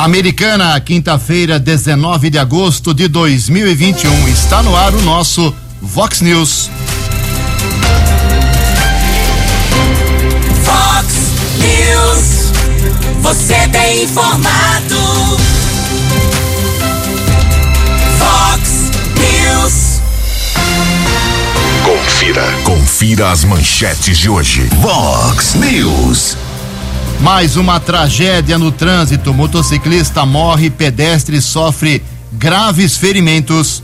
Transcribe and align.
Americana, 0.00 0.80
quinta-feira, 0.80 1.58
19 1.58 2.30
de 2.30 2.38
agosto 2.38 2.94
de 2.94 3.06
2021. 3.06 4.28
Está 4.28 4.62
no 4.62 4.74
ar 4.74 4.94
o 4.94 5.02
nosso 5.02 5.54
Vox 5.78 6.22
News. 6.22 6.70
Vox 10.64 11.06
News. 11.58 12.50
Você 13.20 13.68
tem 13.68 14.04
informado. 14.04 14.96
Vox 18.18 18.90
News. 19.18 20.00
Confira. 21.84 22.52
Confira 22.64 23.30
as 23.30 23.44
manchetes 23.44 24.16
de 24.16 24.30
hoje. 24.30 24.66
Vox 24.80 25.56
News. 25.56 26.38
Mais 27.20 27.56
uma 27.56 27.78
tragédia 27.78 28.56
no 28.56 28.72
trânsito. 28.72 29.34
Motociclista 29.34 30.24
morre, 30.24 30.70
pedestre 30.70 31.40
sofre 31.42 32.02
graves 32.32 32.96
ferimentos. 32.96 33.82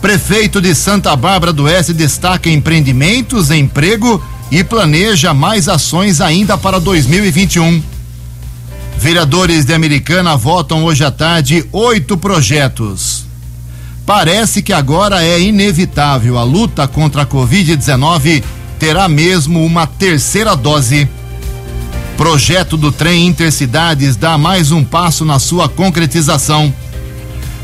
Prefeito 0.00 0.60
de 0.60 0.74
Santa 0.74 1.14
Bárbara 1.14 1.52
do 1.52 1.64
Oeste 1.64 1.92
destaca 1.92 2.48
empreendimentos, 2.48 3.50
emprego 3.50 4.22
e 4.50 4.64
planeja 4.64 5.34
mais 5.34 5.68
ações 5.68 6.20
ainda 6.20 6.56
para 6.56 6.80
2021. 6.80 7.82
Vereadores 8.96 9.66
de 9.66 9.74
Americana 9.74 10.34
votam 10.34 10.84
hoje 10.84 11.04
à 11.04 11.10
tarde 11.10 11.66
oito 11.72 12.16
projetos. 12.16 13.26
Parece 14.06 14.62
que 14.62 14.72
agora 14.72 15.22
é 15.22 15.38
inevitável. 15.38 16.38
A 16.38 16.42
luta 16.42 16.88
contra 16.88 17.22
a 17.22 17.26
Covid-19 17.26 18.42
terá 18.78 19.08
mesmo 19.08 19.62
uma 19.62 19.86
terceira 19.86 20.56
dose. 20.56 21.06
Projeto 22.16 22.78
do 22.78 22.90
trem 22.90 23.26
Intercidades 23.26 24.16
dá 24.16 24.38
mais 24.38 24.72
um 24.72 24.82
passo 24.82 25.22
na 25.22 25.38
sua 25.38 25.68
concretização. 25.68 26.74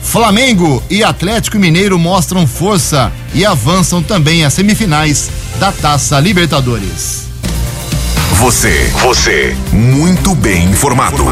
Flamengo 0.03 0.83
e 0.91 1.03
Atlético 1.03 1.59
Mineiro 1.59 1.99
mostram 1.99 2.47
força 2.47 3.11
e 3.35 3.47
avançam 3.47 4.03
também 4.03 4.45
às 4.45 4.53
semifinais 4.53 5.31
da 5.59 5.73
Taça 5.73 6.21
Libertadores. 6.21 7.29
Você, 8.35 8.93
você, 9.01 9.57
muito 9.73 10.35
bem 10.35 10.65
informado. 10.65 11.25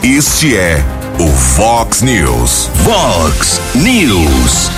Este 0.00 0.56
é 0.56 0.84
o 1.18 1.28
Fox 1.28 2.00
News. 2.00 2.70
Fox 2.84 3.60
News. 3.74 4.70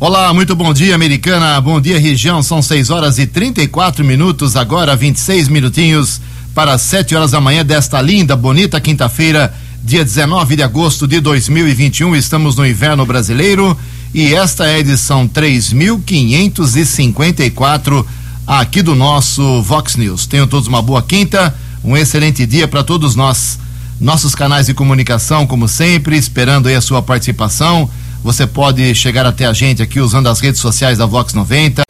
Olá, 0.00 0.32
muito 0.32 0.56
bom 0.56 0.72
dia, 0.72 0.94
americana. 0.94 1.60
Bom 1.60 1.78
dia, 1.78 1.98
região. 1.98 2.42
São 2.42 2.62
6 2.62 2.88
horas 2.88 3.18
e 3.18 3.26
34 3.26 4.02
minutos, 4.02 4.56
agora 4.56 4.96
26 4.96 5.48
minutinhos 5.48 6.20
para 6.54 6.76
7 6.76 7.14
horas 7.14 7.30
da 7.30 7.40
manhã 7.40 7.64
desta 7.64 7.98
linda, 8.00 8.34
bonita 8.36 8.80
quinta-feira, 8.80 9.54
dia 9.82 10.04
19 10.04 10.56
de 10.56 10.62
agosto 10.62 11.06
de 11.06 11.20
2021. 11.20 12.14
Estamos 12.16 12.56
no 12.56 12.66
inverno 12.66 13.06
brasileiro 13.06 13.78
e 14.12 14.34
esta 14.34 14.66
é 14.66 14.74
a 14.74 14.78
edição 14.78 15.26
3554 15.28 18.06
aqui 18.46 18.82
do 18.82 18.94
nosso 18.94 19.62
Vox 19.62 19.96
News. 19.96 20.26
Tenham 20.26 20.46
todos 20.46 20.68
uma 20.68 20.82
boa 20.82 21.02
quinta, 21.02 21.54
um 21.84 21.96
excelente 21.96 22.44
dia 22.46 22.66
para 22.66 22.82
todos 22.82 23.14
nós. 23.14 23.58
Nossos 24.00 24.34
canais 24.34 24.66
de 24.66 24.74
comunicação, 24.74 25.46
como 25.46 25.68
sempre, 25.68 26.16
esperando 26.16 26.66
aí 26.68 26.74
a 26.74 26.80
sua 26.80 27.02
participação. 27.02 27.90
Você 28.22 28.46
pode 28.46 28.94
chegar 28.94 29.26
até 29.26 29.44
a 29.46 29.52
gente 29.52 29.82
aqui 29.82 30.00
usando 30.00 30.28
as 30.28 30.40
redes 30.40 30.60
sociais 30.60 30.98
da 30.98 31.06
Vox 31.06 31.34
90. 31.34 31.82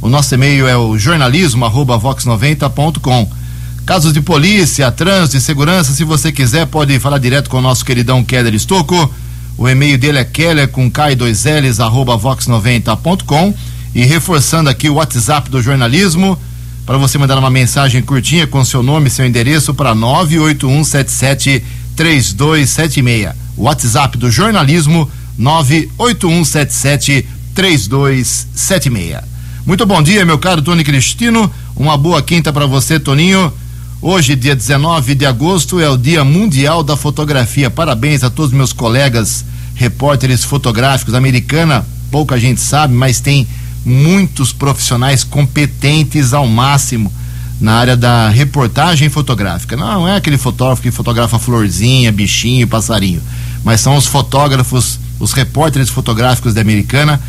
O 0.00 0.08
nosso 0.08 0.34
e-mail 0.34 0.66
é 0.68 0.76
o 0.76 0.98
jornalismo@vox90.com. 0.98 3.45
Casos 3.86 4.12
de 4.12 4.20
polícia, 4.20 4.90
trânsito 4.90 5.40
segurança, 5.40 5.92
se 5.92 6.02
você 6.02 6.32
quiser, 6.32 6.66
pode 6.66 6.98
falar 6.98 7.18
direto 7.18 7.48
com 7.48 7.58
o 7.58 7.62
nosso 7.62 7.84
queridão 7.84 8.24
Keller 8.24 8.52
Estocco. 8.52 9.14
O 9.56 9.68
e-mail 9.68 9.96
dele 9.96 10.18
é 10.18 10.24
keller 10.24 10.66
com 10.66 10.90
k2ls 10.90 11.78
arroba 11.78 12.18
vox90.com 12.18 13.54
e 13.94 14.04
reforçando 14.04 14.68
aqui 14.68 14.90
o 14.90 14.94
WhatsApp 14.94 15.48
do 15.48 15.62
jornalismo 15.62 16.36
para 16.84 16.98
você 16.98 17.16
mandar 17.16 17.38
uma 17.38 17.48
mensagem 17.48 18.02
curtinha 18.02 18.44
com 18.44 18.64
seu 18.64 18.82
nome 18.82 19.06
e 19.06 19.10
seu 19.10 19.24
endereço 19.24 19.72
para 19.72 19.94
98177 19.94 21.64
3276. 21.94 23.36
WhatsApp 23.56 24.18
do 24.18 24.32
jornalismo 24.32 25.08
98177 25.38 27.24
3276. 27.54 29.18
Muito 29.64 29.86
bom 29.86 30.02
dia, 30.02 30.24
meu 30.24 30.38
caro 30.40 30.60
Tony 30.60 30.82
Cristino. 30.82 31.48
Uma 31.76 31.96
boa 31.96 32.20
quinta 32.20 32.52
para 32.52 32.66
você, 32.66 32.98
Toninho. 32.98 33.52
Hoje, 34.08 34.36
dia 34.36 34.54
19 34.54 35.16
de 35.16 35.26
agosto, 35.26 35.80
é 35.80 35.90
o 35.90 35.96
Dia 35.96 36.22
Mundial 36.22 36.84
da 36.84 36.96
Fotografia. 36.96 37.68
Parabéns 37.68 38.22
a 38.22 38.30
todos 38.30 38.52
meus 38.52 38.72
colegas 38.72 39.44
repórteres 39.74 40.44
fotográficos. 40.44 41.12
Americana, 41.12 41.84
pouca 42.08 42.38
gente 42.38 42.60
sabe, 42.60 42.94
mas 42.94 43.18
tem 43.18 43.48
muitos 43.84 44.52
profissionais 44.52 45.24
competentes 45.24 46.32
ao 46.32 46.46
máximo 46.46 47.12
na 47.60 47.74
área 47.74 47.96
da 47.96 48.28
reportagem 48.28 49.08
fotográfica. 49.08 49.76
Não, 49.76 50.06
é 50.06 50.14
aquele 50.14 50.38
fotógrafo 50.38 50.82
que 50.82 50.92
fotografa 50.92 51.36
florzinha, 51.40 52.12
bichinho, 52.12 52.68
passarinho, 52.68 53.20
mas 53.64 53.80
são 53.80 53.96
os 53.96 54.06
fotógrafos, 54.06 55.00
os 55.18 55.32
repórteres 55.32 55.88
fotográficos 55.88 56.54
da 56.54 56.60
Americana 56.60 57.20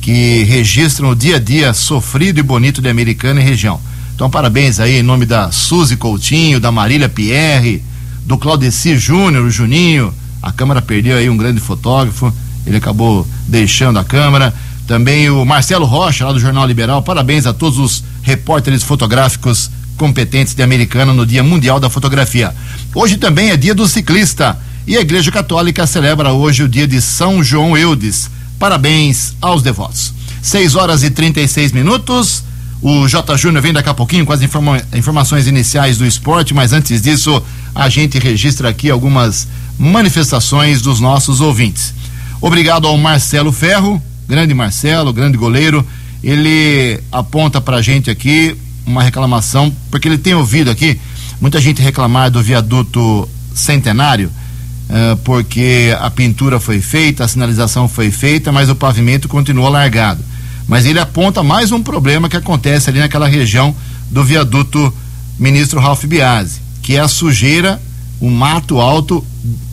que 0.00 0.42
registram 0.42 1.10
o 1.10 1.14
dia 1.14 1.36
a 1.36 1.38
dia 1.38 1.72
sofrido 1.72 2.40
e 2.40 2.42
bonito 2.42 2.82
de 2.82 2.88
Americana 2.88 3.40
e 3.40 3.44
região. 3.44 3.78
Então, 4.14 4.30
parabéns 4.30 4.78
aí 4.78 4.98
em 4.98 5.02
nome 5.02 5.26
da 5.26 5.50
Suzy 5.50 5.96
Coutinho, 5.96 6.60
da 6.60 6.70
Marília 6.70 7.08
Pierre, 7.08 7.82
do 8.24 8.38
Claudeci 8.38 8.96
Júnior, 8.96 9.44
o 9.44 9.50
Juninho. 9.50 10.14
A 10.40 10.52
Câmara 10.52 10.80
perdeu 10.80 11.16
aí 11.16 11.28
um 11.28 11.36
grande 11.36 11.58
fotógrafo, 11.58 12.32
ele 12.64 12.76
acabou 12.76 13.26
deixando 13.48 13.98
a 13.98 14.04
Câmara. 14.04 14.54
Também 14.86 15.28
o 15.30 15.44
Marcelo 15.44 15.84
Rocha, 15.84 16.26
lá 16.26 16.32
do 16.32 16.38
Jornal 16.38 16.64
Liberal. 16.66 17.02
Parabéns 17.02 17.44
a 17.44 17.52
todos 17.52 17.78
os 17.78 18.04
repórteres 18.22 18.84
fotográficos 18.84 19.68
competentes 19.96 20.54
de 20.54 20.62
Americana 20.62 21.12
no 21.12 21.26
Dia 21.26 21.42
Mundial 21.42 21.80
da 21.80 21.90
Fotografia. 21.90 22.54
Hoje 22.94 23.16
também 23.16 23.50
é 23.50 23.56
dia 23.56 23.74
do 23.74 23.88
ciclista 23.88 24.56
e 24.86 24.96
a 24.96 25.00
Igreja 25.00 25.32
Católica 25.32 25.86
celebra 25.88 26.32
hoje 26.32 26.62
o 26.62 26.68
dia 26.68 26.86
de 26.86 27.00
São 27.00 27.42
João 27.42 27.76
Eudes. 27.76 28.30
Parabéns 28.60 29.34
aos 29.40 29.60
devotos. 29.60 30.12
6 30.40 30.76
horas 30.76 31.02
e 31.02 31.10
36 31.10 31.72
minutos. 31.72 32.43
O 32.84 33.08
J. 33.08 33.34
Júnior 33.38 33.62
vem 33.62 33.72
daqui 33.72 33.88
a 33.88 33.94
pouquinho 33.94 34.26
com 34.26 34.32
as 34.34 34.42
informa 34.42 34.78
informações 34.94 35.46
iniciais 35.46 35.96
do 35.96 36.04
esporte, 36.04 36.52
mas 36.52 36.70
antes 36.74 37.00
disso, 37.00 37.42
a 37.74 37.88
gente 37.88 38.18
registra 38.18 38.68
aqui 38.68 38.90
algumas 38.90 39.48
manifestações 39.78 40.82
dos 40.82 41.00
nossos 41.00 41.40
ouvintes. 41.40 41.94
Obrigado 42.42 42.86
ao 42.86 42.98
Marcelo 42.98 43.50
Ferro, 43.52 44.02
grande 44.28 44.52
Marcelo, 44.52 45.14
grande 45.14 45.38
goleiro. 45.38 45.82
Ele 46.22 47.00
aponta 47.10 47.58
pra 47.58 47.80
gente 47.80 48.10
aqui 48.10 48.54
uma 48.84 49.02
reclamação, 49.02 49.74
porque 49.90 50.06
ele 50.06 50.18
tem 50.18 50.34
ouvido 50.34 50.70
aqui 50.70 51.00
muita 51.40 51.62
gente 51.62 51.80
reclamar 51.80 52.30
do 52.30 52.42
viaduto 52.42 53.26
centenário, 53.54 54.30
uh, 54.90 55.16
porque 55.24 55.96
a 55.98 56.10
pintura 56.10 56.60
foi 56.60 56.82
feita, 56.82 57.24
a 57.24 57.28
sinalização 57.28 57.88
foi 57.88 58.10
feita, 58.10 58.52
mas 58.52 58.68
o 58.68 58.74
pavimento 58.74 59.26
continua 59.26 59.70
largado 59.70 60.22
mas 60.66 60.86
ele 60.86 60.98
aponta 60.98 61.42
mais 61.42 61.72
um 61.72 61.82
problema 61.82 62.28
que 62.28 62.36
acontece 62.36 62.90
ali 62.90 62.98
naquela 62.98 63.28
região 63.28 63.74
do 64.10 64.24
viaduto 64.24 64.92
ministro 65.38 65.80
Ralph 65.80 66.04
Biasi, 66.04 66.60
que 66.82 66.96
é 66.96 67.00
a 67.00 67.08
sujeira, 67.08 67.80
o 68.20 68.30
mato 68.30 68.80
alto 68.80 69.24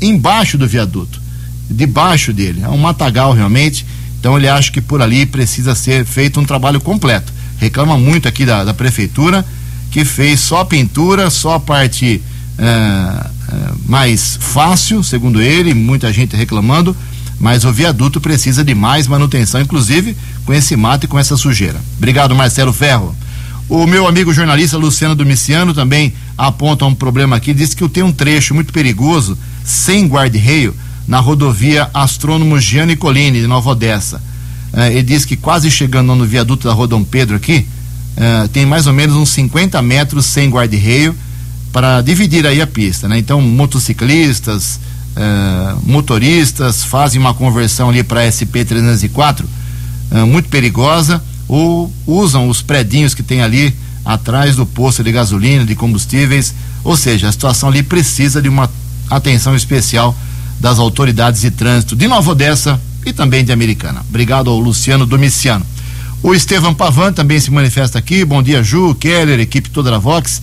embaixo 0.02 0.58
do 0.58 0.68
viaduto, 0.68 1.22
debaixo 1.70 2.34
dele. 2.34 2.62
É 2.64 2.70
um 2.70 2.78
matagal 2.78 3.34
realmente. 3.34 3.86
Então 4.20 4.38
ele 4.38 4.48
acha 4.48 4.72
que 4.72 4.82
por 4.82 5.02
ali 5.02 5.26
precisa 5.26 5.74
ser 5.74 6.06
feito 6.06 6.40
um 6.40 6.46
trabalho 6.46 6.80
completo. 6.80 7.32
Reclama 7.58 7.98
muito 7.98 8.28
aqui 8.28 8.46
da, 8.46 8.64
da 8.64 8.74
prefeitura 8.74 9.46
que 9.92 10.06
fez 10.06 10.40
só 10.40 10.62
a 10.62 10.66
pintura, 10.66 11.30
só 11.30 11.56
a 11.56 11.60
parte 11.60 12.22
uh, 12.58 13.28
uh, 13.28 13.78
mais 13.86 14.38
fácil, 14.40 15.04
segundo 15.04 15.42
ele, 15.42 15.74
muita 15.74 16.12
gente 16.14 16.36
reclamando, 16.36 16.96
mas 17.42 17.66
o 17.66 17.74
viaduto 17.74 18.22
precisa 18.22 18.64
de 18.64 18.76
mais 18.76 19.08
manutenção, 19.08 19.60
inclusive 19.60 20.16
com 20.46 20.54
esse 20.54 20.76
mato 20.76 21.06
e 21.06 21.08
com 21.08 21.18
essa 21.18 21.36
sujeira. 21.36 21.82
Obrigado, 21.98 22.36
Marcelo 22.36 22.72
Ferro. 22.72 23.16
O 23.68 23.88
meu 23.88 24.08
amigo 24.08 24.32
jornalista 24.32 24.78
Luciano 24.78 25.16
Domiciano 25.16 25.74
também 25.74 26.14
aponta 26.38 26.86
um 26.86 26.94
problema 26.94 27.36
aqui, 27.36 27.52
diz 27.52 27.74
que 27.74 27.88
tem 27.90 28.04
um 28.04 28.12
trecho 28.12 28.54
muito 28.54 28.72
perigoso, 28.72 29.36
sem 29.66 30.08
guarda-reio, 30.08 30.76
na 31.08 31.20
rodovia 31.20 31.90
Astrônomo 31.94 32.60
Gianni 32.60 32.96
Colini, 32.96 33.42
de 33.42 33.48
Nova 33.48 33.72
Odessa. 33.72 34.22
Eh, 34.74 34.92
ele 34.92 35.04
diz 35.04 35.26
que 35.26 35.36
quase 35.36 35.72
chegando 35.72 36.16
no 36.16 36.26
viaduto 36.26 36.68
da 36.68 36.74
Rodom 36.74 37.04
Pedro 37.04 37.36
aqui, 37.36 37.66
eh, 38.18 38.50
tem 38.54 38.68
mais 38.68 38.86
ou 38.86 38.94
menos 38.94 39.16
uns 39.16 39.30
50 39.30 39.82
metros 39.82 40.28
sem 40.28 40.50
guarda-reio 40.50 41.16
para 41.74 42.02
dividir 42.02 42.46
aí 42.46 42.62
a 42.62 42.68
pista, 42.68 43.08
né? 43.08 43.18
Então, 43.18 43.42
motociclistas, 43.42 44.80
uh, 45.16 45.80
motoristas 45.84 46.84
fazem 46.84 47.20
uma 47.20 47.34
conversão 47.34 47.90
ali 47.90 48.04
para 48.04 48.30
SP 48.30 48.64
304 48.66 49.48
uh, 50.12 50.28
muito 50.28 50.50
perigosa 50.50 51.22
ou 51.48 51.92
usam 52.08 52.48
os 52.48 52.62
predinhos 52.62 53.14
que 53.14 53.24
tem 53.24 53.42
ali 53.42 53.76
atrás 54.06 54.56
do 54.56 54.66
posto 54.66 55.04
de 55.04 55.12
gasolina, 55.12 55.66
de 55.66 55.76
combustíveis, 55.76 56.54
ou 56.84 56.96
seja, 56.96 57.28
a 57.28 57.32
situação 57.32 57.70
ali 57.70 57.84
precisa 57.84 58.42
de 58.42 58.50
uma 58.50 58.70
atenção 59.10 59.56
especial 59.56 60.16
das 60.60 60.80
autoridades 60.80 61.42
de 61.42 61.52
trânsito 61.52 61.96
de 61.96 62.08
Nova 62.08 62.32
Odessa 62.32 62.80
e 63.06 63.12
também 63.12 63.44
de 63.44 63.52
Americana. 63.52 64.02
Obrigado 64.08 64.50
ao 64.50 64.60
Luciano 64.60 65.06
Domiciano. 65.06 65.66
O 66.24 66.36
Estevam 66.36 66.74
Pavan 66.74 67.12
também 67.12 67.40
se 67.40 67.50
manifesta 67.52 67.98
aqui. 67.98 68.24
Bom 68.24 68.44
dia, 68.44 68.64
Ju, 68.64 68.96
Keller, 68.96 69.40
equipe 69.40 69.70
toda 69.70 69.90
da 69.90 69.98
Vox. 69.98 70.42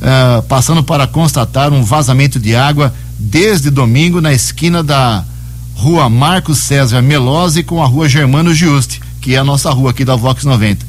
Uh, 0.00 0.42
passando 0.42 0.82
para 0.82 1.06
constatar 1.06 1.72
um 1.72 1.82
vazamento 1.82 2.38
de 2.38 2.54
água 2.54 2.94
desde 3.18 3.70
domingo 3.70 4.20
na 4.20 4.32
esquina 4.32 4.82
da 4.82 5.24
rua 5.74 6.08
Marcos 6.08 6.58
César 6.58 7.02
Melose 7.02 7.62
com 7.62 7.82
a 7.82 7.86
rua 7.86 8.08
Germano 8.08 8.54
Giusti, 8.54 9.00
que 9.20 9.34
é 9.34 9.38
a 9.38 9.44
nossa 9.44 9.70
rua 9.70 9.90
aqui 9.90 10.04
da 10.04 10.14
Vox 10.14 10.44
90. 10.44 10.86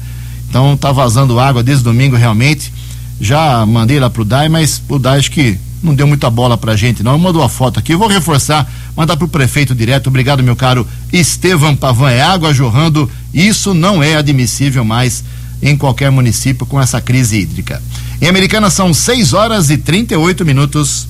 Então 0.48 0.76
tá 0.76 0.92
vazando 0.92 1.38
água 1.38 1.62
desde 1.62 1.84
domingo 1.84 2.16
realmente. 2.16 2.72
Já 3.20 3.64
mandei 3.66 4.00
lá 4.00 4.08
pro 4.08 4.24
DAI, 4.24 4.48
mas 4.48 4.82
o 4.88 4.98
DAI 4.98 5.18
acho 5.18 5.30
que 5.30 5.58
não 5.82 5.94
deu 5.94 6.06
muita 6.06 6.28
bola 6.28 6.56
pra 6.58 6.76
gente, 6.76 7.02
não. 7.02 7.18
Mandou 7.18 7.42
a 7.42 7.48
foto 7.48 7.78
aqui. 7.78 7.94
Vou 7.94 8.08
reforçar, 8.08 8.70
mandar 8.96 9.16
pro 9.16 9.28
prefeito 9.28 9.74
direto. 9.74 10.08
Obrigado, 10.08 10.42
meu 10.42 10.56
caro 10.56 10.86
Estevam 11.12 11.76
Pavan. 11.76 12.10
É 12.10 12.22
água 12.22 12.52
jorrando. 12.52 13.10
Isso 13.32 13.74
não 13.74 14.02
é 14.02 14.16
admissível 14.16 14.84
mais 14.84 15.24
em 15.62 15.76
qualquer 15.76 16.10
município 16.10 16.66
com 16.66 16.80
essa 16.80 17.00
crise 17.00 17.38
hídrica. 17.40 17.82
Em 18.20 18.28
Americana 18.28 18.70
são 18.70 18.92
6 18.92 19.32
horas 19.32 19.70
e 19.70 19.78
38 19.78 20.44
minutos. 20.44 21.06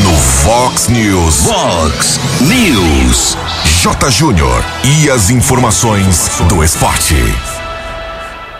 No 0.00 0.16
Fox 0.16 0.88
News. 0.88 1.44
Fox 1.44 2.18
News. 2.40 3.36
J. 3.82 4.10
Júnior. 4.10 4.64
E 4.82 5.10
as 5.10 5.28
informações 5.28 6.30
do 6.48 6.64
esporte. 6.64 7.14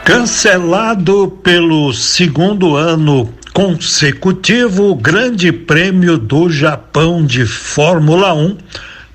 Cancelado 0.04 1.28
pelo 1.42 1.94
segundo 1.94 2.76
ano 2.76 3.32
consecutivo 3.54 4.90
o 4.90 4.94
Grande 4.94 5.50
Prêmio 5.50 6.18
do 6.18 6.50
Japão 6.50 7.24
de 7.24 7.46
Fórmula 7.46 8.34
1 8.34 8.58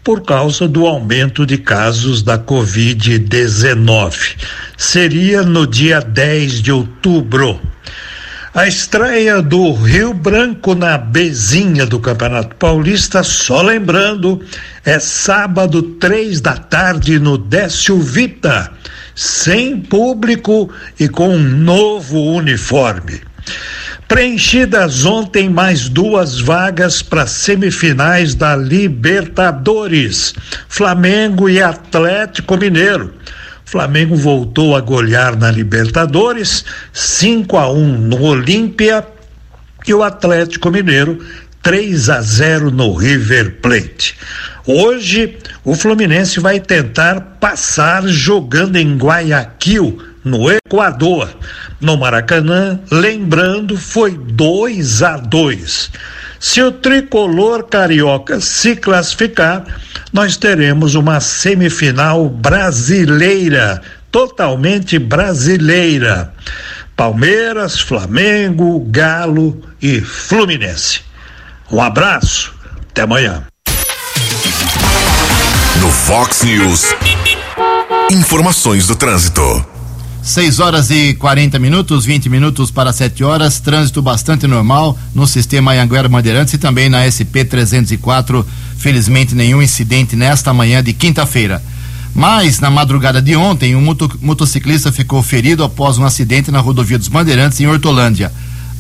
por 0.03 0.21
causa 0.21 0.67
do 0.67 0.87
aumento 0.87 1.45
de 1.45 1.59
casos 1.59 2.23
da 2.23 2.39
Covid-19. 2.39 4.37
Seria 4.75 5.43
no 5.43 5.67
dia 5.67 5.99
10 5.99 6.63
de 6.63 6.71
outubro. 6.71 7.61
A 8.57 8.67
estreia 8.67 9.39
do 9.39 9.71
Rio 9.71 10.15
Branco 10.15 10.73
na 10.73 10.97
Bezinha 10.97 11.85
do 11.85 11.99
Campeonato 11.99 12.55
Paulista, 12.55 13.21
só 13.21 13.61
lembrando, 13.61 14.43
é 14.83 14.97
sábado, 14.97 15.83
três 15.83 16.41
da 16.41 16.57
tarde, 16.57 17.19
no 17.19 17.37
Décio 17.37 17.99
Vita, 17.99 18.71
sem 19.13 19.79
público 19.79 20.73
e 20.99 21.07
com 21.07 21.35
um 21.35 21.39
novo 21.39 22.19
uniforme. 22.19 23.21
Preenchidas 24.07 25.05
ontem 25.05 25.51
mais 25.51 25.87
duas 25.87 26.39
vagas 26.39 27.03
para 27.03 27.27
semifinais 27.27 28.33
da 28.33 28.55
Libertadores, 28.55 30.33
Flamengo 30.67 31.47
e 31.47 31.61
Atlético 31.61 32.57
Mineiro. 32.57 33.13
Flamengo 33.67 34.15
voltou 34.15 34.77
a 34.77 34.79
golear 34.79 35.37
na 35.37 35.51
Libertadores, 35.51 36.63
5 36.93 37.57
a 37.57 37.69
1 37.69 37.97
no 37.97 38.21
Olímpia 38.21 39.05
e 39.85 39.93
o 39.93 40.03
Atlético 40.03 40.71
Mineiro 40.71 41.19
3 41.61 42.09
a 42.09 42.21
0 42.21 42.71
no 42.71 42.93
River 42.93 43.57
Plate. 43.61 44.15
Hoje, 44.65 45.37
o 45.65 45.75
Fluminense 45.75 46.39
vai 46.39 46.61
tentar 46.61 47.19
passar 47.41 48.07
jogando 48.07 48.77
em 48.77 48.95
Guayaquil, 48.95 50.01
no 50.23 50.49
Equador. 50.49 51.29
No 51.81 51.97
Maracanã, 51.97 52.79
lembrando, 52.89 53.75
foi 53.75 54.17
2 54.17 55.03
a 55.03 55.17
2. 55.17 55.91
Se 56.39 56.61
o 56.61 56.71
tricolor 56.71 57.63
carioca 57.63 58.39
se 58.39 58.75
classificar, 58.75 59.63
nós 60.13 60.37
teremos 60.37 60.95
uma 60.95 61.19
semifinal 61.19 62.29
brasileira, 62.29 63.81
totalmente 64.11 64.99
brasileira. 64.99 66.33
Palmeiras, 66.95 67.79
Flamengo, 67.79 68.79
Galo 68.89 69.61
e 69.81 70.01
Fluminense. 70.01 71.01
Um 71.71 71.81
abraço, 71.81 72.53
até 72.89 73.03
amanhã. 73.03 73.43
No 75.79 75.91
Fox 75.91 76.43
News, 76.43 76.95
informações 78.11 78.87
do 78.87 78.95
trânsito. 78.95 79.76
6 80.27 80.59
horas 80.59 80.91
e 80.91 81.13
40 81.13 81.57
minutos, 81.57 82.03
20 82.03 82.27
minutos 82.27 82.69
para 82.69 82.91
7 82.91 83.23
horas, 83.23 83.61
trânsito 83.61 84.01
bastante 84.01 84.45
normal 84.45 84.99
no 85.15 85.25
sistema 85.25 85.71
Anhanguera 85.71 86.09
Bandeirantes 86.09 86.53
e 86.53 86.57
também 86.57 86.89
na 86.89 87.07
SP 87.07 87.45
304. 87.45 88.45
Felizmente, 88.77 89.33
nenhum 89.33 89.61
incidente 89.61 90.17
nesta 90.17 90.53
manhã 90.53 90.83
de 90.83 90.91
quinta-feira. 90.91 91.63
Mas, 92.13 92.59
na 92.59 92.69
madrugada 92.69 93.21
de 93.21 93.37
ontem, 93.37 93.73
um 93.73 93.81
moto, 93.81 94.19
motociclista 94.21 94.91
ficou 94.91 95.23
ferido 95.23 95.63
após 95.63 95.97
um 95.97 96.03
acidente 96.03 96.51
na 96.51 96.59
rodovia 96.59 96.97
dos 96.97 97.07
Bandeirantes, 97.07 97.61
em 97.61 97.67
Hortolândia. 97.67 98.29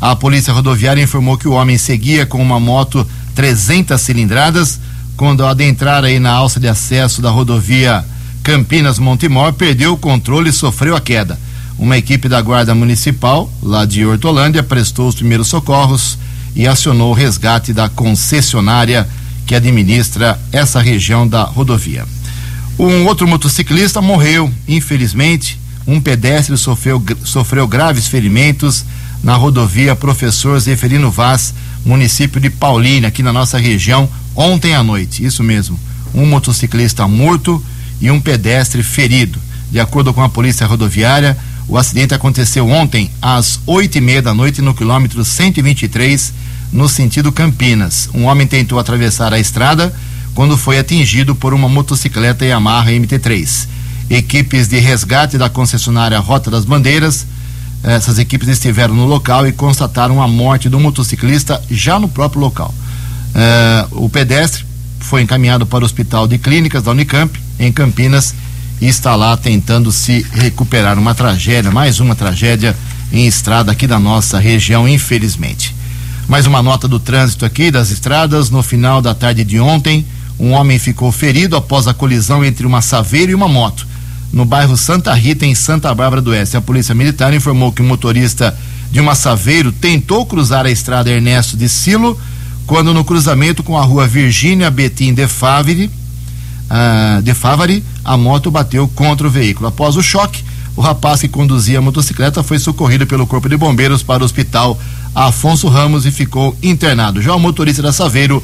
A 0.01 0.17
polícia 0.17 0.51
rodoviária 0.51 1.01
informou 1.01 1.37
que 1.37 1.47
o 1.47 1.53
homem 1.53 1.77
seguia 1.77 2.25
com 2.25 2.41
uma 2.41 2.59
moto 2.59 3.07
300 3.35 3.99
cilindradas. 4.01 4.81
Quando 5.15 5.45
adentrar 5.45 6.03
aí 6.03 6.19
na 6.19 6.31
alça 6.31 6.59
de 6.59 6.67
acesso 6.67 7.21
da 7.21 7.29
rodovia 7.29 8.03
Campinas 8.47 8.97
Montemor 8.97 9.51
perdeu 9.51 9.91
o 9.91 9.97
controle 9.97 10.51
e 10.51 10.53
sofreu 10.53 10.95
a 10.95 11.01
queda. 11.01 11.37
Uma 11.77 11.97
equipe 11.97 12.29
da 12.29 12.41
Guarda 12.41 12.73
Municipal, 12.73 13.51
lá 13.61 13.83
de 13.83 14.05
Hortolândia, 14.05 14.63
prestou 14.63 15.09
os 15.09 15.15
primeiros 15.15 15.49
socorros 15.49 16.17
e 16.55 16.65
acionou 16.65 17.11
o 17.11 17.13
resgate 17.13 17.73
da 17.73 17.89
concessionária 17.89 19.05
que 19.45 19.53
administra 19.53 20.39
essa 20.49 20.79
região 20.79 21.27
da 21.27 21.43
rodovia. 21.43 22.05
Um 22.79 23.05
outro 23.05 23.27
motociclista 23.27 24.01
morreu, 24.01 24.49
infelizmente. 24.65 25.59
Um 25.85 25.99
pedestre 25.99 26.57
sofreu, 26.57 27.03
sofreu 27.25 27.67
graves 27.67 28.07
ferimentos 28.07 28.85
na 29.21 29.35
rodovia 29.35 29.93
Professor 29.93 30.57
Zeferino 30.57 31.11
Vaz, 31.11 31.53
município 31.85 32.39
de 32.39 32.49
Paulínia, 32.49 33.09
aqui 33.09 33.21
na 33.21 33.33
nossa 33.33 33.57
região, 33.57 34.09
ontem 34.33 34.73
à 34.73 34.81
noite. 34.81 35.25
Isso 35.25 35.43
mesmo. 35.43 35.77
Um 36.13 36.25
motociclista 36.25 37.05
morto 37.09 37.61
e 37.99 38.09
um 38.11 38.19
pedestre 38.19 38.83
ferido. 38.83 39.39
De 39.71 39.79
acordo 39.79 40.13
com 40.13 40.23
a 40.23 40.29
polícia 40.29 40.65
rodoviária, 40.65 41.37
o 41.67 41.77
acidente 41.77 42.13
aconteceu 42.13 42.67
ontem 42.69 43.11
às 43.21 43.59
oito 43.65 43.97
e 43.97 44.01
meia 44.01 44.21
da 44.21 44.33
noite 44.33 44.61
no 44.61 44.73
quilômetro 44.73 45.23
123, 45.23 46.33
no 46.71 46.87
sentido 46.87 47.31
Campinas. 47.31 48.09
Um 48.13 48.23
homem 48.23 48.47
tentou 48.47 48.79
atravessar 48.79 49.33
a 49.33 49.39
estrada 49.39 49.93
quando 50.33 50.57
foi 50.57 50.79
atingido 50.79 51.35
por 51.35 51.53
uma 51.53 51.67
motocicleta 51.67 52.45
Yamaha 52.45 52.91
MT3. 52.91 53.67
Equipes 54.09 54.69
de 54.69 54.79
resgate 54.79 55.37
da 55.37 55.49
concessionária 55.49 56.19
Rota 56.19 56.49
das 56.49 56.63
Bandeiras, 56.63 57.25
essas 57.83 58.17
equipes 58.17 58.47
estiveram 58.47 58.95
no 58.95 59.05
local 59.05 59.45
e 59.45 59.51
constataram 59.51 60.21
a 60.21 60.27
morte 60.27 60.69
do 60.69 60.79
motociclista 60.79 61.61
já 61.69 61.99
no 61.99 62.07
próprio 62.07 62.41
local. 62.41 62.73
Uh, 63.35 64.05
o 64.05 64.09
pedestre 64.09 64.65
foi 64.99 65.21
encaminhado 65.21 65.65
para 65.65 65.83
o 65.83 65.85
Hospital 65.85 66.27
de 66.27 66.37
Clínicas 66.37 66.83
da 66.83 66.91
Unicamp 66.91 67.37
em 67.59 67.71
Campinas 67.71 68.33
e 68.79 68.87
está 68.87 69.15
lá 69.15 69.35
tentando 69.35 69.91
se 69.91 70.25
recuperar. 70.31 70.97
Uma 70.97 71.15
tragédia, 71.15 71.71
mais 71.71 71.99
uma 71.99 72.15
tragédia 72.15 72.75
em 73.11 73.25
estrada 73.25 73.71
aqui 73.71 73.87
da 73.87 73.99
nossa 73.99 74.39
região, 74.39 74.87
infelizmente. 74.87 75.75
Mais 76.27 76.45
uma 76.45 76.61
nota 76.61 76.87
do 76.87 76.99
trânsito 76.99 77.45
aqui 77.45 77.71
das 77.71 77.89
estradas. 77.89 78.49
No 78.49 78.61
final 78.61 79.01
da 79.01 79.15
tarde 79.15 79.43
de 79.43 79.59
ontem, 79.59 80.05
um 80.39 80.51
homem 80.51 80.77
ficou 80.77 81.11
ferido 81.11 81.55
após 81.55 81.87
a 81.87 81.93
colisão 81.93 82.43
entre 82.43 82.67
uma 82.67 82.81
saveira 82.81 83.31
e 83.31 83.35
uma 83.35 83.47
moto. 83.47 83.87
No 84.31 84.43
bairro 84.43 84.75
Santa 84.75 85.13
Rita, 85.13 85.45
em 85.45 85.55
Santa 85.55 85.93
Bárbara 85.95 86.21
do 86.21 86.31
Oeste. 86.31 86.57
A 86.57 86.61
polícia 86.61 86.93
militar 86.93 87.33
informou 87.33 87.71
que 87.71 87.81
o 87.81 87.85
motorista 87.85 88.55
de 88.91 88.99
uma 88.99 89.15
saveiro 89.15 89.71
tentou 89.71 90.25
cruzar 90.25 90.65
a 90.65 90.71
estrada 90.71 91.09
Ernesto 91.09 91.57
de 91.57 91.67
Silo, 91.67 92.19
quando 92.65 92.93
no 92.93 93.03
cruzamento 93.05 93.63
com 93.63 93.77
a 93.77 93.81
rua 93.81 94.05
Virgínia 94.05 94.69
Betim 94.69 95.13
de 95.13 95.27
Favre, 95.27 95.89
uh, 96.69 97.21
de 97.21 97.33
Favari, 97.33 97.83
a 98.03 98.15
moto 98.17 98.51
bateu 98.51 98.87
contra 98.89 99.27
o 99.27 99.29
veículo. 99.29 99.67
Após 99.67 99.95
o 99.95 100.03
choque, 100.03 100.43
o 100.75 100.81
rapaz 100.81 101.21
que 101.21 101.27
conduzia 101.27 101.79
a 101.79 101.81
motocicleta 101.81 102.43
foi 102.43 102.59
socorrido 102.59 103.07
pelo 103.07 103.25
Corpo 103.25 103.49
de 103.49 103.57
Bombeiros 103.57 104.03
para 104.03 104.21
o 104.21 104.25
Hospital 104.25 104.79
Afonso 105.15 105.67
Ramos 105.67 106.05
e 106.05 106.11
ficou 106.11 106.55
internado. 106.61 107.21
Já 107.21 107.33
o 107.33 107.39
motorista 107.39 107.81
da 107.81 107.91
Saveiro, 107.91 108.43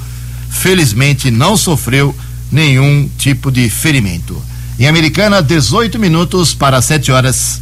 felizmente, 0.49 1.29
não 1.29 1.55
sofreu 1.55 2.15
nenhum 2.51 3.07
tipo 3.17 3.51
de 3.51 3.69
ferimento. 3.69 4.41
Em 4.79 4.87
Americana, 4.87 5.41
18 5.41 5.99
minutos 5.99 6.55
para 6.55 6.81
7 6.81 7.11
horas. 7.11 7.61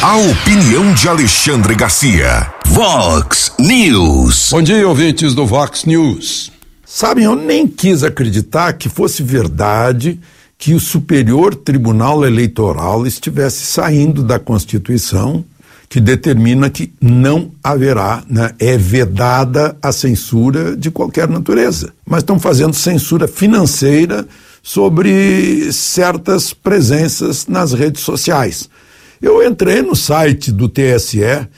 A 0.00 0.16
opinião 0.16 0.92
de 0.94 1.08
Alexandre 1.08 1.74
Garcia. 1.74 2.52
Vox 2.66 3.52
News. 3.58 4.48
Bom 4.50 4.62
dia, 4.62 4.86
ouvintes 4.86 5.34
do 5.34 5.44
Vox 5.44 5.84
News. 5.84 6.52
Sabem, 6.94 7.24
eu 7.24 7.34
nem 7.34 7.66
quis 7.66 8.04
acreditar 8.04 8.74
que 8.74 8.86
fosse 8.86 9.22
verdade 9.22 10.20
que 10.58 10.74
o 10.74 10.78
Superior 10.78 11.54
Tribunal 11.54 12.22
Eleitoral 12.22 13.06
estivesse 13.06 13.64
saindo 13.64 14.22
da 14.22 14.38
Constituição 14.38 15.42
que 15.88 15.98
determina 15.98 16.68
que 16.68 16.92
não 17.00 17.50
haverá, 17.64 18.22
né, 18.28 18.50
é 18.58 18.76
vedada 18.76 19.74
a 19.80 19.90
censura 19.90 20.76
de 20.76 20.90
qualquer 20.90 21.30
natureza. 21.30 21.94
Mas 22.04 22.18
estão 22.18 22.38
fazendo 22.38 22.74
censura 22.74 23.26
financeira 23.26 24.28
sobre 24.62 25.72
certas 25.72 26.52
presenças 26.52 27.46
nas 27.46 27.72
redes 27.72 28.02
sociais. 28.02 28.68
Eu 29.20 29.42
entrei 29.42 29.80
no 29.80 29.96
site 29.96 30.52
do 30.52 30.68
TSE, 30.68 31.48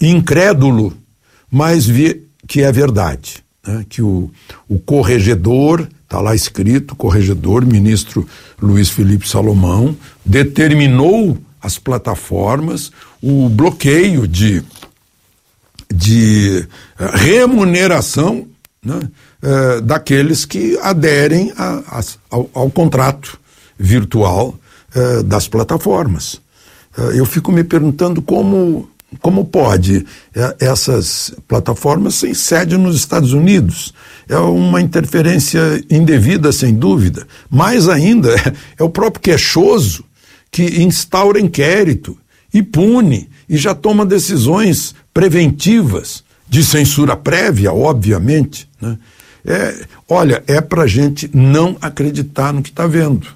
incrédulo, 0.00 0.92
mas 1.48 1.86
vi 1.86 2.26
que 2.48 2.62
é 2.62 2.72
verdade. 2.72 3.45
Né, 3.66 3.84
que 3.88 4.00
o, 4.00 4.30
o 4.68 4.78
corregedor, 4.78 5.88
está 6.04 6.20
lá 6.20 6.34
escrito, 6.34 6.94
corregedor, 6.94 7.66
ministro 7.66 8.26
Luiz 8.62 8.88
Felipe 8.90 9.28
Salomão, 9.28 9.96
determinou 10.24 11.36
as 11.60 11.78
plataformas 11.78 12.92
o 13.20 13.48
bloqueio 13.48 14.28
de, 14.28 14.62
de 15.92 16.64
eh, 16.98 17.10
remuneração 17.12 18.46
né, 18.84 19.00
eh, 19.42 19.80
daqueles 19.80 20.44
que 20.44 20.78
aderem 20.80 21.52
a, 21.56 21.98
a, 21.98 22.00
ao, 22.30 22.50
ao, 22.54 22.70
contrato 22.70 23.36
virtual 23.76 24.56
eh, 24.94 25.24
das 25.24 25.48
plataformas. 25.48 26.40
Eu 27.14 27.26
fico 27.26 27.52
me 27.52 27.62
perguntando 27.62 28.22
como 28.22 28.88
como 29.20 29.44
pode 29.44 30.04
é, 30.34 30.56
essas 30.60 31.32
plataformas 31.46 32.20
têm 32.20 32.34
sede 32.34 32.76
nos 32.76 32.96
Estados 32.96 33.32
Unidos? 33.32 33.94
É 34.28 34.36
uma 34.36 34.80
interferência 34.80 35.60
indevida, 35.90 36.50
sem 36.52 36.74
dúvida. 36.74 37.26
Mais 37.48 37.88
ainda, 37.88 38.34
é, 38.34 38.52
é 38.78 38.82
o 38.82 38.90
próprio 38.90 39.22
queixoso 39.22 40.04
que 40.50 40.82
instaura 40.82 41.40
inquérito 41.40 42.18
e 42.52 42.62
pune 42.62 43.28
e 43.48 43.56
já 43.56 43.74
toma 43.74 44.04
decisões 44.04 44.94
preventivas 45.12 46.24
de 46.48 46.64
censura 46.64 47.16
prévia, 47.16 47.72
obviamente. 47.72 48.68
Né? 48.80 48.98
É, 49.44 49.84
olha, 50.08 50.42
é 50.46 50.60
para 50.60 50.86
gente 50.86 51.30
não 51.32 51.76
acreditar 51.80 52.52
no 52.52 52.62
que 52.62 52.70
está 52.70 52.86
vendo. 52.86 53.26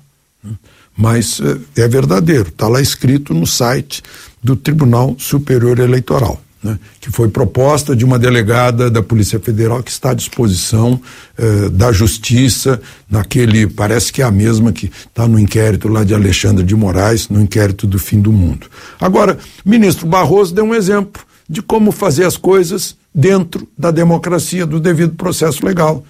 Né? 0.43 0.53
Mas 1.01 1.41
é, 1.77 1.85
é 1.85 1.89
verdadeiro, 1.89 2.51
está 2.51 2.69
lá 2.69 2.79
escrito 2.79 3.33
no 3.33 3.47
site 3.47 4.03
do 4.43 4.55
Tribunal 4.55 5.17
Superior 5.19 5.79
Eleitoral. 5.79 6.39
Né, 6.63 6.79
que 7.01 7.11
foi 7.11 7.27
proposta 7.27 7.97
de 7.97 8.05
uma 8.05 8.19
delegada 8.19 8.91
da 8.91 9.03
Polícia 9.03 9.41
Federal 9.41 9.83
que 9.83 9.91
está 9.91 10.11
à 10.11 10.15
disposição 10.15 11.01
eh, 11.39 11.71
da 11.71 11.91
Justiça, 11.91 12.79
naquele, 13.09 13.67
parece 13.67 14.13
que 14.13 14.21
é 14.21 14.27
a 14.27 14.31
mesma 14.31 14.71
que 14.71 14.93
está 15.09 15.27
no 15.27 15.41
inquérito 15.41 15.89
lá 15.89 16.05
de 16.05 16.15
Alexandre 16.15 16.63
de 16.63 16.77
Moraes, 16.77 17.31
no 17.31 17.41
inquérito 17.41 17.87
do 17.87 17.99
fim 17.99 18.21
do 18.21 18.31
mundo. 18.31 18.67
Agora, 19.01 19.39
ministro 19.65 20.07
Barroso 20.07 20.55
deu 20.55 20.67
um 20.67 20.75
exemplo 20.75 21.23
de 21.49 21.63
como 21.63 21.91
fazer 21.91 22.27
as 22.27 22.37
coisas 22.37 22.95
dentro 23.15 23.67
da 23.77 23.91
democracia, 23.91 24.67
do 24.67 24.79
devido 24.79 25.15
processo 25.15 25.65
legal. 25.65 26.05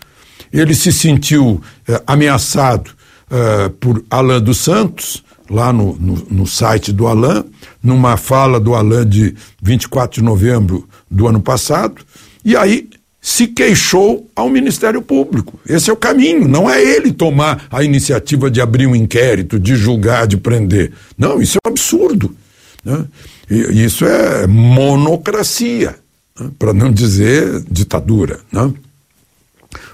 Ele 0.52 0.74
se 0.74 0.92
sentiu 0.92 1.62
eh, 1.86 2.02
ameaçado 2.04 2.90
eh, 3.30 3.70
por 3.78 4.02
Alain 4.10 4.40
dos 4.40 4.58
Santos, 4.58 5.22
lá 5.48 5.72
no, 5.72 5.96
no, 5.96 6.26
no, 6.30 6.46
site 6.46 6.92
do 6.92 7.06
Alain, 7.06 7.44
numa 7.82 8.16
fala 8.16 8.58
do 8.58 8.74
Alain 8.74 9.08
de 9.08 9.34
24 9.62 10.20
de 10.20 10.24
novembro 10.24 10.88
do 11.10 11.26
ano 11.28 11.40
passado, 11.40 12.02
e 12.44 12.56
aí 12.56 12.88
se 13.20 13.46
queixou 13.46 14.28
ao 14.34 14.48
Ministério 14.48 15.02
Público. 15.02 15.60
Esse 15.68 15.90
é 15.90 15.92
o 15.92 15.96
caminho, 15.96 16.48
não 16.48 16.68
é 16.68 16.82
ele 16.82 17.12
tomar 17.12 17.66
a 17.70 17.84
iniciativa 17.84 18.50
de 18.50 18.60
abrir 18.60 18.86
um 18.86 18.96
inquérito, 18.96 19.58
de 19.58 19.76
julgar, 19.76 20.26
de 20.26 20.36
prender. 20.36 20.92
Não, 21.18 21.40
isso 21.40 21.58
é 21.58 21.68
um 21.68 21.70
absurdo. 21.70 22.34
Né? 22.84 23.04
E, 23.50 23.84
isso 23.84 24.06
é 24.06 24.46
monocracia, 24.46 25.94
né? 26.38 26.50
para 26.58 26.72
não 26.72 26.90
dizer 26.90 27.62
ditadura. 27.70 28.40
Né? 28.50 28.72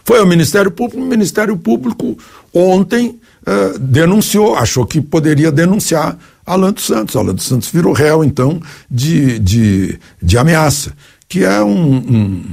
Foi 0.05 0.21
ao 0.21 0.27
Ministério 0.27 0.71
Público, 0.71 1.03
o 1.03 1.07
Ministério 1.07 1.57
Público 1.57 2.17
ontem 2.55 3.19
uh, 3.47 3.79
denunciou, 3.79 4.57
achou 4.57 4.85
que 4.85 5.01
poderia 5.01 5.53
denunciar 5.53 6.19
Alan 6.45 6.73
dos 6.73 6.85
Santos. 6.85 7.17
Alan 7.17 7.35
dos 7.35 7.47
Santos 7.47 7.69
virou 7.71 7.93
réu, 7.93 8.25
então, 8.25 8.61
de, 8.91 9.39
de, 9.39 9.99
de 10.23 10.39
ameaça, 10.39 10.93
que 11.29 11.45
é 11.45 11.63
um, 11.63 11.97
um 11.97 12.45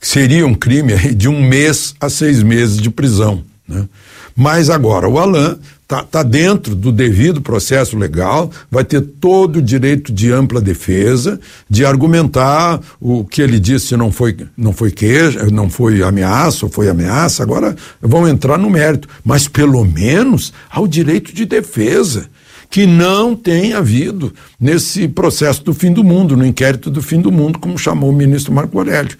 seria 0.00 0.46
um 0.46 0.54
crime 0.54 0.96
de 1.14 1.28
um 1.28 1.42
mês 1.42 1.94
a 2.00 2.08
seis 2.08 2.42
meses 2.42 2.78
de 2.78 2.90
prisão. 2.90 3.42
Né? 3.66 3.88
Mas 4.34 4.70
agora, 4.70 5.08
o 5.08 5.18
Alan 5.18 5.58
está 5.88 6.02
tá 6.02 6.22
dentro 6.22 6.74
do 6.74 6.92
devido 6.92 7.40
processo 7.40 7.96
legal, 7.96 8.50
vai 8.70 8.84
ter 8.84 9.00
todo 9.00 9.56
o 9.56 9.62
direito 9.62 10.12
de 10.12 10.30
ampla 10.30 10.60
defesa, 10.60 11.40
de 11.68 11.82
argumentar 11.82 12.78
o 13.00 13.24
que 13.24 13.40
ele 13.40 13.58
disse 13.58 13.96
não 13.96 14.12
foi, 14.12 14.36
não 14.54 14.74
foi 14.74 14.90
queixa, 14.90 15.46
não 15.46 15.70
foi 15.70 16.02
ameaça 16.02 16.66
ou 16.66 16.70
foi 16.70 16.90
ameaça, 16.90 17.42
agora 17.42 17.74
vão 18.02 18.28
entrar 18.28 18.58
no 18.58 18.68
mérito, 18.68 19.08
mas 19.24 19.48
pelo 19.48 19.82
menos 19.82 20.52
há 20.70 20.78
o 20.78 20.86
direito 20.86 21.34
de 21.34 21.46
defesa 21.46 22.26
que 22.68 22.86
não 22.86 23.34
tem 23.34 23.72
havido 23.72 24.30
nesse 24.60 25.08
processo 25.08 25.64
do 25.64 25.72
fim 25.72 25.90
do 25.90 26.04
mundo, 26.04 26.36
no 26.36 26.44
inquérito 26.44 26.90
do 26.90 27.00
fim 27.00 27.18
do 27.18 27.32
mundo, 27.32 27.58
como 27.58 27.78
chamou 27.78 28.10
o 28.10 28.14
ministro 28.14 28.52
Marco 28.52 28.76
Aurélio 28.76 29.16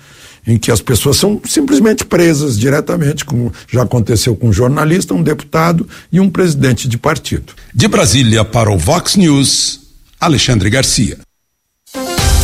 em 0.49 0.59
que 0.59 0.73
as 0.73 0.81
pessoas 0.81 1.19
são 1.19 1.41
simplesmente 1.45 2.05
presas 2.05 2.59
diretamente, 2.59 3.25
como 3.25 3.53
já 3.71 3.83
aconteceu 3.83 4.35
com 4.35 4.49
um 4.49 4.53
jornalista, 4.53 5.13
um 5.13 5.23
deputado 5.23 5.87
e 6.11 6.19
um 6.19 6.31
presidente 6.31 6.89
de 6.89 6.97
partido. 6.97 7.53
De 7.75 7.87
Brasília 7.87 8.45
para 8.45 8.71
o 8.71 8.79
Vox 8.79 9.15
News, 9.15 9.81
Alexandre 10.19 10.71
Garcia. 10.71 11.19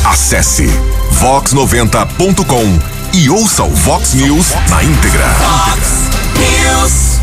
Acesse 0.05 0.69
vox90.com 1.19 3.17
e 3.17 3.31
ouça 3.31 3.65
o 3.65 3.71
Vox 3.71 4.13
News 4.13 4.51
na 4.69 4.85
íntegra. 4.85 5.27
Vox 5.39 5.89
News. 6.39 7.15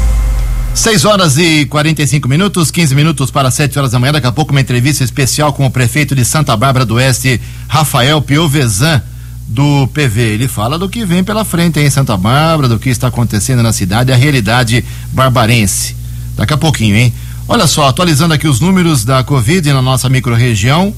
6 0.73 1.05
horas 1.05 1.37
e 1.37 1.65
45 1.65 2.27
minutos, 2.27 2.71
15 2.71 2.95
minutos 2.95 3.29
para 3.29 3.51
7 3.51 3.77
horas 3.77 3.91
da 3.91 3.99
manhã. 3.99 4.13
Daqui 4.13 4.25
a 4.25 4.31
pouco, 4.31 4.51
uma 4.51 4.61
entrevista 4.61 5.03
especial 5.03 5.53
com 5.53 5.65
o 5.65 5.69
prefeito 5.69 6.15
de 6.15 6.25
Santa 6.25 6.55
Bárbara 6.57 6.85
do 6.85 6.95
Oeste, 6.95 7.39
Rafael 7.67 8.21
Piovesan 8.21 9.03
do 9.51 9.85
PV. 9.87 10.21
Ele 10.21 10.47
fala 10.47 10.79
do 10.79 10.87
que 10.87 11.05
vem 11.05 11.23
pela 11.23 11.43
frente 11.43 11.79
em 11.79 11.89
Santa 11.89 12.15
Bárbara, 12.15 12.69
do 12.69 12.79
que 12.79 12.89
está 12.89 13.07
acontecendo 13.07 13.61
na 13.61 13.73
cidade, 13.73 14.11
a 14.11 14.15
realidade 14.15 14.83
barbarense. 15.11 15.95
Daqui 16.37 16.53
a 16.53 16.57
pouquinho, 16.57 16.95
hein? 16.95 17.13
Olha 17.47 17.67
só, 17.67 17.89
atualizando 17.89 18.33
aqui 18.33 18.47
os 18.47 18.61
números 18.61 19.03
da 19.03 19.23
Covid 19.23 19.73
na 19.73 19.81
nossa 19.81 20.07
microrregião. 20.07 20.93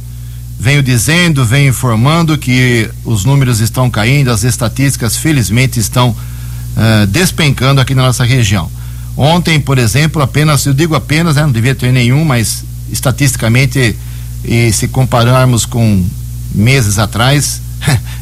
Venho 0.59 0.83
dizendo, 0.83 1.43
venho 1.43 1.69
informando 1.69 2.37
que 2.37 2.87
os 3.03 3.25
números 3.25 3.59
estão 3.59 3.89
caindo, 3.89 4.29
as 4.29 4.43
estatísticas 4.43 5.17
felizmente 5.17 5.79
estão 5.79 6.09
uh, 6.11 7.07
despencando 7.07 7.81
aqui 7.81 7.95
na 7.95 8.03
nossa 8.03 8.23
região. 8.23 8.69
Ontem, 9.17 9.59
por 9.59 9.79
exemplo, 9.79 10.21
apenas, 10.21 10.63
eu 10.65 10.73
digo 10.73 10.95
apenas, 10.95 11.35
né, 11.35 11.41
não 11.41 11.51
devia 11.51 11.73
ter 11.73 11.91
nenhum, 11.91 12.23
mas 12.23 12.63
estatisticamente, 12.91 13.95
e 14.45 14.71
se 14.71 14.87
compararmos 14.87 15.65
com 15.65 16.05
meses 16.53 16.99
atrás, 16.99 17.62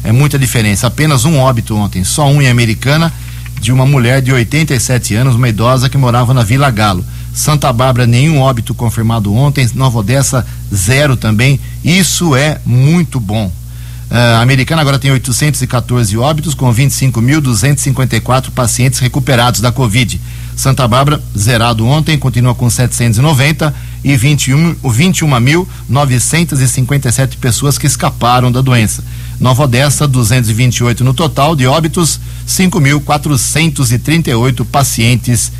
é 0.04 0.12
muita 0.12 0.38
diferença. 0.38 0.86
Apenas 0.86 1.24
um 1.24 1.38
óbito 1.38 1.76
ontem, 1.76 2.04
só 2.04 2.28
um 2.28 2.42
em 2.42 2.48
Americana, 2.48 3.12
de 3.60 3.72
uma 3.72 3.86
mulher 3.86 4.20
de 4.20 4.32
87 4.32 5.14
anos, 5.14 5.36
uma 5.36 5.48
idosa 5.48 5.88
que 5.88 5.96
morava 5.96 6.34
na 6.34 6.42
Vila 6.42 6.70
Galo. 6.70 7.04
Santa 7.32 7.72
Bárbara, 7.72 8.06
nenhum 8.06 8.40
óbito 8.40 8.74
confirmado 8.74 9.32
ontem. 9.32 9.68
Nova 9.74 10.00
Odessa, 10.00 10.46
zero 10.74 11.16
também. 11.16 11.58
Isso 11.84 12.36
é 12.36 12.60
muito 12.66 13.18
bom. 13.18 13.46
Uh, 14.10 14.36
a 14.36 14.40
Americana 14.42 14.82
agora 14.82 14.98
tem 14.98 15.10
814 15.10 16.18
óbitos, 16.18 16.54
com 16.54 16.72
25.254 16.74 18.50
pacientes 18.50 18.98
recuperados 18.98 19.60
da 19.60 19.72
Covid. 19.72 20.20
Santa 20.54 20.86
Bárbara, 20.86 21.22
zerado 21.36 21.86
ontem, 21.86 22.18
continua 22.18 22.54
com 22.54 22.68
790 22.68 23.74
e 24.04 24.16
21 24.16 24.74
21.957 24.76 27.36
pessoas 27.38 27.78
que 27.78 27.86
escaparam 27.86 28.50
da 28.50 28.60
doença. 28.60 29.04
Nova 29.40 29.62
Odessa, 29.64 30.06
228 30.06 31.02
no 31.04 31.14
total 31.14 31.56
de 31.56 31.66
óbitos, 31.66 32.20
5.438 32.46 34.64
pacientes 34.64 35.50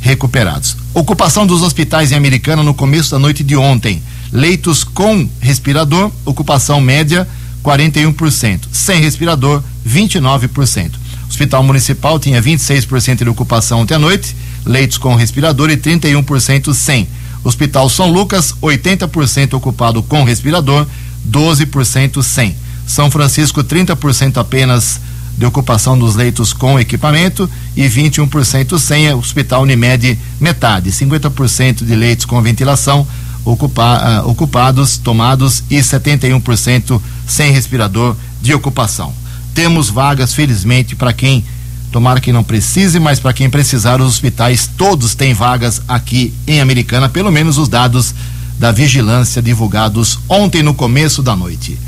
recuperados. 0.00 0.76
Ocupação 0.94 1.46
dos 1.46 1.62
hospitais 1.62 2.12
em 2.12 2.16
Americana 2.16 2.62
no 2.62 2.74
começo 2.74 3.10
da 3.10 3.18
noite 3.18 3.42
de 3.44 3.56
ontem. 3.56 4.02
Leitos 4.32 4.84
com 4.84 5.28
respirador, 5.40 6.10
ocupação 6.24 6.80
média 6.80 7.28
41%. 7.62 8.60
Sem 8.72 9.00
respirador, 9.00 9.62
29%. 9.86 10.92
Hospital 11.28 11.62
Municipal 11.62 12.18
tinha 12.18 12.42
26% 12.42 13.22
de 13.22 13.28
ocupação 13.28 13.80
ontem 13.80 13.94
à 13.94 13.98
noite, 13.98 14.34
leitos 14.64 14.96
com 14.98 15.14
respirador 15.14 15.70
e 15.70 15.76
31% 15.76 16.72
sem. 16.72 17.06
Hospital 17.44 17.88
São 17.88 18.10
Lucas, 18.10 18.54
80% 18.62 19.54
ocupado 19.54 20.02
com 20.02 20.24
respirador, 20.24 20.86
12% 21.28 22.22
sem. 22.22 22.56
São 22.86 23.10
Francisco, 23.10 23.62
30% 23.62 24.38
apenas 24.38 25.00
de 25.36 25.46
ocupação 25.46 25.96
dos 25.96 26.16
leitos 26.16 26.52
com 26.52 26.80
equipamento 26.80 27.48
e 27.76 27.84
21% 27.84 28.78
sem. 28.78 29.12
Hospital 29.12 29.62
Unimed, 29.62 30.18
metade. 30.40 30.90
50% 30.90 31.84
de 31.84 31.94
leitos 31.94 32.24
com 32.24 32.42
ventilação, 32.42 33.06
uh, 33.44 34.28
ocupados, 34.28 34.98
tomados 34.98 35.62
e 35.70 35.78
71% 35.78 37.00
sem 37.26 37.52
respirador 37.52 38.16
de 38.42 38.52
ocupação. 38.52 39.12
Temos 39.54 39.88
vagas, 39.88 40.34
felizmente, 40.34 40.96
para 40.96 41.12
quem 41.12 41.44
tomara 41.90 42.20
que 42.20 42.32
não 42.32 42.44
precise, 42.44 43.00
mas 43.00 43.18
para 43.18 43.32
quem 43.32 43.48
precisar, 43.48 44.00
os 44.00 44.08
hospitais 44.08 44.68
todos 44.76 45.14
têm 45.14 45.34
vagas 45.34 45.82
aqui 45.88 46.32
em 46.46 46.60
Americana, 46.60 47.08
pelo 47.08 47.30
menos 47.30 47.58
os 47.58 47.68
dados 47.68 48.14
da 48.58 48.72
vigilância 48.72 49.40
divulgados 49.40 50.18
ontem 50.28 50.62
no 50.62 50.74
começo 50.74 51.22
da 51.22 51.34
noite. 51.36 51.78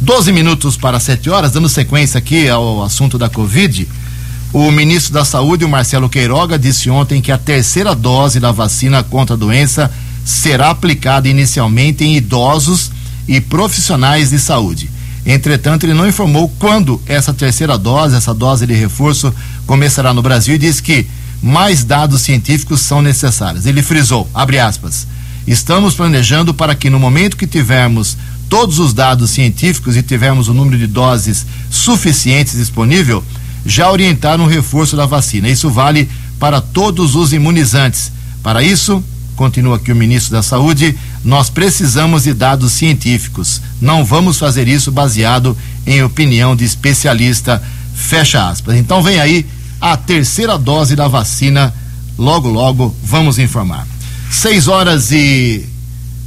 12 0.00 0.30
minutos 0.32 0.76
para 0.76 1.00
7 1.00 1.28
horas, 1.28 1.52
dando 1.52 1.68
sequência 1.68 2.18
aqui 2.18 2.48
ao 2.48 2.82
assunto 2.82 3.18
da 3.18 3.28
Covid. 3.28 3.88
O 4.52 4.70
ministro 4.70 5.12
da 5.12 5.24
Saúde, 5.24 5.64
o 5.64 5.68
Marcelo 5.68 6.08
Queiroga, 6.08 6.58
disse 6.58 6.88
ontem 6.88 7.20
que 7.20 7.32
a 7.32 7.38
terceira 7.38 7.94
dose 7.94 8.38
da 8.38 8.52
vacina 8.52 9.02
contra 9.02 9.34
a 9.34 9.38
doença 9.38 9.90
será 10.24 10.70
aplicada 10.70 11.28
inicialmente 11.28 12.04
em 12.04 12.16
idosos 12.16 12.92
e 13.26 13.40
profissionais 13.40 14.30
de 14.30 14.38
saúde. 14.38 14.90
Entretanto, 15.26 15.84
ele 15.84 15.94
não 15.94 16.08
informou 16.08 16.48
quando 16.58 17.00
essa 17.06 17.34
terceira 17.34 17.76
dose, 17.76 18.16
essa 18.16 18.34
dose 18.34 18.66
de 18.66 18.74
reforço, 18.74 19.32
começará 19.66 20.14
no 20.14 20.22
Brasil 20.22 20.54
e 20.54 20.58
disse 20.58 20.82
que 20.82 21.06
mais 21.42 21.84
dados 21.84 22.22
científicos 22.22 22.80
são 22.80 23.02
necessários. 23.02 23.66
Ele 23.66 23.82
frisou, 23.82 24.28
abre 24.32 24.58
aspas, 24.58 25.06
estamos 25.46 25.94
planejando 25.94 26.52
para 26.54 26.74
que 26.74 26.90
no 26.90 26.98
momento 26.98 27.36
que 27.36 27.46
tivermos 27.46 28.16
todos 28.48 28.78
os 28.78 28.92
dados 28.94 29.30
científicos 29.30 29.96
e 29.96 30.02
tivermos 30.02 30.48
o 30.48 30.54
número 30.54 30.78
de 30.78 30.86
doses 30.86 31.46
suficientes 31.70 32.56
disponível, 32.56 33.22
já 33.64 33.90
orientar 33.90 34.40
um 34.40 34.46
reforço 34.46 34.96
da 34.96 35.04
vacina. 35.04 35.48
Isso 35.48 35.68
vale 35.68 36.08
para 36.38 36.60
todos 36.60 37.14
os 37.14 37.32
imunizantes. 37.32 38.10
Para 38.42 38.62
isso, 38.62 39.04
continua 39.36 39.76
aqui 39.76 39.92
o 39.92 39.96
ministro 39.96 40.32
da 40.32 40.42
Saúde, 40.42 40.96
nós 41.24 41.50
precisamos 41.50 42.24
de 42.24 42.32
dados 42.32 42.72
científicos. 42.72 43.60
Não 43.80 44.04
vamos 44.04 44.38
fazer 44.38 44.68
isso 44.68 44.90
baseado 44.90 45.56
em 45.86 46.02
opinião 46.02 46.54
de 46.54 46.64
especialista. 46.64 47.62
Fecha 47.94 48.48
aspas. 48.48 48.76
Então 48.76 49.02
vem 49.02 49.20
aí 49.20 49.44
a 49.80 49.96
terceira 49.96 50.56
dose 50.58 50.94
da 50.94 51.08
vacina. 51.08 51.74
Logo, 52.16 52.48
logo 52.48 52.94
vamos 53.02 53.38
informar. 53.38 53.86
6 54.30 54.68
horas 54.68 55.10
e 55.12 55.64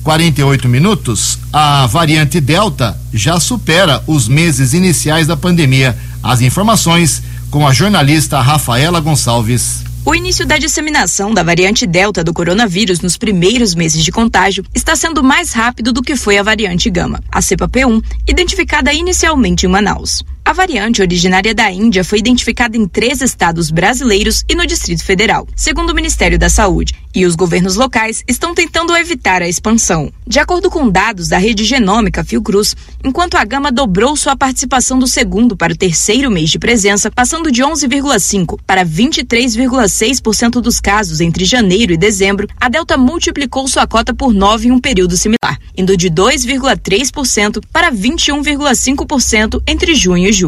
48 0.04 0.68
minutos. 0.68 1.40
A 1.52 1.86
variante 1.88 2.40
Delta 2.40 2.98
já 3.14 3.40
supera 3.40 4.04
os 4.08 4.28
meses 4.28 4.74
iniciais 4.74 5.28
da 5.28 5.38
pandemia. 5.38 5.98
As 6.24 6.42
informações 6.42 7.22
com 7.50 7.68
a 7.68 7.74
jornalista 7.74 8.40
Rafaela 8.42 9.00
Gonçalves. 9.00 9.84
O 10.04 10.16
início 10.16 10.48
da 10.48 10.58
disseminação 10.58 11.32
da 11.32 11.44
variante 11.44 11.86
Delta 11.86 12.24
do 12.24 12.34
coronavírus 12.34 13.02
nos 13.02 13.18
primeiros 13.18 13.76
meses 13.76 14.04
de 14.04 14.12
contágio 14.12 14.66
está 14.74 14.96
sendo 14.96 15.24
mais 15.24 15.54
rápido 15.54 15.94
do 15.94 16.02
que 16.02 16.16
foi 16.16 16.40
a 16.40 16.44
variante 16.44 16.90
Gama, 16.90 17.24
a 17.32 17.40
cepa 17.40 17.68
P1, 17.68 18.04
identificada 18.28 18.92
inicialmente 18.92 19.68
em 19.68 19.70
Manaus. 19.70 20.24
A 20.52 20.54
variante 20.54 21.02
originária 21.02 21.56
da 21.56 21.72
Índia 21.72 22.04
foi 22.04 22.20
identificada 22.20 22.76
em 22.76 22.86
três 22.86 23.22
estados 23.22 23.72
brasileiros 23.72 24.44
e 24.50 24.54
no 24.54 24.68
Distrito 24.68 25.02
Federal, 25.02 25.48
segundo 25.56 25.92
o 25.92 25.96
Ministério 25.96 26.38
da 26.38 26.50
Saúde, 26.50 26.94
e 27.16 27.26
os 27.26 27.36
governos 27.36 27.78
locais 27.78 28.22
estão 28.28 28.54
tentando 28.54 28.94
evitar 28.94 29.42
a 29.42 29.48
expansão. 29.48 30.12
De 30.28 30.40
acordo 30.40 30.70
com 30.70 30.90
dados 30.90 31.30
da 31.30 31.38
rede 31.38 31.64
genômica 31.64 32.22
Fiocruz, 32.22 32.76
enquanto 33.02 33.36
a 33.36 33.46
Gama 33.46 33.72
dobrou 33.72 34.14
sua 34.18 34.36
participação 34.36 35.00
do 35.00 35.08
segundo 35.08 35.56
para 35.56 35.72
o 35.72 35.78
terceiro 35.78 36.30
mês 36.30 36.50
de 36.50 36.60
presença, 36.60 37.10
passando 37.10 37.50
de 37.50 37.64
11,5 37.64 38.60
para 38.68 38.86
23,6% 38.86 40.60
dos 40.60 40.82
casos 40.82 41.22
entre 41.22 41.46
janeiro 41.46 41.94
e 41.94 41.98
dezembro, 41.98 42.50
a 42.60 42.68
Delta 42.68 42.98
multiplicou 42.98 43.70
sua 43.70 43.88
cota 43.88 44.14
por 44.14 44.34
9 44.34 44.68
em 44.68 44.72
um 44.72 44.80
período 44.82 45.16
similar, 45.16 45.58
indo 45.78 45.96
de 45.96 46.10
2,3% 46.10 47.64
para 47.72 47.90
21,5% 47.90 49.62
entre 49.66 49.96
junho 49.96 50.28
e 50.28 50.34
julho. 50.34 50.41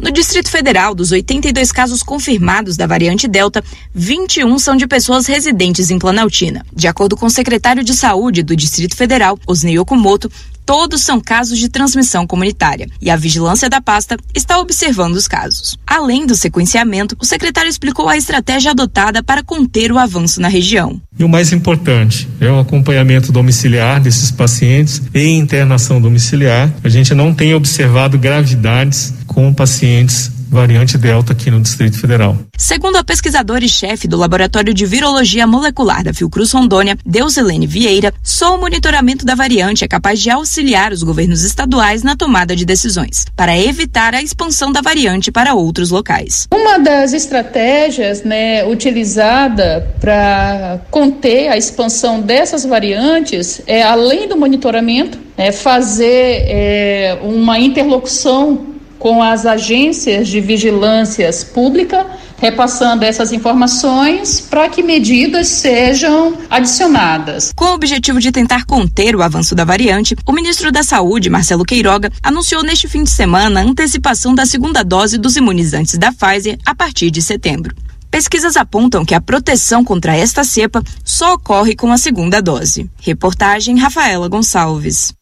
No 0.00 0.12
Distrito 0.12 0.48
Federal, 0.48 0.94
dos 0.94 1.10
82 1.10 1.72
casos 1.72 2.04
confirmados 2.04 2.76
da 2.76 2.86
variante 2.86 3.26
Delta, 3.26 3.64
21 3.92 4.56
são 4.60 4.76
de 4.76 4.86
pessoas 4.86 5.26
residentes 5.26 5.90
em 5.90 5.98
Planaltina. 5.98 6.64
De 6.72 6.86
acordo 6.86 7.16
com 7.16 7.26
o 7.26 7.30
secretário 7.30 7.82
de 7.82 7.92
Saúde 7.92 8.44
do 8.44 8.54
Distrito 8.54 8.94
Federal, 8.94 9.36
Osnei 9.44 9.76
Okumoto, 9.76 10.30
todos 10.68 11.00
são 11.00 11.18
casos 11.18 11.58
de 11.58 11.70
transmissão 11.70 12.26
comunitária 12.26 12.90
e 13.00 13.08
a 13.08 13.16
vigilância 13.16 13.70
da 13.70 13.80
pasta 13.80 14.18
está 14.34 14.58
observando 14.58 15.14
os 15.14 15.26
casos. 15.26 15.78
Além 15.86 16.26
do 16.26 16.36
sequenciamento, 16.36 17.16
o 17.18 17.24
secretário 17.24 17.70
explicou 17.70 18.06
a 18.06 18.18
estratégia 18.18 18.72
adotada 18.72 19.22
para 19.22 19.42
conter 19.42 19.90
o 19.90 19.98
avanço 19.98 20.42
na 20.42 20.48
região. 20.48 21.00
E 21.18 21.24
o 21.24 21.28
mais 21.28 21.54
importante 21.54 22.28
é 22.38 22.50
o 22.50 22.60
acompanhamento 22.60 23.32
domiciliar 23.32 23.98
desses 23.98 24.30
pacientes 24.30 25.00
e 25.14 25.30
internação 25.30 26.02
domiciliar. 26.02 26.70
A 26.84 26.88
gente 26.90 27.14
não 27.14 27.32
tem 27.32 27.54
observado 27.54 28.18
gravidades 28.18 29.14
com 29.26 29.54
pacientes 29.54 30.30
variante 30.48 30.96
Delta 30.96 31.32
aqui 31.32 31.50
no 31.50 31.60
Distrito 31.60 31.98
Federal. 31.98 32.36
Segundo 32.56 32.96
a 32.96 33.04
pesquisadora 33.04 33.64
e 33.64 33.68
chefe 33.68 34.08
do 34.08 34.16
Laboratório 34.16 34.72
de 34.72 34.86
Virologia 34.86 35.46
Molecular 35.46 36.02
da 36.02 36.14
Fiocruz 36.14 36.52
Rondônia, 36.52 36.96
Deusilene 37.04 37.66
Vieira, 37.66 38.12
só 38.22 38.56
o 38.56 38.60
monitoramento 38.60 39.24
da 39.24 39.34
variante 39.34 39.84
é 39.84 39.88
capaz 39.88 40.20
de 40.20 40.30
auxiliar 40.30 40.92
os 40.92 41.02
governos 41.02 41.44
estaduais 41.44 42.02
na 42.02 42.16
tomada 42.16 42.56
de 42.56 42.64
decisões, 42.64 43.26
para 43.36 43.58
evitar 43.58 44.14
a 44.14 44.22
expansão 44.22 44.72
da 44.72 44.80
variante 44.80 45.30
para 45.30 45.54
outros 45.54 45.90
locais. 45.90 46.46
Uma 46.52 46.78
das 46.78 47.12
estratégias 47.12 48.22
né, 48.22 48.66
utilizada 48.66 49.86
para 50.00 50.80
conter 50.90 51.48
a 51.48 51.56
expansão 51.56 52.20
dessas 52.20 52.64
variantes 52.64 53.60
é, 53.66 53.82
além 53.82 54.28
do 54.28 54.36
monitoramento, 54.36 55.18
é 55.36 55.52
fazer 55.52 56.44
é, 56.48 57.18
uma 57.22 57.58
interlocução 57.58 58.77
com 58.98 59.22
as 59.22 59.46
agências 59.46 60.28
de 60.28 60.40
vigilâncias 60.40 61.44
pública, 61.44 62.06
repassando 62.38 63.04
essas 63.04 63.32
informações 63.32 64.40
para 64.40 64.68
que 64.68 64.82
medidas 64.82 65.48
sejam 65.48 66.36
adicionadas. 66.48 67.52
Com 67.54 67.66
o 67.66 67.74
objetivo 67.74 68.20
de 68.20 68.32
tentar 68.32 68.64
conter 68.64 69.14
o 69.14 69.22
avanço 69.22 69.54
da 69.54 69.64
variante, 69.64 70.16
o 70.26 70.32
ministro 70.32 70.70
da 70.70 70.82
Saúde, 70.82 71.30
Marcelo 71.30 71.64
Queiroga, 71.64 72.10
anunciou 72.22 72.62
neste 72.62 72.88
fim 72.88 73.02
de 73.02 73.10
semana 73.10 73.60
a 73.60 73.64
antecipação 73.64 74.34
da 74.34 74.46
segunda 74.46 74.82
dose 74.82 75.18
dos 75.18 75.36
imunizantes 75.36 75.98
da 75.98 76.12
Pfizer 76.12 76.58
a 76.64 76.74
partir 76.74 77.10
de 77.10 77.22
setembro. 77.22 77.74
Pesquisas 78.10 78.56
apontam 78.56 79.04
que 79.04 79.14
a 79.14 79.20
proteção 79.20 79.84
contra 79.84 80.16
esta 80.16 80.42
cepa 80.42 80.82
só 81.04 81.34
ocorre 81.34 81.76
com 81.76 81.92
a 81.92 81.98
segunda 81.98 82.40
dose. 82.40 82.90
Reportagem 83.00 83.78
Rafaela 83.78 84.28
Gonçalves. 84.28 85.12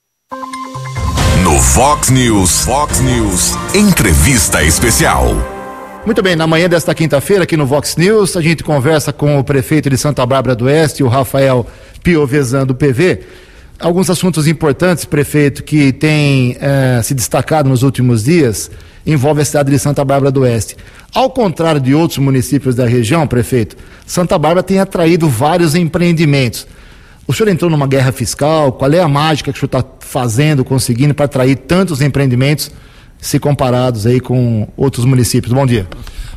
Fox 1.58 2.10
News, 2.10 2.64
Fox 2.66 3.00
News, 3.00 3.54
entrevista 3.74 4.62
especial. 4.62 5.24
Muito 6.04 6.22
bem, 6.22 6.36
na 6.36 6.46
manhã 6.46 6.68
desta 6.68 6.94
quinta-feira, 6.94 7.44
aqui 7.44 7.56
no 7.56 7.64
Vox 7.64 7.96
News, 7.96 8.36
a 8.36 8.42
gente 8.42 8.62
conversa 8.62 9.10
com 9.10 9.38
o 9.38 9.44
prefeito 9.44 9.88
de 9.88 9.96
Santa 9.96 10.24
Bárbara 10.26 10.54
do 10.54 10.66
Oeste, 10.66 11.02
o 11.02 11.08
Rafael 11.08 11.66
Piovesan 12.02 12.66
do 12.66 12.74
PV. 12.74 13.20
Alguns 13.80 14.10
assuntos 14.10 14.46
importantes, 14.46 15.06
prefeito, 15.06 15.64
que 15.64 15.94
tem 15.94 16.58
eh, 16.60 17.00
se 17.02 17.14
destacado 17.14 17.70
nos 17.70 17.82
últimos 17.82 18.24
dias, 18.24 18.70
envolve 19.06 19.40
a 19.40 19.44
cidade 19.44 19.70
de 19.70 19.78
Santa 19.78 20.04
Bárbara 20.04 20.30
do 20.30 20.42
Oeste. 20.42 20.76
Ao 21.14 21.30
contrário 21.30 21.80
de 21.80 21.94
outros 21.94 22.18
municípios 22.18 22.74
da 22.74 22.86
região, 22.86 23.26
prefeito, 23.26 23.76
Santa 24.06 24.38
Bárbara 24.38 24.62
tem 24.62 24.78
atraído 24.78 25.26
vários 25.26 25.74
empreendimentos. 25.74 26.66
O 27.26 27.32
senhor 27.32 27.48
entrou 27.48 27.68
numa 27.68 27.88
guerra 27.88 28.12
fiscal? 28.12 28.72
Qual 28.72 28.92
é 28.92 29.00
a 29.00 29.08
mágica 29.08 29.52
que 29.52 29.58
o 29.58 29.60
senhor 29.60 29.80
está 29.80 29.84
fazendo, 29.98 30.64
conseguindo 30.64 31.12
para 31.12 31.24
atrair 31.24 31.56
tantos 31.56 32.00
empreendimentos, 32.00 32.70
se 33.18 33.40
comparados 33.40 34.06
aí 34.06 34.20
com 34.20 34.68
outros 34.76 35.04
municípios? 35.04 35.52
Bom 35.52 35.66
dia. 35.66 35.88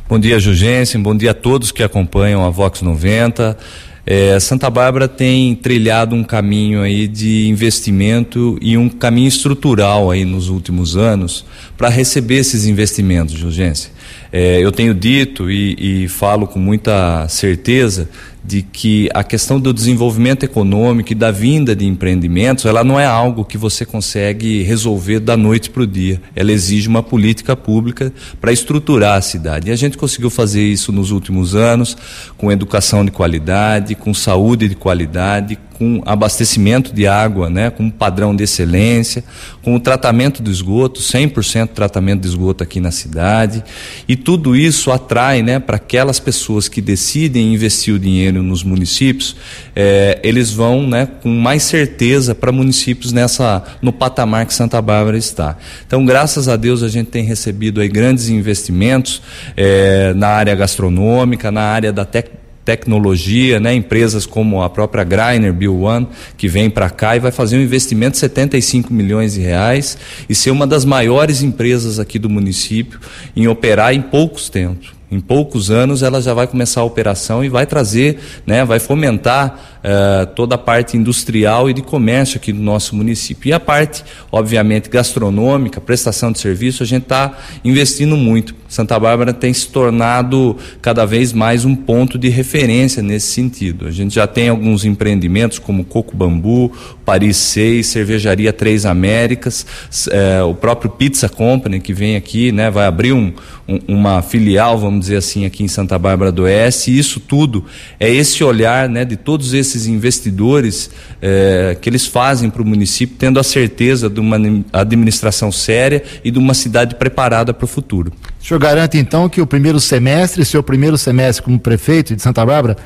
Bom 0.08 0.18
dia, 0.18 0.40
Jugensen. 0.40 1.00
Bom 1.00 1.16
dia 1.16 1.30
a 1.30 1.34
todos 1.34 1.70
que 1.70 1.84
acompanham 1.84 2.44
a 2.44 2.50
Vox 2.50 2.82
90. 2.82 3.56
É, 4.04 4.40
Santa 4.40 4.68
Bárbara 4.68 5.06
tem 5.06 5.54
trilhado 5.54 6.16
um 6.16 6.24
caminho 6.24 6.82
aí 6.82 7.06
de 7.06 7.46
investimento 7.46 8.58
e 8.60 8.76
um 8.76 8.88
caminho 8.88 9.28
estrutural 9.28 10.10
aí 10.10 10.24
nos 10.24 10.48
últimos 10.48 10.96
anos 10.96 11.44
para 11.78 11.88
receber 11.88 12.38
esses 12.38 12.66
investimentos, 12.66 13.34
Jugensen. 13.34 13.92
É, 14.32 14.58
eu 14.58 14.72
tenho 14.72 14.94
dito 14.94 15.48
e, 15.48 16.04
e 16.04 16.08
falo 16.08 16.48
com 16.48 16.58
muita 16.58 17.28
certeza 17.28 18.08
de 18.44 18.62
que 18.62 19.08
a 19.14 19.22
questão 19.22 19.60
do 19.60 19.72
desenvolvimento 19.72 20.44
econômico 20.44 21.12
e 21.12 21.14
da 21.14 21.30
vinda 21.30 21.76
de 21.76 21.86
empreendimentos, 21.86 22.64
ela 22.64 22.82
não 22.82 22.98
é 22.98 23.06
algo 23.06 23.44
que 23.44 23.58
você 23.58 23.84
consegue 23.84 24.62
resolver 24.62 25.20
da 25.20 25.36
noite 25.36 25.70
para 25.70 25.82
o 25.82 25.86
dia. 25.86 26.20
Ela 26.34 26.52
exige 26.52 26.88
uma 26.88 27.02
política 27.02 27.54
pública 27.54 28.12
para 28.40 28.52
estruturar 28.52 29.18
a 29.18 29.20
cidade. 29.20 29.68
E 29.68 29.72
a 29.72 29.76
gente 29.76 29.98
conseguiu 29.98 30.30
fazer 30.30 30.62
isso 30.62 30.90
nos 30.92 31.10
últimos 31.10 31.54
anos, 31.54 31.96
com 32.36 32.50
educação 32.50 33.04
de 33.04 33.10
qualidade, 33.10 33.94
com 33.94 34.14
saúde 34.14 34.68
de 34.68 34.74
qualidade, 34.74 35.58
com 35.80 36.02
abastecimento 36.04 36.92
de 36.92 37.06
água, 37.06 37.48
né, 37.48 37.70
com 37.70 37.84
um 37.84 37.90
padrão 37.90 38.36
de 38.36 38.44
excelência, 38.44 39.24
com 39.62 39.74
o 39.74 39.80
tratamento 39.80 40.42
do 40.42 40.50
esgoto, 40.50 41.00
100% 41.00 41.68
tratamento 41.68 42.20
de 42.20 42.28
esgoto 42.28 42.62
aqui 42.62 42.80
na 42.80 42.90
cidade, 42.90 43.64
e 44.06 44.14
tudo 44.14 44.54
isso 44.54 44.92
atrai, 44.92 45.42
né, 45.42 45.58
para 45.58 45.76
aquelas 45.76 46.20
pessoas 46.20 46.68
que 46.68 46.82
decidem 46.82 47.54
investir 47.54 47.94
o 47.94 47.98
dinheiro 47.98 48.42
nos 48.42 48.62
municípios, 48.62 49.34
eh, 49.74 50.20
eles 50.22 50.52
vão, 50.52 50.86
né, 50.86 51.08
com 51.22 51.30
mais 51.30 51.62
certeza 51.62 52.34
para 52.34 52.52
municípios 52.52 53.10
nessa 53.10 53.64
no 53.80 53.90
patamar 53.90 54.44
que 54.44 54.52
Santa 54.52 54.82
Bárbara 54.82 55.16
está. 55.16 55.56
Então, 55.86 56.04
graças 56.04 56.46
a 56.46 56.56
Deus, 56.56 56.82
a 56.82 56.88
gente 56.88 57.06
tem 57.06 57.24
recebido 57.24 57.80
aí 57.80 57.88
grandes 57.88 58.28
investimentos 58.28 59.22
eh, 59.56 60.12
na 60.14 60.28
área 60.28 60.54
gastronômica, 60.54 61.50
na 61.50 61.62
área 61.62 61.90
da 61.90 62.04
tec 62.04 62.39
tecnologia, 62.64 63.58
né? 63.58 63.74
empresas 63.74 64.26
como 64.26 64.62
a 64.62 64.70
própria 64.70 65.04
Greiner, 65.04 65.52
Bill 65.52 65.80
One, 65.82 66.06
que 66.36 66.48
vem 66.48 66.68
para 66.70 66.90
cá 66.90 67.16
e 67.16 67.20
vai 67.20 67.32
fazer 67.32 67.56
um 67.56 67.62
investimento 67.62 68.12
de 68.12 68.18
75 68.18 68.92
milhões 68.92 69.34
de 69.34 69.40
reais 69.40 69.96
e 70.28 70.34
ser 70.34 70.50
uma 70.50 70.66
das 70.66 70.84
maiores 70.84 71.42
empresas 71.42 71.98
aqui 71.98 72.18
do 72.18 72.28
município 72.28 73.00
em 73.34 73.48
operar 73.48 73.94
em 73.94 74.02
poucos 74.02 74.48
tempos. 74.48 74.92
Em 75.10 75.18
poucos 75.18 75.72
anos 75.72 76.04
ela 76.04 76.22
já 76.22 76.32
vai 76.32 76.46
começar 76.46 76.82
a 76.82 76.84
operação 76.84 77.44
e 77.44 77.48
vai 77.48 77.66
trazer, 77.66 78.20
né, 78.46 78.64
vai 78.64 78.78
fomentar 78.78 79.79
uh, 79.84 80.26
toda 80.34 80.54
a 80.54 80.58
parte 80.58 80.96
industrial 80.96 81.68
e 81.68 81.74
de 81.74 81.82
comércio 81.82 82.36
aqui 82.36 82.52
do 82.52 82.60
nosso 82.60 82.94
município. 82.94 83.48
E 83.48 83.52
a 83.52 83.60
parte, 83.60 84.04
obviamente, 84.30 84.88
gastronômica, 84.88 85.80
prestação 85.80 86.32
de 86.32 86.38
serviço, 86.38 86.82
a 86.82 86.86
gente 86.86 87.02
está 87.02 87.36
investindo 87.64 88.16
muito. 88.16 88.54
Santa 88.68 88.98
Bárbara 89.00 89.32
tem 89.32 89.52
se 89.52 89.66
tornado 89.68 90.56
cada 90.80 91.04
vez 91.04 91.32
mais 91.32 91.64
um 91.64 91.74
ponto 91.74 92.16
de 92.16 92.28
referência 92.28 93.02
nesse 93.02 93.32
sentido. 93.32 93.86
A 93.86 93.90
gente 93.90 94.14
já 94.14 94.28
tem 94.28 94.48
alguns 94.48 94.84
empreendimentos 94.84 95.58
como 95.58 95.84
Coco 95.84 96.16
Bambu, 96.16 96.70
Paris 97.04 97.36
6, 97.36 97.84
Cervejaria 97.84 98.52
Três 98.52 98.86
Américas, 98.86 99.66
eh, 100.12 100.40
o 100.44 100.54
próprio 100.54 100.88
Pizza 100.88 101.28
Company 101.28 101.80
que 101.80 101.92
vem 101.92 102.14
aqui, 102.14 102.52
né, 102.52 102.70
vai 102.70 102.86
abrir 102.86 103.12
um, 103.12 103.32
um, 103.66 103.78
uma 103.88 104.22
filial, 104.22 104.78
vamos 104.78 105.00
dizer 105.00 105.16
assim, 105.16 105.44
aqui 105.44 105.64
em 105.64 105.68
Santa 105.68 105.98
Bárbara 105.98 106.30
do 106.30 106.42
Oeste. 106.42 106.92
E 106.92 106.98
isso 106.98 107.18
tudo 107.18 107.64
é 107.98 108.08
esse 108.08 108.44
olhar 108.44 108.88
né, 108.88 109.04
de 109.04 109.16
todos 109.16 109.52
esses 109.52 109.69
investidores 109.86 110.90
eh, 111.20 111.76
que 111.80 111.88
eles 111.88 112.06
fazem 112.06 112.50
para 112.50 112.62
o 112.62 112.64
município, 112.64 113.16
tendo 113.18 113.38
a 113.40 113.42
certeza 113.42 114.08
de 114.08 114.20
uma 114.20 114.36
administração 114.72 115.50
séria 115.50 116.02
e 116.24 116.30
de 116.30 116.38
uma 116.38 116.54
cidade 116.54 116.94
preparada 116.94 117.52
para 117.52 117.64
o 117.64 117.68
futuro. 117.68 118.12
O 118.40 118.46
senhor 118.46 118.60
garante 118.60 118.98
então 118.98 119.28
que 119.28 119.40
o 119.40 119.46
primeiro 119.46 119.80
semestre, 119.80 120.44
seu 120.44 120.62
primeiro 120.62 120.96
semestre 120.98 121.44
como 121.44 121.58
prefeito 121.58 122.14
de 122.14 122.22
Santa 122.22 122.44
Bárbara, 122.44 122.76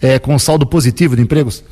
é 0.00 0.18
com 0.18 0.38
saldo 0.38 0.66
positivo 0.66 1.14
de 1.14 1.22
empregos? 1.22 1.62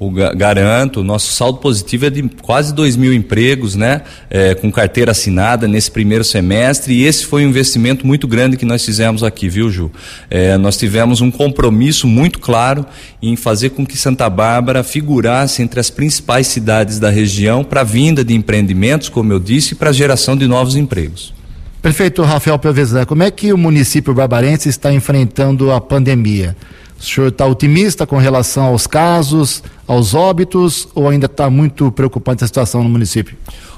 O, 0.00 0.12
garanto, 0.12 1.02
nosso 1.02 1.32
saldo 1.32 1.58
positivo 1.58 2.06
é 2.06 2.10
de 2.10 2.22
quase 2.40 2.72
2 2.72 2.94
mil 2.94 3.12
empregos, 3.12 3.74
né? 3.74 4.02
É, 4.30 4.54
com 4.54 4.70
carteira 4.70 5.10
assinada 5.10 5.66
nesse 5.66 5.90
primeiro 5.90 6.22
semestre, 6.22 6.94
e 6.94 7.04
esse 7.04 7.26
foi 7.26 7.44
um 7.44 7.48
investimento 7.48 8.06
muito 8.06 8.28
grande 8.28 8.56
que 8.56 8.64
nós 8.64 8.84
fizemos 8.84 9.24
aqui, 9.24 9.48
viu, 9.48 9.68
Ju? 9.68 9.90
É, 10.30 10.56
nós 10.56 10.76
tivemos 10.76 11.20
um 11.20 11.32
compromisso 11.32 12.06
muito 12.06 12.38
claro 12.38 12.86
em 13.20 13.34
fazer 13.34 13.70
com 13.70 13.84
que 13.84 13.96
Santa 13.96 14.30
Bárbara 14.30 14.84
figurasse 14.84 15.62
entre 15.62 15.80
as 15.80 15.90
principais 15.90 16.46
cidades 16.46 17.00
da 17.00 17.10
região 17.10 17.64
para 17.64 17.80
a 17.80 17.84
vinda 17.84 18.24
de 18.24 18.34
empreendimentos, 18.34 19.08
como 19.08 19.32
eu 19.32 19.40
disse, 19.40 19.72
e 19.72 19.76
para 19.76 19.90
a 19.90 19.92
geração 19.92 20.36
de 20.36 20.46
novos 20.46 20.76
empregos. 20.76 21.34
Prefeito 21.82 22.22
Rafael 22.22 22.58
Pelvezan, 22.58 23.04
como 23.04 23.24
é 23.24 23.30
que 23.32 23.52
o 23.52 23.58
município 23.58 24.14
barbarense 24.14 24.68
está 24.68 24.92
enfrentando 24.92 25.72
a 25.72 25.80
pandemia? 25.80 26.56
O 26.98 27.04
senhor 27.04 27.28
está 27.28 27.46
otimista 27.46 28.06
com 28.06 28.16
relação 28.16 28.64
aos 28.64 28.86
casos, 28.86 29.62
aos 29.86 30.14
óbitos, 30.14 30.88
ou 30.94 31.08
ainda 31.08 31.26
está 31.26 31.48
muito 31.48 31.92
preocupante 31.92 32.42
a 32.42 32.46
situação 32.46 32.82
no 32.82 32.88
município? 32.88 33.36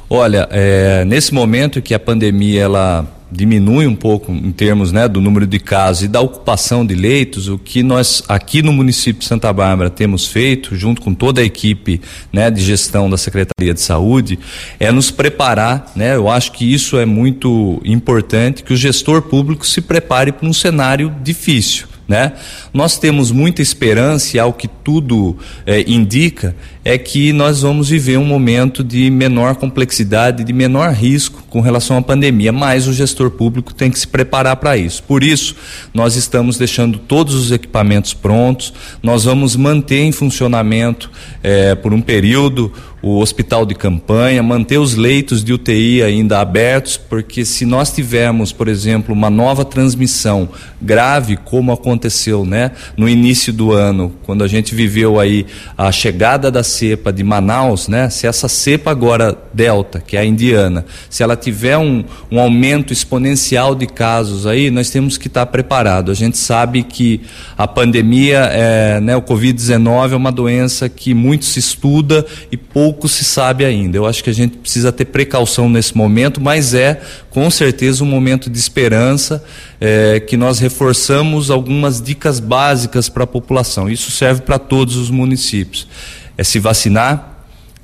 Olha, 0.09 0.49
é, 0.51 1.05
nesse 1.05 1.33
momento 1.33 1.81
que 1.83 1.95
a 1.95 1.99
pandemia 1.99 2.63
ela 2.63 3.07
diminui 3.31 3.87
um 3.87 3.95
pouco 3.95 4.33
em 4.33 4.51
termos 4.51 4.91
né, 4.91 5.07
do 5.07 5.21
número 5.21 5.47
de 5.47 5.61
casos 5.61 6.03
e 6.03 6.09
da 6.09 6.21
ocupação 6.21 6.85
de 6.85 6.95
leitos, 6.95 7.49
o 7.49 7.59
que 7.59 7.83
nós 7.83 8.23
aqui 8.29 8.61
no 8.61 8.73
município 8.73 9.21
de 9.21 9.27
Santa 9.27 9.53
Bárbara 9.53 9.89
temos 9.89 10.27
feito, 10.27 10.75
junto 10.75 11.01
com 11.01 11.15
toda 11.15 11.41
a 11.41 11.45
equipe 11.45 12.01
né, 12.33 12.51
de 12.51 12.61
gestão 12.61 13.09
da 13.09 13.17
Secretaria 13.17 13.73
de 13.73 13.81
Saúde, 13.81 14.39
é 14.81 14.91
nos 14.91 15.11
preparar, 15.11 15.93
né, 15.95 16.17
eu 16.17 16.29
acho 16.29 16.53
que 16.53 16.65
isso 16.65 16.99
é 16.99 17.07
muito 17.07 17.81
importante, 17.85 18.65
que 18.65 18.73
o 18.73 18.77
gestor 18.77 19.23
público 19.23 19.65
se 19.67 19.81
prepare 19.81 20.33
para 20.33 20.49
um 20.49 20.53
cenário 20.53 21.15
difícil. 21.23 21.89
Né? 22.11 22.33
Nós 22.75 22.99
temos 22.99 23.31
muita 23.31 23.62
esperança 23.62 24.42
ao 24.42 24.53
que 24.53 24.66
tudo 24.66 25.38
é, 25.64 25.83
indica 25.87 26.57
é 26.85 26.97
que 26.97 27.33
nós 27.33 27.62
vamos 27.62 27.90
viver 27.90 28.19
um 28.19 28.25
momento 28.25 28.83
de 28.83 29.11
menor 29.11 29.57
complexidade, 29.57 30.45
de 30.45 30.53
menor 30.53 30.93
risco 30.93 31.43
com 31.51 31.61
relação 31.61 31.99
à 31.99 32.03
pandemia, 32.03 32.53
mas 32.53 32.87
o 32.87 32.93
gestor 32.93 33.31
público 33.31 33.75
tem 33.75 33.90
que 33.90 33.99
se 33.99 34.07
preparar 34.07 34.57
para 34.57 34.77
isso. 34.77 35.03
Por 35.03 35.23
isso, 35.23 35.55
nós 35.93 36.16
estamos 36.16 36.57
deixando 36.57 36.99
todos 36.99 37.35
os 37.35 37.53
equipamentos 37.53 38.14
prontos, 38.14 38.73
nós 39.03 39.25
vamos 39.25 39.57
manter 39.57 40.01
em 40.01 40.12
funcionamento 40.12 41.11
é, 41.43 41.75
por 41.75 41.93
um 41.93 42.01
período 42.01 42.73
o 43.03 43.19
hospital 43.19 43.64
de 43.64 43.75
campanha, 43.75 44.43
manter 44.43 44.79
os 44.79 44.95
leitos 44.95 45.43
de 45.43 45.53
UTI 45.53 46.03
ainda 46.03 46.38
abertos, 46.38 46.97
porque 46.99 47.45
se 47.45 47.64
nós 47.64 47.90
tivermos, 47.90 48.53
por 48.53 48.69
exemplo, 48.69 49.14
uma 49.14 49.31
nova 49.31 49.64
transmissão 49.64 50.51
grave, 50.81 51.38
como 51.38 51.73
aconteceu 51.73 52.45
né, 52.45 52.73
no 52.97 53.09
início 53.09 53.53
do 53.53 53.73
ano, 53.73 54.12
quando 54.25 54.45
a 54.45 54.49
gente 54.49 54.75
viveu 54.75 55.19
aí 55.19 55.47
a 55.79 55.90
chegada 55.90 56.51
da 56.51 56.62
cepa 56.71 57.13
de 57.13 57.23
Manaus, 57.23 57.89
né, 57.89 58.09
se 58.09 58.27
essa 58.27 58.49
cepa 58.49 58.91
agora 58.91 59.37
Delta, 59.53 60.01
que 60.01 60.17
é 60.17 60.21
a 60.21 60.25
indiana, 60.25 60.85
se 61.09 61.23
ela 61.23 61.37
tiver 61.37 61.77
um, 61.77 62.05
um 62.31 62.39
aumento 62.39 62.93
exponencial 62.93 63.75
de 63.75 63.87
casos 63.87 64.47
aí, 64.47 64.71
nós 64.71 64.91
temos 64.91 65.19
que 65.19 65.27
estar 65.27 65.47
preparado. 65.47 66.11
A 66.11 66.15
gente 66.15 66.39
sabe 66.39 66.83
que 66.83 67.21
a 67.57 67.67
pandemia, 67.67 68.49
é, 68.53 69.01
né, 69.01 69.17
o 69.17 69.23
Covid-19 69.23 70.13
é 70.13 70.17
uma 70.17 70.33
doença 70.33 70.89
que 70.89 71.13
muito 71.13 71.45
se 71.45 71.59
estuda 71.59 72.25
e 72.51 72.57
pouco 72.57 73.09
se 73.09 73.25
sabe 73.25 73.65
ainda. 73.65 73.97
Eu 73.97 74.07
acho 74.07 74.23
que 74.23 74.31
a 74.31 74.35
gente 74.35 74.57
precisa 74.59 74.93
ter 74.93 75.07
precaução 75.07 75.69
nesse 75.69 75.97
momento, 75.97 76.41
mas 76.41 76.75
é 76.75 77.01
com 77.31 77.51
certeza 77.51 78.03
um 78.03 78.07
momento 78.07 78.51
de 78.51 78.59
esperança 78.59 79.43
é, 79.81 80.21
que 80.21 80.37
nós 80.37 80.59
reforçamos 80.59 81.51
algumas 81.51 82.01
dicas 82.03 82.39
básicas 82.39 83.09
para 83.09 83.25
a 83.25 83.27
população. 83.27 83.89
Isso 83.89 84.11
serve 84.11 84.43
para 84.43 84.59
todos 84.59 84.97
os 84.97 85.11
municípios. 85.11 85.87
É 86.37 86.45
se 86.45 86.59
vacinar, 86.59 87.31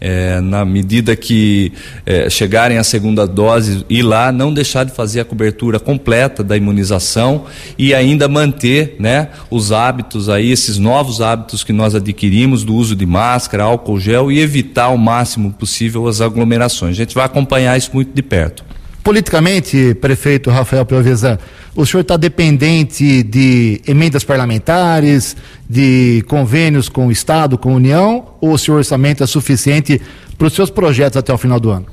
é, 0.00 0.40
na 0.40 0.64
medida 0.64 1.16
que 1.16 1.72
é, 2.04 2.28
chegarem 2.28 2.76
a 2.76 2.84
segunda 2.84 3.26
dose, 3.26 3.84
ir 3.88 4.02
lá, 4.02 4.30
não 4.30 4.52
deixar 4.52 4.84
de 4.84 4.92
fazer 4.92 5.20
a 5.20 5.24
cobertura 5.24 5.80
completa 5.80 6.44
da 6.44 6.56
imunização 6.56 7.46
e 7.78 7.94
ainda 7.94 8.28
manter 8.28 8.96
né, 8.98 9.28
os 9.50 9.72
hábitos 9.72 10.28
aí, 10.28 10.50
esses 10.50 10.76
novos 10.76 11.20
hábitos 11.20 11.64
que 11.64 11.72
nós 11.72 11.94
adquirimos 11.94 12.62
do 12.62 12.74
uso 12.74 12.94
de 12.94 13.06
máscara, 13.06 13.64
álcool 13.64 13.98
gel 13.98 14.30
e 14.30 14.38
evitar 14.38 14.90
o 14.90 14.98
máximo 14.98 15.52
possível 15.52 16.06
as 16.06 16.20
aglomerações. 16.20 16.92
A 16.92 16.96
gente 16.96 17.14
vai 17.14 17.24
acompanhar 17.24 17.76
isso 17.76 17.90
muito 17.94 18.12
de 18.14 18.22
perto. 18.22 18.65
Politicamente, 19.06 19.94
prefeito 19.94 20.50
Rafael 20.50 20.84
Piovesan, 20.84 21.38
o 21.76 21.86
senhor 21.86 22.00
está 22.00 22.16
dependente 22.16 23.22
de 23.22 23.80
emendas 23.86 24.24
parlamentares, 24.24 25.36
de 25.70 26.24
convênios 26.26 26.88
com 26.88 27.06
o 27.06 27.12
Estado, 27.12 27.56
com 27.56 27.70
a 27.70 27.74
União, 27.74 28.34
ou 28.40 28.54
o 28.54 28.58
seu 28.58 28.74
orçamento 28.74 29.22
é 29.22 29.26
suficiente 29.28 30.02
para 30.36 30.48
os 30.48 30.54
seus 30.54 30.70
projetos 30.70 31.16
até 31.16 31.32
o 31.32 31.38
final 31.38 31.60
do 31.60 31.70
ano? 31.70 31.86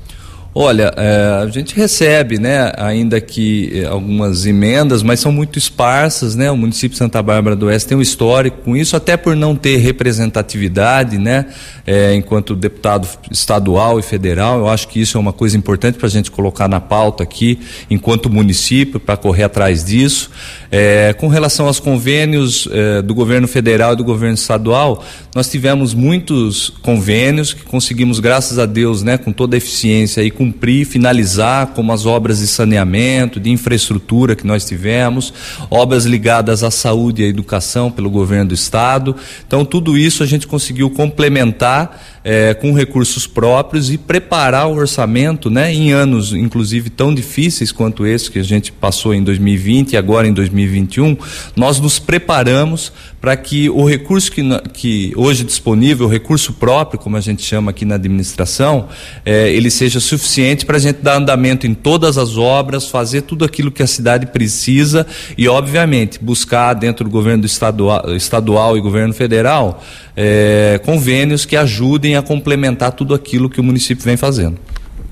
Olha, 0.56 0.94
é, 0.96 1.42
a 1.42 1.46
gente 1.48 1.74
recebe, 1.74 2.38
né, 2.38 2.72
ainda 2.76 3.20
que 3.20 3.72
eh, 3.74 3.86
algumas 3.86 4.46
emendas, 4.46 5.02
mas 5.02 5.18
são 5.18 5.32
muito 5.32 5.58
esparsas, 5.58 6.36
né? 6.36 6.48
O 6.48 6.56
município 6.56 6.90
de 6.90 6.98
Santa 6.98 7.20
Bárbara 7.20 7.56
do 7.56 7.66
Oeste 7.66 7.88
tem 7.88 7.98
um 7.98 8.00
histórico 8.00 8.58
com 8.58 8.76
isso, 8.76 8.94
até 8.94 9.16
por 9.16 9.34
não 9.34 9.56
ter 9.56 9.78
representatividade, 9.78 11.18
né? 11.18 11.46
É, 11.84 12.14
enquanto 12.14 12.54
deputado 12.54 13.08
estadual 13.32 13.98
e 13.98 14.02
federal, 14.02 14.60
eu 14.60 14.68
acho 14.68 14.86
que 14.86 15.00
isso 15.00 15.18
é 15.18 15.20
uma 15.20 15.32
coisa 15.32 15.56
importante 15.56 15.98
para 15.98 16.06
a 16.06 16.10
gente 16.10 16.30
colocar 16.30 16.68
na 16.68 16.78
pauta 16.78 17.24
aqui, 17.24 17.58
enquanto 17.90 18.30
município, 18.30 19.00
para 19.00 19.16
correr 19.16 19.42
atrás 19.42 19.84
disso. 19.84 20.30
É, 20.76 21.12
com 21.12 21.28
relação 21.28 21.68
aos 21.68 21.78
convênios 21.78 22.68
é, 22.72 23.00
do 23.00 23.14
governo 23.14 23.46
federal 23.46 23.92
e 23.92 23.96
do 23.96 24.02
governo 24.02 24.34
estadual, 24.34 25.04
nós 25.32 25.48
tivemos 25.48 25.94
muitos 25.94 26.68
convênios 26.82 27.52
que 27.52 27.62
conseguimos, 27.62 28.18
graças 28.18 28.58
a 28.58 28.66
Deus, 28.66 29.00
né, 29.00 29.16
com 29.16 29.32
toda 29.32 29.54
a 29.54 29.58
eficiência 29.58 30.20
e 30.24 30.32
cumprir, 30.32 30.84
finalizar, 30.84 31.68
como 31.68 31.92
as 31.92 32.06
obras 32.06 32.40
de 32.40 32.48
saneamento, 32.48 33.38
de 33.38 33.50
infraestrutura 33.50 34.34
que 34.34 34.44
nós 34.44 34.64
tivemos, 34.64 35.32
obras 35.70 36.06
ligadas 36.06 36.64
à 36.64 36.72
saúde 36.72 37.22
e 37.22 37.26
à 37.26 37.28
educação 37.28 37.88
pelo 37.88 38.10
governo 38.10 38.48
do 38.48 38.54
estado. 38.54 39.14
Então, 39.46 39.64
tudo 39.64 39.96
isso 39.96 40.24
a 40.24 40.26
gente 40.26 40.44
conseguiu 40.44 40.90
complementar 40.90 42.02
é, 42.24 42.52
com 42.52 42.72
recursos 42.72 43.28
próprios 43.28 43.92
e 43.92 43.98
preparar 43.98 44.66
o 44.66 44.74
orçamento, 44.74 45.48
né, 45.50 45.72
em 45.72 45.92
anos, 45.92 46.32
inclusive, 46.32 46.90
tão 46.90 47.14
difíceis 47.14 47.70
quanto 47.70 48.04
esse 48.04 48.28
que 48.28 48.40
a 48.40 48.42
gente 48.42 48.72
passou 48.72 49.14
em 49.14 49.22
2020 49.22 49.92
e 49.92 49.96
agora 49.96 50.26
em 50.26 50.32
2021 50.32 50.63
2021, 50.64 51.16
nós 51.54 51.78
nos 51.78 51.98
preparamos 51.98 52.92
para 53.20 53.36
que 53.36 53.70
o 53.70 53.84
recurso 53.84 54.30
que, 54.30 54.42
que 54.72 55.12
hoje 55.16 55.44
disponível, 55.44 56.06
o 56.06 56.10
recurso 56.10 56.52
próprio, 56.52 56.98
como 56.98 57.16
a 57.16 57.20
gente 57.20 57.42
chama 57.42 57.70
aqui 57.70 57.84
na 57.84 57.94
administração, 57.94 58.88
é, 59.24 59.50
ele 59.50 59.70
seja 59.70 60.00
suficiente 60.00 60.66
para 60.66 60.76
a 60.76 60.80
gente 60.80 61.00
dar 61.00 61.16
andamento 61.16 61.66
em 61.66 61.72
todas 61.72 62.18
as 62.18 62.36
obras, 62.36 62.88
fazer 62.88 63.22
tudo 63.22 63.44
aquilo 63.44 63.70
que 63.70 63.82
a 63.82 63.86
cidade 63.86 64.26
precisa 64.26 65.06
e, 65.38 65.48
obviamente, 65.48 66.18
buscar 66.22 66.74
dentro 66.74 67.04
do 67.04 67.10
governo 67.10 67.46
estadual, 67.46 68.14
estadual 68.14 68.76
e 68.76 68.80
governo 68.80 69.14
federal 69.14 69.82
é, 70.16 70.80
convênios 70.84 71.44
que 71.44 71.56
ajudem 71.56 72.16
a 72.16 72.22
complementar 72.22 72.92
tudo 72.92 73.14
aquilo 73.14 73.50
que 73.50 73.60
o 73.60 73.64
município 73.64 74.04
vem 74.04 74.16
fazendo. 74.16 74.58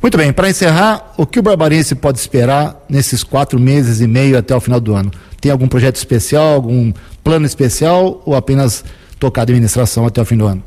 Muito 0.03 0.19
bem, 0.19 0.33
para 0.33 0.51
encerrar, 0.51 1.13
o 1.17 1.25
que 1.25 1.39
o 1.39 1.43
Barbarense 1.43 1.95
pode 1.95 2.19
esperar 2.19 2.85
nesses 2.89 3.23
quatro 3.23 3.61
meses 3.61 4.01
e 4.01 4.09
meio 4.09 4.37
até 4.37 4.53
o 4.53 4.61
final 4.61 4.81
do 4.81 4.97
ano? 4.97 5.13
Tem 5.41 5.53
algum 5.53 5.69
projeto 5.69 5.95
especial, 5.95 6.55
algum 6.55 6.93
plano 7.23 7.47
especial 7.47 8.21
ou 8.27 8.35
apenas 8.35 8.85
tocar 9.21 9.43
a 9.43 9.45
administração 9.45 10.05
até 10.05 10.21
o 10.21 10.25
fim 10.25 10.37
do 10.37 10.45
ano? 10.45 10.61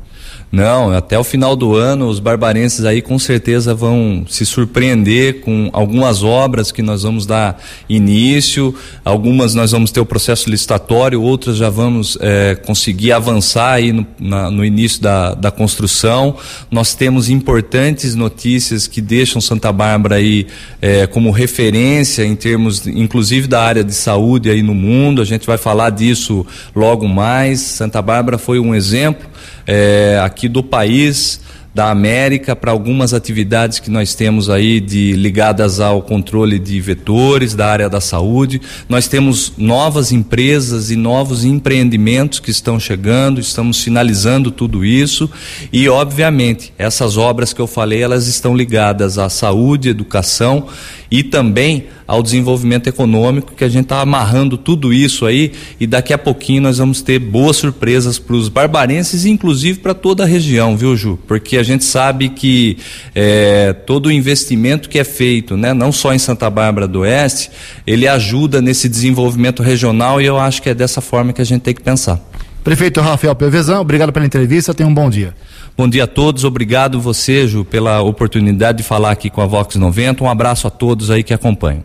Não, 0.50 0.92
até 0.92 1.18
o 1.18 1.24
final 1.24 1.56
do 1.56 1.74
ano 1.74 2.06
os 2.06 2.20
barbarenses 2.20 2.84
aí 2.84 3.02
com 3.02 3.18
certeza 3.18 3.74
vão 3.74 4.24
se 4.28 4.46
surpreender 4.46 5.40
com 5.40 5.68
algumas 5.72 6.22
obras 6.22 6.70
que 6.70 6.82
nós 6.82 7.02
vamos 7.02 7.26
dar 7.26 7.60
início, 7.88 8.72
algumas 9.04 9.54
nós 9.54 9.72
vamos 9.72 9.90
ter 9.90 10.00
o 10.00 10.06
processo 10.06 10.48
licitatório, 10.48 11.20
outras 11.20 11.56
já 11.56 11.68
vamos 11.68 12.16
é, 12.20 12.54
conseguir 12.54 13.10
avançar 13.10 13.72
aí 13.72 13.92
no, 13.92 14.06
na, 14.20 14.50
no 14.50 14.64
início 14.64 15.02
da, 15.02 15.34
da 15.34 15.50
construção. 15.50 16.36
Nós 16.70 16.94
temos 16.94 17.28
importantes 17.28 18.14
notícias 18.14 18.86
que 18.86 19.00
deixam 19.00 19.40
Santa 19.40 19.72
Bárbara 19.72 20.14
aí 20.14 20.46
é, 20.80 21.08
como 21.08 21.32
referência 21.32 22.24
em 22.24 22.36
termos, 22.36 22.86
inclusive 22.86 23.48
da 23.48 23.62
área 23.62 23.82
de 23.82 23.92
saúde 23.92 24.48
aí 24.48 24.62
no 24.62 24.74
mundo. 24.74 25.20
A 25.20 25.24
gente 25.24 25.44
vai 25.44 25.58
falar 25.58 25.90
disso 25.90 26.46
logo 26.74 27.08
mais. 27.08 27.60
Santa 27.60 28.00
Bárbara 28.00 28.38
foi 28.38 28.60
um 28.60 28.74
exemplo 28.74 29.26
é, 29.66 30.20
aqui 30.22 30.35
do 30.44 30.62
país 30.62 31.40
da 31.76 31.90
América 31.90 32.56
para 32.56 32.72
algumas 32.72 33.12
atividades 33.12 33.78
que 33.78 33.90
nós 33.90 34.14
temos 34.14 34.48
aí 34.48 34.80
de 34.80 35.12
ligadas 35.12 35.78
ao 35.78 36.00
controle 36.00 36.58
de 36.58 36.80
vetores 36.80 37.54
da 37.54 37.66
área 37.70 37.86
da 37.86 38.00
saúde. 38.00 38.62
Nós 38.88 39.08
temos 39.08 39.52
novas 39.58 40.10
empresas 40.10 40.90
e 40.90 40.96
novos 40.96 41.44
empreendimentos 41.44 42.40
que 42.40 42.50
estão 42.50 42.80
chegando, 42.80 43.38
estamos 43.38 43.84
finalizando 43.84 44.50
tudo 44.50 44.86
isso 44.86 45.30
e 45.70 45.86
obviamente 45.86 46.72
essas 46.78 47.18
obras 47.18 47.52
que 47.52 47.60
eu 47.60 47.66
falei, 47.66 48.02
elas 48.02 48.26
estão 48.26 48.56
ligadas 48.56 49.18
à 49.18 49.28
saúde, 49.28 49.90
educação 49.90 50.68
e 51.10 51.22
também 51.22 51.86
ao 52.06 52.22
desenvolvimento 52.22 52.86
econômico, 52.86 53.52
que 53.56 53.64
a 53.64 53.68
gente 53.68 53.84
está 53.84 54.00
amarrando 54.00 54.56
tudo 54.56 54.92
isso 54.92 55.26
aí 55.26 55.52
e 55.80 55.86
daqui 55.86 56.12
a 56.12 56.18
pouquinho 56.18 56.62
nós 56.62 56.78
vamos 56.78 57.02
ter 57.02 57.18
boas 57.18 57.56
surpresas 57.56 58.18
para 58.18 58.36
os 58.36 58.48
barbarenses 58.48 59.24
e 59.24 59.30
inclusive 59.30 59.80
para 59.80 59.94
toda 59.94 60.22
a 60.22 60.26
região, 60.26 60.76
viu, 60.76 60.96
Ju? 60.96 61.18
Porque 61.26 61.56
a 61.56 61.62
gente 61.62 61.84
sabe 61.84 62.28
que 62.28 62.78
é, 63.14 63.72
todo 63.72 64.06
o 64.06 64.12
investimento 64.12 64.88
que 64.88 64.98
é 64.98 65.04
feito, 65.04 65.56
né, 65.56 65.74
não 65.74 65.90
só 65.90 66.14
em 66.14 66.18
Santa 66.18 66.48
Bárbara 66.48 66.86
do 66.86 67.00
Oeste, 67.00 67.50
ele 67.86 68.06
ajuda 68.06 68.62
nesse 68.62 68.88
desenvolvimento 68.88 69.62
regional 69.62 70.20
e 70.20 70.26
eu 70.26 70.38
acho 70.38 70.62
que 70.62 70.70
é 70.70 70.74
dessa 70.74 71.00
forma 71.00 71.32
que 71.32 71.42
a 71.42 71.46
gente 71.46 71.62
tem 71.62 71.74
que 71.74 71.82
pensar. 71.82 72.20
Prefeito 72.62 73.00
Rafael 73.00 73.34
Pevezão, 73.34 73.80
obrigado 73.80 74.12
pela 74.12 74.26
entrevista, 74.26 74.74
tenha 74.74 74.88
um 74.88 74.94
bom 74.94 75.08
dia. 75.08 75.34
Bom 75.76 75.86
dia 75.86 76.04
a 76.04 76.06
todos, 76.06 76.42
obrigado 76.42 76.98
você, 76.98 77.46
Ju, 77.46 77.62
pela 77.62 78.00
oportunidade 78.00 78.78
de 78.78 78.84
falar 78.84 79.10
aqui 79.10 79.28
com 79.28 79.42
a 79.42 79.46
Vox 79.46 79.76
90. 79.76 80.24
Um 80.24 80.30
abraço 80.30 80.66
a 80.66 80.70
todos 80.70 81.10
aí 81.10 81.22
que 81.22 81.34
acompanham. 81.34 81.82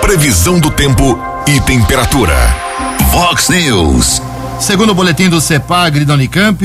Previsão 0.00 0.60
do 0.60 0.70
tempo 0.70 1.18
e 1.48 1.60
temperatura. 1.62 2.32
Vox 3.10 3.48
News. 3.48 4.22
Segundo 4.60 4.90
o 4.90 4.94
boletim 4.94 5.28
do 5.28 5.40
CEPAGRI 5.40 6.04
da 6.04 6.14
Unicamp, 6.14 6.64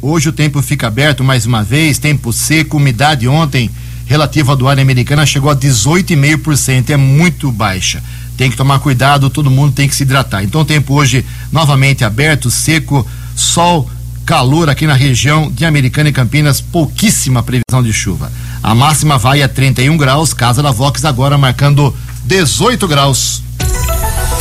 hoje 0.00 0.28
o 0.28 0.32
tempo 0.32 0.62
fica 0.62 0.86
aberto 0.86 1.24
mais 1.24 1.44
uma 1.46 1.64
vez, 1.64 1.98
tempo 1.98 2.32
seco, 2.32 2.76
umidade 2.76 3.26
ontem 3.26 3.68
relativa 4.06 4.54
do 4.54 4.68
ar 4.68 4.78
americana 4.78 5.26
chegou 5.26 5.50
a 5.50 5.56
18,5%, 5.56 6.90
é 6.90 6.96
muito 6.96 7.50
baixa. 7.50 8.02
Tem 8.36 8.50
que 8.50 8.56
tomar 8.56 8.78
cuidado, 8.78 9.30
todo 9.30 9.50
mundo 9.50 9.72
tem 9.72 9.88
que 9.88 9.96
se 9.96 10.04
hidratar. 10.04 10.44
Então 10.44 10.60
o 10.60 10.64
tempo 10.64 10.94
hoje 10.94 11.24
novamente 11.50 12.04
aberto, 12.04 12.50
seco, 12.50 13.04
sol 13.34 13.90
calor 14.24 14.70
aqui 14.70 14.86
na 14.86 14.94
região 14.94 15.50
de 15.50 15.64
Americana 15.64 16.08
e 16.08 16.12
Campinas, 16.12 16.60
pouquíssima 16.60 17.42
previsão 17.42 17.82
de 17.82 17.92
chuva. 17.92 18.32
A 18.62 18.74
máxima 18.74 19.18
vai 19.18 19.42
a 19.42 19.48
31 19.48 19.96
graus, 19.96 20.32
casa 20.32 20.62
da 20.62 20.70
Vox 20.70 21.04
agora 21.04 21.36
marcando 21.36 21.94
18 22.24 22.88
graus. 22.88 23.42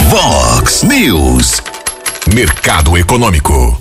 Vox 0.10 0.84
News. 0.84 1.62
Mercado 2.34 2.98
Econômico. 2.98 3.80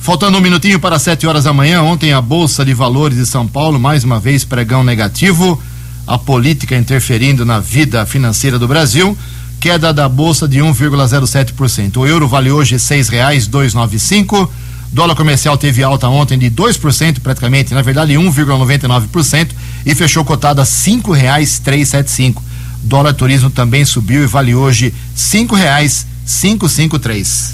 Faltando 0.00 0.38
um 0.38 0.40
minutinho 0.40 0.78
para 0.78 0.98
7 0.98 1.26
horas 1.26 1.44
da 1.44 1.52
manhã, 1.52 1.82
ontem 1.82 2.12
a 2.12 2.20
Bolsa 2.20 2.64
de 2.64 2.74
Valores 2.74 3.16
de 3.16 3.26
São 3.26 3.46
Paulo, 3.46 3.78
mais 3.78 4.04
uma 4.04 4.20
vez 4.20 4.44
pregão 4.44 4.84
negativo, 4.84 5.60
a 6.06 6.18
política 6.18 6.76
interferindo 6.76 7.44
na 7.44 7.58
vida 7.58 8.04
financeira 8.06 8.58
do 8.58 8.68
Brasil, 8.68 9.16
queda 9.60 9.92
da 9.92 10.08
Bolsa 10.08 10.46
de 10.46 10.58
1,07%. 10.58 11.96
O 11.96 12.06
euro 12.06 12.28
vale 12.28 12.50
hoje 12.50 12.78
seis 12.78 13.08
reais 13.08 13.46
dois 13.46 13.74
nove 13.74 13.98
cinco 13.98 14.50
Dólar 14.92 15.14
comercial 15.14 15.56
teve 15.56 15.82
alta 15.82 16.08
ontem 16.08 16.38
de 16.38 16.50
2%, 16.50 17.20
praticamente, 17.20 17.74
na 17.74 17.82
verdade 17.82 18.14
1,99% 18.14 19.50
e 19.84 19.94
fechou 19.94 20.24
cotada 20.24 20.62
a 20.62 20.64
cinco 20.64 21.12
reais 21.12 21.58
três 21.58 21.88
sete 21.88 22.10
cinco. 22.10 22.42
Dólar 22.82 23.12
turismo 23.12 23.50
também 23.50 23.84
subiu 23.84 24.22
e 24.22 24.26
vale 24.26 24.54
hoje 24.54 24.94
cinco 25.14 25.54
reais 25.54 26.06
cinco 26.24 26.68
cinco 26.68 26.98
três. 26.98 27.52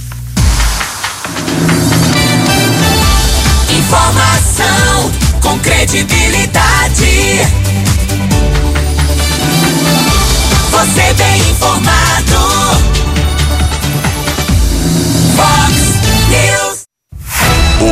Informação 3.71 5.13
com 5.41 5.59
credibilidade. 5.59 7.41
Você 10.71 11.15
bem 11.15 11.51
informado. 11.51 13.14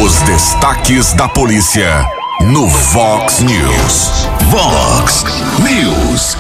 Os 0.01 0.23
destaques 0.23 1.13
da 1.13 1.29
polícia 1.29 2.09
no 2.47 2.67
Vox 2.67 3.41
News. 3.41 4.27
Vox 4.49 5.23
News. 5.63 6.35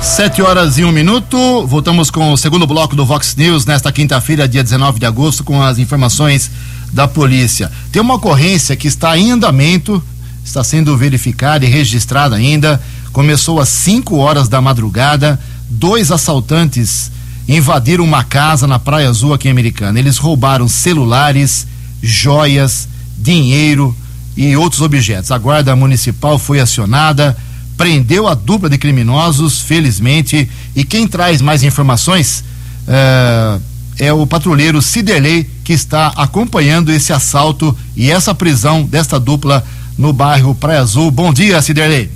Sete 0.00 0.40
horas 0.40 0.78
e 0.78 0.84
um 0.84 0.92
minuto. 0.92 1.66
Voltamos 1.66 2.12
com 2.12 2.32
o 2.32 2.36
segundo 2.36 2.68
bloco 2.68 2.94
do 2.94 3.04
Vox 3.04 3.34
News 3.34 3.66
nesta 3.66 3.90
quinta-feira, 3.90 4.46
dia 4.46 4.62
19 4.62 5.00
de 5.00 5.06
agosto, 5.06 5.42
com 5.42 5.60
as 5.60 5.80
informações 5.80 6.48
da 6.92 7.08
polícia. 7.08 7.72
Tem 7.90 8.00
uma 8.00 8.14
ocorrência 8.14 8.76
que 8.76 8.86
está 8.86 9.18
em 9.18 9.32
andamento, 9.32 10.00
está 10.44 10.62
sendo 10.62 10.96
verificada 10.96 11.64
e 11.64 11.68
registrada 11.68 12.36
ainda. 12.36 12.80
Começou 13.12 13.58
às 13.58 13.68
5 13.68 14.16
horas 14.16 14.48
da 14.48 14.60
madrugada. 14.60 15.40
Dois 15.68 16.12
assaltantes 16.12 17.10
invadiram 17.48 18.04
uma 18.04 18.22
casa 18.22 18.64
na 18.68 18.78
Praia 18.78 19.08
Azul 19.08 19.34
aqui 19.34 19.48
em 19.48 19.50
Americana. 19.50 19.98
Eles 19.98 20.18
roubaram 20.18 20.68
celulares, 20.68 21.66
joias, 22.02 22.88
dinheiro 23.16 23.94
e 24.36 24.56
outros 24.56 24.80
objetos. 24.80 25.30
A 25.30 25.38
guarda 25.38 25.76
municipal 25.76 26.38
foi 26.38 26.60
acionada, 26.60 27.36
prendeu 27.76 28.28
a 28.28 28.34
dupla 28.34 28.68
de 28.68 28.78
criminosos, 28.78 29.60
felizmente. 29.60 30.48
E 30.74 30.84
quem 30.84 31.06
traz 31.06 31.40
mais 31.40 31.62
informações 31.62 32.44
uh, 32.86 33.60
é 33.98 34.12
o 34.12 34.26
patrulheiro 34.26 34.80
Ciderley, 34.80 35.48
que 35.64 35.72
está 35.72 36.08
acompanhando 36.16 36.90
esse 36.90 37.12
assalto 37.12 37.76
e 37.96 38.10
essa 38.10 38.34
prisão 38.34 38.82
desta 38.82 39.20
dupla 39.20 39.64
no 39.98 40.12
bairro 40.12 40.54
Praia 40.54 40.80
Azul. 40.80 41.10
Bom 41.10 41.32
dia, 41.32 41.60
Ciderley. 41.60 42.10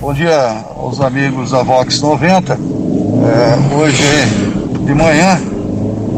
Bom 0.00 0.14
dia 0.14 0.64
aos 0.76 1.00
amigos 1.00 1.50
da 1.50 1.62
Vox 1.62 2.00
90. 2.00 2.52
É, 2.54 3.74
hoje 3.74 4.02
de 4.86 4.94
manhã, 4.94 5.40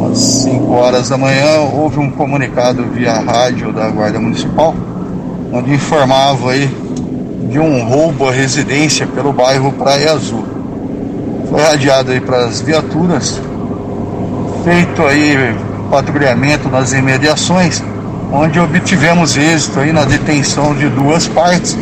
às 0.06 0.18
5 0.18 0.72
horas 0.72 1.08
da 1.08 1.16
manhã, 1.16 1.60
houve 1.72 1.98
um 1.98 2.10
comunicado 2.10 2.84
via 2.92 3.14
rádio 3.20 3.72
da 3.72 3.88
Guarda 3.88 4.18
Municipal, 4.18 4.74
onde 5.52 5.72
informava 5.72 6.52
aí 6.52 6.68
de 7.50 7.58
um 7.58 7.84
roubo 7.84 8.28
à 8.28 8.32
residência 8.32 9.06
pelo 9.06 9.32
bairro 9.32 9.72
Praia 9.72 10.12
Azul. 10.12 10.44
Foi 11.50 11.60
radiado 11.60 12.12
aí 12.12 12.20
para 12.20 12.46
as 12.46 12.60
viaturas, 12.60 13.40
feito 14.64 15.02
aí 15.02 15.54
patrulhamento 15.90 16.68
nas 16.68 16.92
imediações, 16.92 17.82
onde 18.32 18.58
obtivemos 18.58 19.36
êxito 19.36 19.80
aí 19.80 19.92
na 19.92 20.04
detenção 20.04 20.74
de 20.74 20.88
duas 20.88 21.28
partes, 21.28 21.76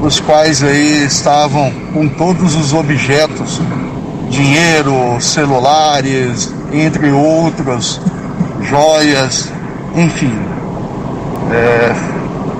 os 0.00 0.20
quais 0.20 0.62
aí 0.62 1.04
estavam 1.04 1.72
com 1.92 2.08
todos 2.08 2.54
os 2.54 2.72
objetos, 2.72 3.60
dinheiro, 4.30 5.20
celulares, 5.20 6.52
entre 6.72 7.10
outros, 7.10 8.00
joias, 8.62 9.50
enfim, 9.94 10.32
é, 11.50 11.94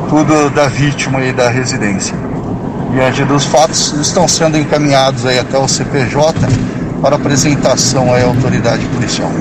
tudo 0.09 0.51
da 0.51 0.69
vítima 0.69 1.23
e 1.25 1.33
da 1.33 1.49
residência. 1.49 2.15
Diante 2.93 3.25
dos 3.25 3.45
fatos, 3.47 3.95
estão 3.95 4.29
sendo 4.29 4.59
encaminhados 4.59 5.25
aí 5.25 5.39
até 5.39 5.57
o 5.57 5.67
CPJ 5.67 6.35
para 7.01 7.17
apresentação 7.17 8.13
à 8.13 8.23
autoridade 8.23 8.85
policial. 8.87 9.33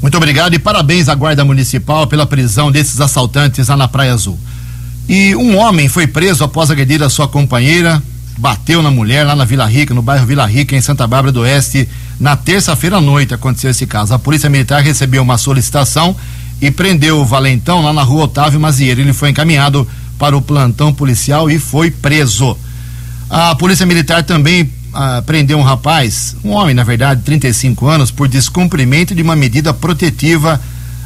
Muito 0.00 0.16
obrigado 0.16 0.54
e 0.54 0.58
parabéns 0.58 1.08
à 1.08 1.14
Guarda 1.14 1.44
Municipal 1.44 2.06
pela 2.06 2.26
prisão 2.26 2.70
desses 2.70 3.00
assaltantes 3.00 3.66
lá 3.68 3.76
na 3.76 3.88
Praia 3.88 4.12
Azul. 4.12 4.38
E 5.08 5.34
um 5.34 5.56
homem 5.56 5.88
foi 5.88 6.06
preso 6.06 6.44
após 6.44 6.70
agredir 6.70 7.02
a 7.02 7.10
sua 7.10 7.26
companheira, 7.26 8.00
bateu 8.38 8.82
na 8.82 8.90
mulher 8.90 9.24
lá 9.24 9.34
na 9.34 9.44
Vila 9.44 9.66
Rica, 9.66 9.92
no 9.92 10.02
bairro 10.02 10.26
Vila 10.26 10.46
Rica, 10.46 10.76
em 10.76 10.80
Santa 10.80 11.06
Bárbara 11.06 11.32
do 11.32 11.40
Oeste. 11.40 11.88
Na 12.18 12.36
terça-feira 12.36 12.96
à 12.96 13.00
noite 13.00 13.34
aconteceu 13.34 13.70
esse 13.70 13.86
caso. 13.86 14.14
A 14.14 14.18
Polícia 14.18 14.48
Militar 14.48 14.82
recebeu 14.82 15.22
uma 15.22 15.36
solicitação 15.36 16.16
e 16.60 16.70
prendeu 16.70 17.20
o 17.20 17.24
valentão 17.24 17.82
lá 17.82 17.92
na 17.92 18.02
rua 18.02 18.24
Otávio 18.24 18.58
Mazieiro. 18.58 19.00
Ele 19.00 19.12
foi 19.12 19.30
encaminhado 19.30 19.86
para 20.18 20.36
o 20.36 20.40
plantão 20.40 20.92
policial 20.92 21.50
e 21.50 21.58
foi 21.58 21.90
preso. 21.90 22.56
A 23.28 23.54
Polícia 23.54 23.84
Militar 23.84 24.22
também 24.22 24.70
ah, 24.94 25.22
prendeu 25.26 25.58
um 25.58 25.62
rapaz, 25.62 26.36
um 26.42 26.52
homem, 26.52 26.74
na 26.74 26.84
verdade, 26.84 27.20
35 27.22 27.86
anos, 27.86 28.10
por 28.10 28.28
descumprimento 28.28 29.14
de 29.14 29.20
uma 29.20 29.36
medida 29.36 29.74
protetiva 29.74 30.58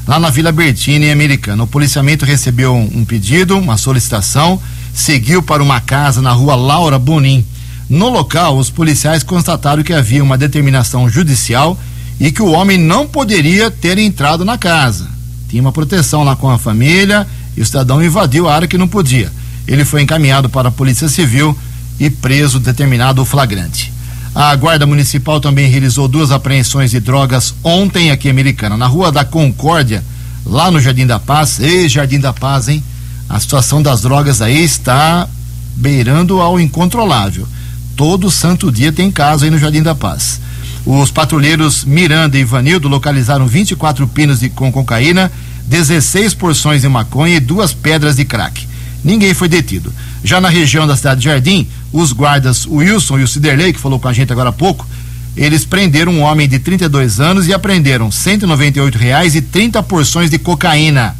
lá 0.06 0.20
na 0.20 0.30
Vila 0.30 0.52
Bertini, 0.52 1.10
americana. 1.10 1.64
O 1.64 1.66
policiamento 1.66 2.24
recebeu 2.24 2.72
um, 2.72 3.00
um 3.00 3.04
pedido, 3.04 3.58
uma 3.58 3.76
solicitação, 3.76 4.60
seguiu 4.94 5.42
para 5.42 5.62
uma 5.62 5.80
casa 5.80 6.22
na 6.22 6.30
rua 6.30 6.54
Laura 6.54 7.00
Bonin. 7.00 7.44
No 7.90 8.08
local, 8.08 8.56
os 8.56 8.70
policiais 8.70 9.24
constataram 9.24 9.82
que 9.82 9.92
havia 9.92 10.22
uma 10.22 10.38
determinação 10.38 11.10
judicial 11.10 11.76
e 12.20 12.30
que 12.30 12.40
o 12.40 12.52
homem 12.52 12.78
não 12.78 13.04
poderia 13.04 13.68
ter 13.68 13.98
entrado 13.98 14.44
na 14.44 14.56
casa. 14.56 15.08
Tinha 15.48 15.60
uma 15.60 15.72
proteção 15.72 16.22
lá 16.22 16.36
com 16.36 16.48
a 16.48 16.56
família 16.56 17.26
e 17.56 17.60
o 17.60 17.66
cidadão 17.66 18.00
invadiu 18.00 18.48
a 18.48 18.54
área 18.54 18.68
que 18.68 18.78
não 18.78 18.86
podia. 18.86 19.32
Ele 19.66 19.84
foi 19.84 20.02
encaminhado 20.02 20.48
para 20.48 20.68
a 20.68 20.72
Polícia 20.72 21.08
Civil 21.08 21.58
e 21.98 22.08
preso 22.08 22.60
determinado 22.60 23.24
flagrante. 23.24 23.92
A 24.32 24.54
Guarda 24.54 24.86
Municipal 24.86 25.40
também 25.40 25.68
realizou 25.68 26.06
duas 26.06 26.30
apreensões 26.30 26.92
de 26.92 27.00
drogas 27.00 27.52
ontem 27.64 28.12
aqui 28.12 28.28
em 28.28 28.30
Americana, 28.30 28.76
na 28.76 28.86
Rua 28.86 29.10
da 29.10 29.24
Concórdia, 29.24 30.04
lá 30.46 30.70
no 30.70 30.80
Jardim 30.80 31.08
da 31.08 31.18
Paz. 31.18 31.58
Ei, 31.58 31.88
Jardim 31.88 32.20
da 32.20 32.32
Paz, 32.32 32.68
hein? 32.68 32.84
A 33.28 33.40
situação 33.40 33.82
das 33.82 34.02
drogas 34.02 34.40
aí 34.40 34.62
está 34.62 35.28
beirando 35.74 36.40
ao 36.40 36.60
incontrolável. 36.60 37.48
Todo 38.00 38.30
santo 38.30 38.72
dia 38.72 38.90
tem 38.90 39.10
caso 39.10 39.44
aí 39.44 39.50
no 39.50 39.58
Jardim 39.58 39.82
da 39.82 39.94
Paz. 39.94 40.40
Os 40.86 41.10
patrulheiros 41.10 41.84
Miranda 41.84 42.38
e 42.38 42.44
Vanildo 42.44 42.88
localizaram 42.88 43.46
24 43.46 44.08
pinos 44.08 44.40
de, 44.40 44.48
com 44.48 44.72
cocaína, 44.72 45.30
16 45.66 46.32
porções 46.32 46.80
de 46.80 46.88
maconha 46.88 47.36
e 47.36 47.40
duas 47.40 47.74
pedras 47.74 48.16
de 48.16 48.24
crack. 48.24 48.66
Ninguém 49.04 49.34
foi 49.34 49.48
detido. 49.48 49.92
Já 50.24 50.40
na 50.40 50.48
região 50.48 50.86
da 50.86 50.96
cidade 50.96 51.20
de 51.20 51.26
Jardim, 51.26 51.68
os 51.92 52.10
guardas 52.14 52.66
Wilson 52.66 53.18
e 53.18 53.22
o 53.22 53.28
Ciderley, 53.28 53.74
que 53.74 53.78
falou 53.78 54.00
com 54.00 54.08
a 54.08 54.14
gente 54.14 54.32
agora 54.32 54.48
há 54.48 54.52
pouco, 54.52 54.88
eles 55.36 55.66
prenderam 55.66 56.12
um 56.12 56.22
homem 56.22 56.48
de 56.48 56.58
32 56.58 57.20
anos 57.20 57.48
e 57.48 57.52
apreenderam 57.52 58.10
198 58.10 58.96
reais 58.96 59.34
e 59.34 59.42
30 59.42 59.82
porções 59.82 60.30
de 60.30 60.38
cocaína. 60.38 61.14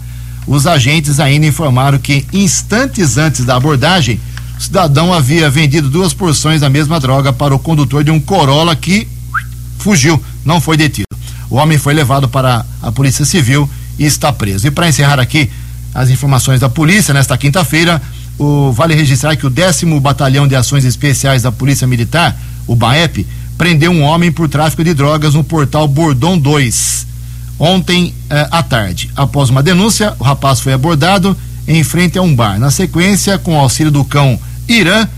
Os 0.46 0.66
agentes 0.66 1.20
ainda 1.20 1.44
informaram 1.44 1.98
que 1.98 2.24
instantes 2.32 3.18
antes 3.18 3.44
da 3.44 3.54
abordagem, 3.54 4.18
o 4.60 4.62
cidadão 4.62 5.10
havia 5.10 5.48
vendido 5.48 5.88
duas 5.88 6.12
porções 6.12 6.60
da 6.60 6.68
mesma 6.68 7.00
droga 7.00 7.32
para 7.32 7.54
o 7.54 7.58
condutor 7.58 8.04
de 8.04 8.10
um 8.10 8.20
Corolla 8.20 8.76
que 8.76 9.08
fugiu, 9.78 10.22
não 10.44 10.60
foi 10.60 10.76
detido. 10.76 11.06
O 11.48 11.56
homem 11.56 11.78
foi 11.78 11.94
levado 11.94 12.28
para 12.28 12.66
a 12.82 12.92
Polícia 12.92 13.24
Civil 13.24 13.68
e 13.98 14.04
está 14.04 14.30
preso. 14.30 14.66
E 14.66 14.70
para 14.70 14.86
encerrar 14.86 15.18
aqui 15.18 15.50
as 15.94 16.10
informações 16.10 16.60
da 16.60 16.68
polícia, 16.68 17.14
nesta 17.14 17.38
quinta-feira, 17.38 18.02
vale 18.74 18.94
registrar 18.94 19.34
que 19.34 19.46
o 19.46 19.50
décimo 19.50 19.98
Batalhão 19.98 20.46
de 20.46 20.54
Ações 20.54 20.84
Especiais 20.84 21.40
da 21.40 21.50
Polícia 21.50 21.86
Militar, 21.86 22.38
o 22.66 22.76
BAEP, 22.76 23.26
prendeu 23.56 23.90
um 23.90 24.02
homem 24.02 24.30
por 24.30 24.46
tráfico 24.46 24.84
de 24.84 24.92
drogas 24.92 25.32
no 25.32 25.42
portal 25.42 25.88
Bordão 25.88 26.38
2. 26.38 27.06
Ontem 27.58 28.14
eh, 28.28 28.48
à 28.50 28.62
tarde. 28.62 29.10
Após 29.16 29.48
uma 29.48 29.62
denúncia, 29.62 30.14
o 30.18 30.22
rapaz 30.22 30.60
foi 30.60 30.74
abordado 30.74 31.34
em 31.66 31.82
frente 31.82 32.18
a 32.18 32.22
um 32.22 32.34
bar. 32.34 32.58
Na 32.58 32.70
sequência, 32.70 33.38
com 33.38 33.56
o 33.56 33.58
auxílio 33.58 33.90
do 33.90 34.04
cão 34.04 34.38
Irã, 34.70 35.08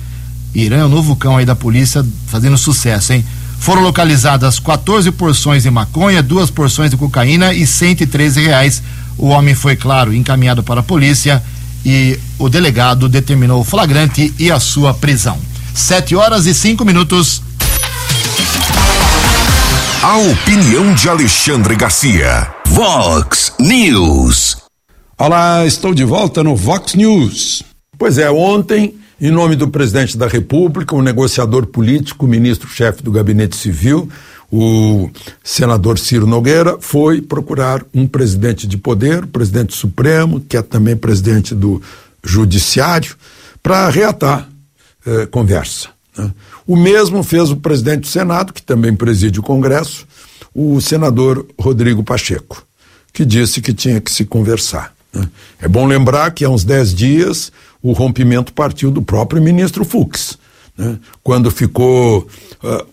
Irã 0.54 0.78
é 0.78 0.84
o 0.84 0.88
novo 0.88 1.14
cão 1.14 1.36
aí 1.36 1.44
da 1.44 1.54
polícia 1.54 2.04
fazendo 2.26 2.56
sucesso, 2.56 3.12
hein? 3.12 3.22
Foram 3.58 3.82
localizadas 3.82 4.58
14 4.58 5.12
porções 5.12 5.62
de 5.62 5.70
maconha, 5.70 6.22
duas 6.22 6.50
porções 6.50 6.90
de 6.90 6.96
cocaína 6.96 7.52
e 7.52 7.66
113 7.66 8.40
reais. 8.40 8.82
O 9.18 9.28
homem 9.28 9.54
foi, 9.54 9.76
claro, 9.76 10.14
encaminhado 10.14 10.62
para 10.62 10.80
a 10.80 10.82
polícia 10.82 11.42
e 11.84 12.18
o 12.38 12.48
delegado 12.48 13.10
determinou 13.10 13.60
o 13.60 13.64
flagrante 13.64 14.32
e 14.38 14.50
a 14.50 14.58
sua 14.58 14.94
prisão. 14.94 15.38
Sete 15.74 16.16
horas 16.16 16.46
e 16.46 16.54
cinco 16.54 16.82
minutos. 16.84 17.42
A 20.02 20.16
opinião 20.16 20.94
de 20.94 21.10
Alexandre 21.10 21.76
Garcia. 21.76 22.50
Vox 22.66 23.52
News. 23.60 24.56
Olá, 25.18 25.64
estou 25.66 25.92
de 25.92 26.04
volta 26.04 26.42
no 26.42 26.56
Vox 26.56 26.94
News. 26.94 27.62
Pois 27.98 28.18
é, 28.18 28.30
ontem, 28.30 28.94
em 29.22 29.30
nome 29.30 29.54
do 29.54 29.68
presidente 29.68 30.18
da 30.18 30.26
República, 30.26 30.96
o 30.96 31.00
negociador 31.00 31.66
político, 31.66 32.26
ministro-chefe 32.26 33.04
do 33.04 33.12
Gabinete 33.12 33.54
Civil, 33.54 34.10
o 34.50 35.08
senador 35.44 35.96
Ciro 35.96 36.26
Nogueira 36.26 36.76
foi 36.80 37.22
procurar 37.22 37.84
um 37.94 38.04
presidente 38.04 38.66
de 38.66 38.76
poder, 38.76 39.24
presidente 39.26 39.76
supremo, 39.76 40.40
que 40.40 40.56
é 40.56 40.62
também 40.62 40.96
presidente 40.96 41.54
do 41.54 41.80
judiciário, 42.24 43.14
para 43.62 43.88
reatar 43.88 44.48
eh, 45.06 45.26
conversa. 45.26 45.90
Né? 46.18 46.32
O 46.66 46.76
mesmo 46.76 47.22
fez 47.22 47.48
o 47.48 47.56
presidente 47.56 48.00
do 48.00 48.08
Senado, 48.08 48.52
que 48.52 48.60
também 48.60 48.92
preside 48.92 49.38
o 49.38 49.42
Congresso, 49.42 50.04
o 50.52 50.80
senador 50.80 51.46
Rodrigo 51.56 52.02
Pacheco, 52.02 52.66
que 53.12 53.24
disse 53.24 53.60
que 53.60 53.72
tinha 53.72 54.00
que 54.00 54.10
se 54.10 54.24
conversar. 54.24 54.92
Né? 55.14 55.28
É 55.60 55.68
bom 55.68 55.86
lembrar 55.86 56.32
que 56.32 56.44
há 56.44 56.50
uns 56.50 56.64
dez 56.64 56.92
dias 56.92 57.52
o 57.82 57.92
rompimento 57.92 58.52
partiu 58.52 58.90
do 58.90 59.02
próprio 59.02 59.42
ministro 59.42 59.84
Fux, 59.84 60.38
né? 60.76 60.98
quando 61.22 61.50
ficou 61.50 62.28
uh, 62.62 62.86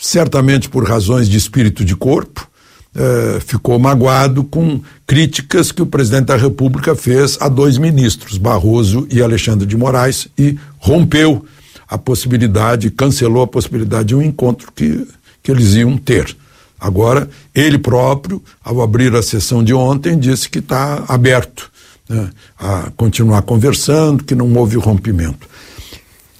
certamente 0.00 0.68
por 0.68 0.84
razões 0.84 1.28
de 1.28 1.36
espírito 1.36 1.84
de 1.84 1.94
corpo, 1.96 2.48
eh, 2.96 3.40
ficou 3.44 3.76
magoado 3.76 4.44
com 4.44 4.80
críticas 5.04 5.72
que 5.72 5.82
o 5.82 5.86
presidente 5.86 6.26
da 6.26 6.36
República 6.36 6.94
fez 6.94 7.36
a 7.40 7.48
dois 7.48 7.76
ministros, 7.76 8.38
Barroso 8.38 9.08
e 9.10 9.20
Alexandre 9.20 9.66
de 9.66 9.76
Moraes, 9.76 10.28
e 10.38 10.56
rompeu 10.78 11.44
a 11.88 11.98
possibilidade, 11.98 12.92
cancelou 12.92 13.42
a 13.42 13.48
possibilidade 13.48 14.08
de 14.08 14.14
um 14.14 14.22
encontro 14.22 14.70
que, 14.72 15.08
que 15.42 15.50
eles 15.50 15.74
iam 15.74 15.96
ter. 15.96 16.36
Agora, 16.78 17.28
ele 17.52 17.78
próprio, 17.78 18.40
ao 18.62 18.80
abrir 18.80 19.12
a 19.16 19.22
sessão 19.22 19.64
de 19.64 19.74
ontem, 19.74 20.16
disse 20.16 20.48
que 20.48 20.60
está 20.60 21.04
aberto 21.08 21.72
né, 22.08 22.30
a 22.58 22.90
continuar 22.96 23.42
conversando, 23.42 24.24
que 24.24 24.34
não 24.34 24.52
houve 24.54 24.76
rompimento. 24.76 25.48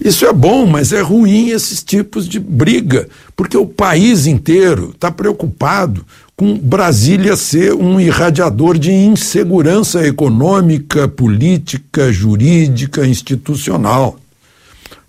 Isso 0.01 0.27
é 0.27 0.33
bom, 0.33 0.67
mas 0.67 0.93
é 0.93 1.01
ruim 1.01 1.51
esses 1.51 1.83
tipos 1.83 2.29
de 2.29 2.41
briga, 2.41 3.09
porque 3.37 3.57
o 3.57 3.67
país 3.67 4.27
inteiro 4.27 4.91
está 4.91 5.11
preocupado 5.11 6.05
com 6.37 6.59
Brasília 6.59 7.37
ser 7.37 7.73
um 7.75 8.01
irradiador 8.01 8.77
de 8.77 8.91
insegurança 8.91 10.05
econômica, 10.05 11.07
política, 11.07 12.13
jurídica, 12.13 13.07
institucional. 13.07 14.19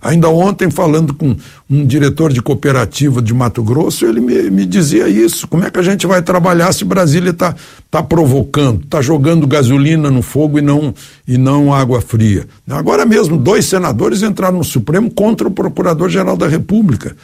Ainda 0.06 0.30
ontem, 0.30 0.70
falando 0.70 1.16
com 1.16 1.36
um 1.68 1.84
diretor 1.84 2.32
de 2.32 2.40
cooperativa 2.40 3.24
de 3.24 3.34
Mato 3.34 3.64
Grosso, 3.64 4.06
ele 4.06 4.22
me, 4.22 4.52
me 4.52 4.64
dizia 4.64 5.10
isso. 5.10 5.48
Como 5.48 5.64
é 5.64 5.72
que 5.72 5.80
a 5.80 5.82
gente 5.82 6.06
vai 6.06 6.22
trabalhar 6.22 6.72
se 6.74 6.86
Brasília 6.86 7.32
está 7.32 7.56
tá 7.90 8.04
provocando, 8.04 8.84
está 8.84 9.02
jogando 9.02 9.48
gasolina 9.48 10.12
no 10.12 10.22
fogo 10.22 10.60
e 10.60 10.62
não, 10.62 10.94
e 11.28 11.40
não 11.40 11.74
água 11.74 12.02
fria? 12.02 12.48
Agora 12.70 13.04
mesmo, 13.04 13.36
dois 13.36 13.66
senadores 13.66 14.22
entraram 14.22 14.60
no 14.60 14.64
Supremo 14.64 15.10
contra 15.10 15.48
o 15.48 15.52
Procurador-Geral 15.52 16.38
da 16.38 16.48
República. 16.48 17.18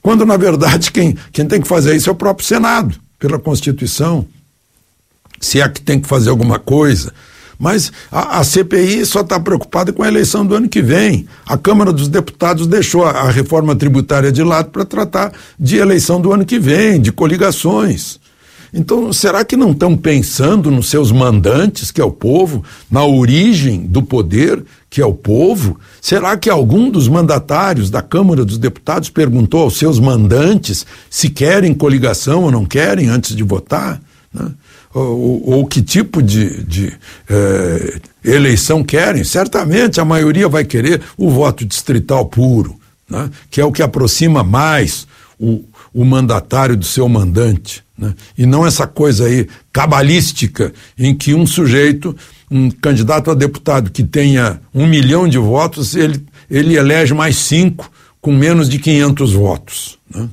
Quando, 0.00 0.24
na 0.24 0.36
verdade, 0.36 0.92
quem, 0.92 1.16
quem 1.32 1.44
tem 1.44 1.60
que 1.60 1.66
fazer 1.66 1.96
isso 1.96 2.08
é 2.08 2.12
o 2.12 2.16
próprio 2.16 2.46
Senado, 2.46 2.94
pela 3.18 3.36
Constituição. 3.36 4.24
Se 5.40 5.60
é 5.60 5.68
que 5.68 5.80
tem 5.80 5.98
que 5.98 6.06
fazer 6.06 6.30
alguma 6.30 6.60
coisa. 6.60 7.12
Mas 7.62 7.92
a, 8.10 8.40
a 8.40 8.44
CPI 8.44 9.06
só 9.06 9.20
está 9.20 9.38
preocupada 9.38 9.92
com 9.92 10.02
a 10.02 10.08
eleição 10.08 10.44
do 10.44 10.52
ano 10.56 10.68
que 10.68 10.82
vem. 10.82 11.28
A 11.46 11.56
Câmara 11.56 11.92
dos 11.92 12.08
Deputados 12.08 12.66
deixou 12.66 13.04
a, 13.04 13.10
a 13.10 13.30
reforma 13.30 13.76
tributária 13.76 14.32
de 14.32 14.42
lado 14.42 14.70
para 14.70 14.84
tratar 14.84 15.32
de 15.56 15.76
eleição 15.76 16.20
do 16.20 16.32
ano 16.32 16.44
que 16.44 16.58
vem, 16.58 17.00
de 17.00 17.12
coligações. 17.12 18.18
Então, 18.74 19.12
será 19.12 19.44
que 19.44 19.56
não 19.56 19.70
estão 19.70 19.96
pensando 19.96 20.72
nos 20.72 20.90
seus 20.90 21.12
mandantes, 21.12 21.92
que 21.92 22.00
é 22.00 22.04
o 22.04 22.10
povo, 22.10 22.64
na 22.90 23.04
origem 23.04 23.86
do 23.86 24.02
poder, 24.02 24.64
que 24.90 25.00
é 25.00 25.06
o 25.06 25.14
povo? 25.14 25.78
Será 26.00 26.36
que 26.36 26.50
algum 26.50 26.90
dos 26.90 27.06
mandatários 27.06 27.90
da 27.90 28.02
Câmara 28.02 28.44
dos 28.44 28.58
Deputados 28.58 29.08
perguntou 29.08 29.60
aos 29.60 29.76
seus 29.76 30.00
mandantes 30.00 30.84
se 31.08 31.28
querem 31.28 31.74
coligação 31.74 32.42
ou 32.42 32.50
não 32.50 32.64
querem 32.64 33.08
antes 33.08 33.36
de 33.36 33.44
votar? 33.44 34.00
Né? 34.34 34.50
Ou, 34.94 35.50
ou 35.50 35.66
que 35.66 35.82
tipo 35.82 36.22
de, 36.22 36.62
de 36.64 36.92
eh, 37.28 38.00
eleição 38.24 38.84
querem. 38.84 39.24
Certamente 39.24 40.00
a 40.00 40.04
maioria 40.04 40.48
vai 40.48 40.64
querer 40.64 41.00
o 41.16 41.30
voto 41.30 41.64
distrital 41.64 42.26
puro, 42.26 42.78
né? 43.08 43.30
que 43.50 43.60
é 43.60 43.64
o 43.64 43.72
que 43.72 43.82
aproxima 43.82 44.44
mais 44.44 45.06
o, 45.38 45.64
o 45.94 46.04
mandatário 46.04 46.76
do 46.76 46.84
seu 46.84 47.08
mandante. 47.08 47.82
Né? 47.96 48.14
E 48.36 48.44
não 48.44 48.66
essa 48.66 48.86
coisa 48.86 49.26
aí 49.26 49.48
cabalística 49.72 50.72
em 50.98 51.14
que 51.14 51.34
um 51.34 51.46
sujeito, 51.46 52.14
um 52.50 52.70
candidato 52.70 53.30
a 53.30 53.34
deputado 53.34 53.90
que 53.90 54.02
tenha 54.02 54.60
um 54.74 54.86
milhão 54.86 55.26
de 55.26 55.38
votos, 55.38 55.94
ele, 55.94 56.24
ele 56.50 56.76
elege 56.76 57.14
mais 57.14 57.36
cinco 57.36 57.90
com 58.20 58.32
menos 58.32 58.68
de 58.68 58.78
500 58.78 59.32
votos. 59.32 59.98
Né? 60.14 60.28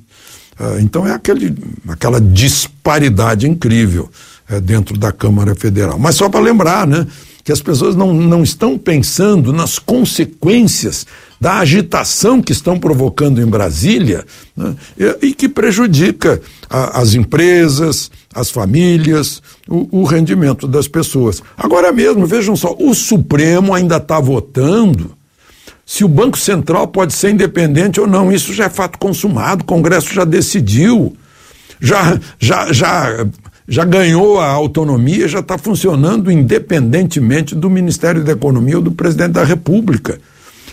Ah, 0.59 0.77
então 0.79 1.07
é 1.07 1.13
aquele, 1.13 1.55
aquela 1.87 2.19
disparidade 2.19 3.47
incrível 3.47 4.09
é, 4.49 4.59
dentro 4.59 4.97
da 4.97 5.11
Câmara 5.11 5.55
Federal. 5.55 5.99
Mas 5.99 6.15
só 6.15 6.27
para 6.27 6.39
lembrar, 6.39 6.87
né? 6.87 7.05
Que 7.43 7.51
as 7.51 7.61
pessoas 7.61 7.95
não, 7.95 8.13
não 8.13 8.43
estão 8.43 8.77
pensando 8.77 9.53
nas 9.53 9.79
consequências 9.79 11.05
da 11.39 11.59
agitação 11.59 12.41
que 12.41 12.51
estão 12.51 12.77
provocando 12.77 13.41
em 13.41 13.45
Brasília 13.45 14.25
né, 14.55 14.75
e, 14.97 15.27
e, 15.27 15.33
que 15.33 15.47
prejudica 15.47 16.41
a, 16.69 16.99
as 16.99 17.13
empresas, 17.13 18.11
as 18.33 18.51
famílias, 18.51 19.41
o, 19.67 20.01
o, 20.01 20.03
rendimento 20.03 20.67
das 20.67 20.87
pessoas. 20.87 21.41
Agora 21.57 21.93
mesmo, 21.93 22.25
vejam 22.27 22.55
só, 22.55 22.75
o 22.77 22.93
Supremo 22.93 23.73
ainda 23.73 23.97
está 23.97 24.19
votando 24.19 25.17
se 25.85 26.03
o 26.03 26.09
Banco 26.09 26.37
Central 26.37 26.87
pode 26.87 27.13
ser 27.13 27.31
independente 27.31 27.99
ou 27.99 28.05
não. 28.05 28.31
Isso 28.31 28.53
já 28.53 28.65
é 28.65 28.69
fato 28.69 28.99
consumado, 28.99 29.63
o 29.63 29.65
Congresso 29.65 30.13
já 30.13 30.25
decidiu, 30.25 31.15
já, 31.79 32.19
já, 32.37 32.71
já 32.73 33.25
já 33.69 33.85
ganhou 33.85 34.39
a 34.39 34.47
autonomia, 34.47 35.27
já 35.27 35.39
está 35.39 35.57
funcionando 35.57 36.31
independentemente 36.31 37.53
do 37.53 37.69
Ministério 37.69 38.23
da 38.23 38.31
Economia 38.31 38.77
ou 38.77 38.81
do 38.81 38.91
presidente 38.91 39.33
da 39.33 39.43
República. 39.43 40.19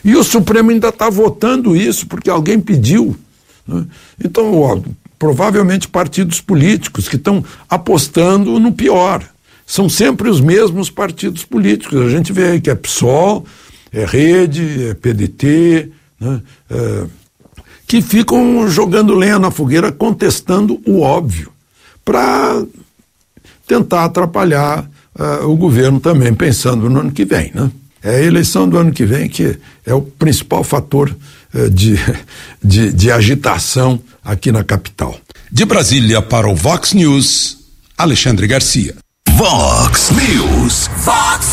E 0.02 0.16
o 0.16 0.24
Supremo 0.24 0.70
ainda 0.70 0.88
está 0.88 1.10
votando 1.10 1.76
isso 1.76 2.06
porque 2.06 2.30
alguém 2.30 2.58
pediu. 2.58 3.14
Né? 3.68 3.84
Então, 4.24 4.60
ó, 4.62 4.80
provavelmente 5.18 5.88
partidos 5.88 6.40
políticos 6.40 7.06
que 7.06 7.16
estão 7.16 7.44
apostando 7.68 8.58
no 8.58 8.72
pior. 8.72 9.22
São 9.66 9.88
sempre 9.88 10.30
os 10.30 10.40
mesmos 10.40 10.88
partidos 10.88 11.44
políticos. 11.44 12.00
A 12.00 12.08
gente 12.08 12.32
vê 12.32 12.52
aí 12.52 12.60
que 12.60 12.70
é 12.70 12.74
PSOL, 12.74 13.44
é 13.92 14.06
Rede, 14.06 14.88
é 14.88 14.94
PDT, 14.94 15.90
né? 16.18 16.40
é, 16.70 17.04
que 17.86 18.00
ficam 18.00 18.68
jogando 18.68 19.14
lenha 19.14 19.38
na 19.38 19.50
fogueira, 19.50 19.92
contestando 19.92 20.80
o 20.86 21.00
óbvio, 21.00 21.50
para 22.04 22.64
tentar 23.66 24.04
atrapalhar 24.04 24.88
uh, 25.18 25.46
o 25.46 25.56
governo 25.56 26.00
também, 26.00 26.32
pensando 26.32 26.88
no 26.88 27.00
ano 27.00 27.12
que 27.12 27.24
vem. 27.24 27.50
Né? 27.54 27.70
É 28.02 28.16
a 28.16 28.22
eleição 28.22 28.68
do 28.68 28.78
ano 28.78 28.92
que 28.92 29.04
vem 29.04 29.28
que 29.28 29.58
é 29.84 29.94
o 29.94 30.02
principal 30.02 30.62
fator 30.62 31.14
uh, 31.54 31.70
de, 31.70 31.98
de, 32.62 32.92
de 32.92 33.10
agitação 33.10 34.00
aqui 34.24 34.52
na 34.52 34.64
capital. 34.64 35.18
De 35.50 35.64
Brasília 35.64 36.20
para 36.20 36.48
o 36.48 36.54
Vox 36.54 36.92
News, 36.92 37.58
Alexandre 37.96 38.46
Garcia. 38.46 38.94
Vox 39.36 40.10
News. 40.10 40.88
Vox 41.04 41.46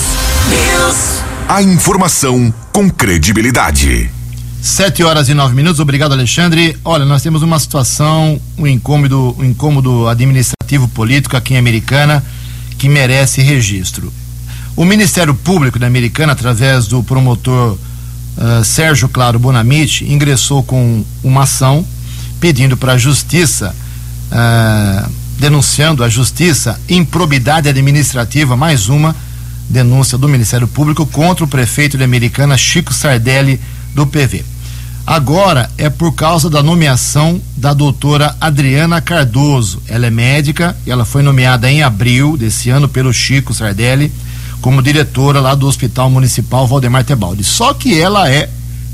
News. 0.50 1.22
A 1.48 1.62
informação 1.62 2.54
com 2.72 2.90
credibilidade. 2.90 4.10
Sete 4.64 5.04
horas 5.04 5.28
e 5.28 5.34
nove 5.34 5.54
minutos, 5.54 5.82
obrigado 5.82 6.14
Alexandre. 6.14 6.78
Olha, 6.86 7.04
nós 7.04 7.22
temos 7.22 7.42
uma 7.42 7.60
situação, 7.60 8.40
um 8.58 8.66
incômodo, 8.66 9.36
um 9.38 9.44
incômodo 9.44 10.08
administrativo 10.08 10.88
político 10.88 11.36
aqui 11.36 11.54
em 11.54 11.58
Americana 11.58 12.24
que 12.78 12.88
merece 12.88 13.42
registro. 13.42 14.12
O 14.74 14.86
Ministério 14.86 15.36
Público 15.36 15.78
da 15.78 15.86
Americana, 15.86 16.32
através 16.32 16.88
do 16.88 17.04
promotor 17.04 17.74
uh, 17.74 18.64
Sérgio 18.64 19.10
Claro 19.10 19.38
Bonamite, 19.38 20.06
ingressou 20.06 20.64
com 20.64 21.04
uma 21.22 21.44
ação 21.44 21.86
pedindo 22.40 22.78
para 22.78 22.94
a 22.94 22.98
Justiça, 22.98 23.76
uh, 24.32 25.12
denunciando 25.40 26.06
a 26.06 26.10
Justiça 26.10 26.80
improbidade 26.88 27.68
administrativa, 27.68 28.56
mais 28.56 28.88
uma 28.88 29.14
denúncia 29.70 30.18
do 30.18 30.30
Ministério 30.30 30.70
Público 30.70 31.06
contra 31.06 31.44
o 31.44 31.50
prefeito 31.50 31.98
de 31.98 32.04
Americana, 32.06 32.56
Chico 32.56 32.94
Sardelli, 32.94 33.60
do 33.94 34.08
PV. 34.08 34.53
Agora 35.06 35.70
é 35.78 35.90
por 35.90 36.14
causa 36.14 36.50
da 36.50 36.64
nomeação 36.64 37.42
da 37.58 37.74
doutora 37.74 38.36
Adriana 38.40 39.02
Cardoso. 39.02 39.82
Ela 39.88 40.08
é 40.08 40.10
médica 40.10 40.76
e 40.86 40.92
ela 40.92 41.04
foi 41.04 41.22
nomeada 41.22 41.70
em 41.70 41.84
abril 41.84 42.38
desse 42.38 42.70
ano 42.70 42.88
pelo 42.88 43.14
Chico 43.14 43.54
Sardelli 43.54 44.12
como 44.62 44.82
diretora 44.82 45.42
lá 45.42 45.54
do 45.56 45.68
Hospital 45.68 46.10
Municipal 46.10 46.66
Valdemar 46.66 47.04
Tebaldi. 47.04 47.44
Só 47.44 47.74
que 47.74 48.00
ela 48.00 48.30
é 48.30 48.50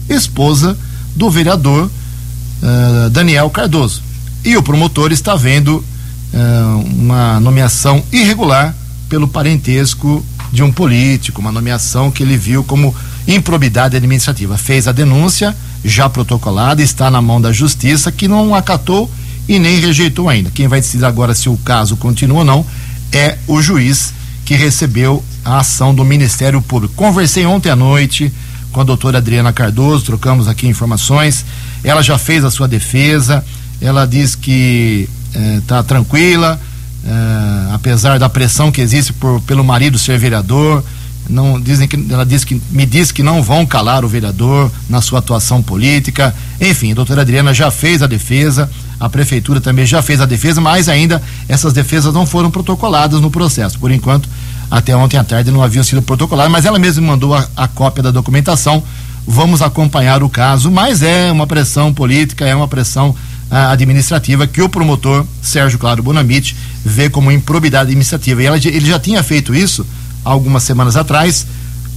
esposa 0.09 0.75
do 1.15 1.29
vereador 1.29 1.85
uh, 1.85 3.09
Daniel 3.11 3.47
Cardoso. 3.51 4.01
E 4.43 4.57
o 4.57 4.63
promotor 4.63 5.11
está 5.11 5.35
vendo 5.35 5.85
uh, 6.33 6.85
uma 6.91 7.39
nomeação 7.39 8.03
irregular 8.11 8.75
pelo 9.07 9.27
parentesco 9.27 10.25
de 10.51 10.63
um 10.63 10.71
político, 10.71 11.39
uma 11.39 11.51
nomeação 11.51 12.09
que 12.09 12.23
ele 12.23 12.35
viu 12.35 12.63
como 12.63 12.95
improbidade 13.27 13.95
administrativa. 13.95 14.57
Fez 14.57 14.87
a 14.87 14.91
denúncia, 14.91 15.55
já 15.83 16.09
protocolada, 16.09 16.81
está 16.81 17.09
na 17.09 17.21
mão 17.21 17.39
da 17.39 17.51
justiça, 17.51 18.11
que 18.11 18.27
não 18.27 18.53
acatou 18.53 19.09
e 19.47 19.57
nem 19.59 19.79
rejeitou 19.79 20.29
ainda. 20.29 20.51
Quem 20.51 20.67
vai 20.67 20.79
decidir 20.79 21.05
agora 21.05 21.33
se 21.33 21.49
o 21.49 21.57
caso 21.57 21.97
continua 21.97 22.39
ou 22.39 22.45
não 22.45 22.65
é 23.11 23.37
o 23.47 23.61
juiz 23.61 24.13
que 24.45 24.55
recebeu 24.55 25.23
a 25.43 25.59
ação 25.59 25.93
do 25.93 26.03
Ministério 26.03 26.61
Público. 26.61 26.93
Conversei 26.95 27.45
ontem 27.45 27.69
à 27.69 27.75
noite 27.75 28.31
com 28.71 28.81
a 28.81 28.83
doutora 28.83 29.17
Adriana 29.17 29.51
Cardoso, 29.51 30.05
trocamos 30.05 30.47
aqui 30.47 30.67
informações. 30.67 31.45
Ela 31.83 32.01
já 32.01 32.17
fez 32.17 32.43
a 32.43 32.51
sua 32.51 32.67
defesa, 32.67 33.43
ela 33.81 34.05
diz 34.05 34.35
que 34.35 35.09
está 35.57 35.79
eh, 35.79 35.83
tranquila, 35.83 36.59
eh, 37.05 37.73
apesar 37.73 38.19
da 38.19 38.29
pressão 38.29 38.71
que 38.71 38.81
existe 38.81 39.13
por, 39.13 39.41
pelo 39.41 39.63
marido 39.63 39.97
ser 39.97 40.19
vereador 40.19 40.83
não 41.29 41.61
dizem 41.61 41.87
que 41.87 41.97
ela 42.09 42.25
diz 42.25 42.43
que 42.43 42.59
me 42.71 42.85
diz 42.85 43.11
que 43.11 43.21
não 43.21 43.43
vão 43.43 43.65
calar 43.65 44.03
o 44.03 44.07
vereador 44.07 44.71
na 44.89 45.01
sua 45.01 45.19
atuação 45.19 45.61
política. 45.61 46.35
Enfim, 46.59 46.91
a 46.91 46.95
doutora 46.95 47.21
Adriana 47.21 47.53
já 47.53 47.69
fez 47.69 48.01
a 48.01 48.07
defesa, 48.07 48.69
a 48.99 49.07
prefeitura 49.07 49.61
também 49.61 49.85
já 49.85 50.01
fez 50.01 50.19
a 50.19 50.25
defesa, 50.25 50.59
mas 50.59 50.89
ainda 50.89 51.21
essas 51.47 51.71
defesas 51.71 52.13
não 52.13 52.25
foram 52.25 52.49
protocoladas 52.49 53.21
no 53.21 53.29
processo. 53.29 53.77
Por 53.77 53.91
enquanto, 53.91 54.27
até 54.69 54.95
ontem 54.95 55.17
à 55.17 55.23
tarde 55.23 55.51
não 55.51 55.61
haviam 55.61 55.83
sido 55.83 56.01
protocoladas, 56.01 56.51
mas 56.51 56.65
ela 56.65 56.79
mesma 56.79 57.05
mandou 57.05 57.35
a, 57.35 57.47
a 57.55 57.67
cópia 57.67 58.03
da 58.03 58.11
documentação. 58.11 58.83
Vamos 59.27 59.61
acompanhar 59.61 60.23
o 60.23 60.29
caso, 60.29 60.71
mas 60.71 61.03
é 61.03 61.31
uma 61.31 61.45
pressão 61.45 61.93
política, 61.93 62.45
é 62.45 62.55
uma 62.55 62.67
pressão 62.67 63.15
ah, 63.51 63.71
administrativa 63.71 64.47
que 64.47 64.61
o 64.61 64.69
promotor 64.69 65.25
Sérgio 65.41 65.77
Claro 65.77 66.01
Bonamite 66.01 66.55
vê 66.83 67.09
como 67.09 67.31
improbidade 67.31 67.89
administrativa. 67.89 68.41
E 68.41 68.45
ela, 68.47 68.57
ele 68.57 68.87
já 68.87 68.99
tinha 68.99 69.21
feito 69.21 69.53
isso 69.53 69.85
algumas 70.23 70.63
semanas 70.63 70.95
atrás, 70.95 71.45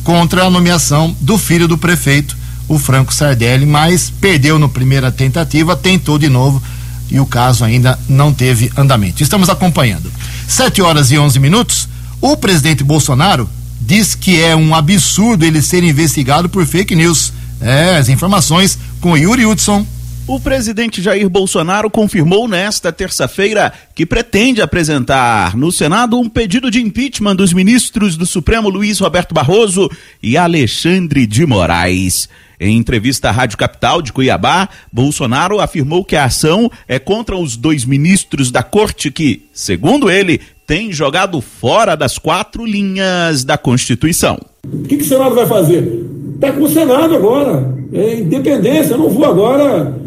contra 0.05 0.45
a 0.45 0.51
nomeação 0.51 1.15
do 1.21 1.39
filho 1.39 1.69
do 1.69 1.79
prefeito, 1.79 2.37
o 2.69 2.79
Franco 2.79 3.13
Sardelli, 3.13 3.67
mas 3.67 4.11
perdeu 4.21 4.59
na 4.59 4.69
primeira 4.69 5.11
tentativa, 5.11 5.77
tentou 5.77 6.19
de 6.19 6.29
novo 6.29 6.63
e 7.11 7.21
o 7.21 7.27
caso 7.27 7.65
ainda 7.65 7.99
não 8.09 8.33
teve 8.33 8.73
andamento. 8.77 9.23
Estamos 9.23 9.51
acompanhando. 9.51 10.11
Sete 10.49 10.81
horas 10.81 11.11
e 11.11 11.19
onze 11.19 11.39
minutos. 11.39 11.89
O 12.21 12.37
presidente 12.37 12.83
Bolsonaro 12.83 13.49
diz 13.81 14.15
que 14.15 14.41
é 14.41 14.57
um 14.57 14.75
absurdo 14.75 15.45
ele 15.45 15.61
ser 15.61 15.85
investigado 15.85 16.49
por 16.49 16.65
fake 16.65 16.95
news. 16.95 17.33
É, 17.61 17.97
as 17.97 18.09
informações 18.09 18.79
com 19.01 19.17
Yuri 19.17 19.45
Hudson. 19.45 19.87
O 20.33 20.41
presidente 20.41 21.03
Jair 21.03 21.29
Bolsonaro 21.29 21.91
confirmou 21.91 22.49
nesta 22.49 22.91
terça-feira 22.91 23.71
que 23.95 24.07
pretende 24.07 24.63
apresentar 24.63 25.55
no 25.55 25.71
Senado 25.71 26.19
um 26.19 26.27
pedido 26.27 26.71
de 26.71 26.81
impeachment 26.81 27.37
dos 27.37 27.53
ministros 27.53 28.17
do 28.17 28.25
Supremo 28.25 28.71
Luiz 28.71 28.99
Roberto 28.99 29.35
Barroso 29.35 29.91
e 30.23 30.39
Alexandre 30.39 31.27
de 31.27 31.45
Moraes. 31.45 32.31
Em 32.59 32.79
entrevista 32.79 33.29
à 33.29 33.31
Rádio 33.31 33.59
Capital 33.59 34.01
de 34.01 34.11
Cuiabá, 34.11 34.71
Bolsonaro 34.91 35.61
afirmou 35.61 36.03
que 36.03 36.17
a 36.17 36.25
ação 36.25 36.73
é 36.89 36.99
contra 36.99 37.37
os 37.37 37.55
dois 37.55 37.85
ministros 37.85 38.51
da 38.51 38.63
corte 38.63 39.11
que, 39.11 39.45
segundo 39.53 40.11
ele, 40.11 40.41
têm 40.67 40.91
jogado 40.91 41.43
fora 41.43 41.95
das 41.95 42.17
quatro 42.17 42.65
linhas 42.65 43.45
da 43.45 43.59
Constituição. 43.59 44.41
O 44.65 44.85
que, 44.85 44.97
que 44.97 45.03
o 45.03 45.07
Senado 45.07 45.35
vai 45.35 45.47
fazer? 45.47 46.07
Está 46.37 46.53
com 46.53 46.63
o 46.63 46.69
Senado 46.71 47.15
agora. 47.15 47.71
É 47.93 48.21
independência. 48.21 48.95
Eu 48.95 48.99
não 48.99 49.11
vou 49.11 49.27
agora 49.27 50.01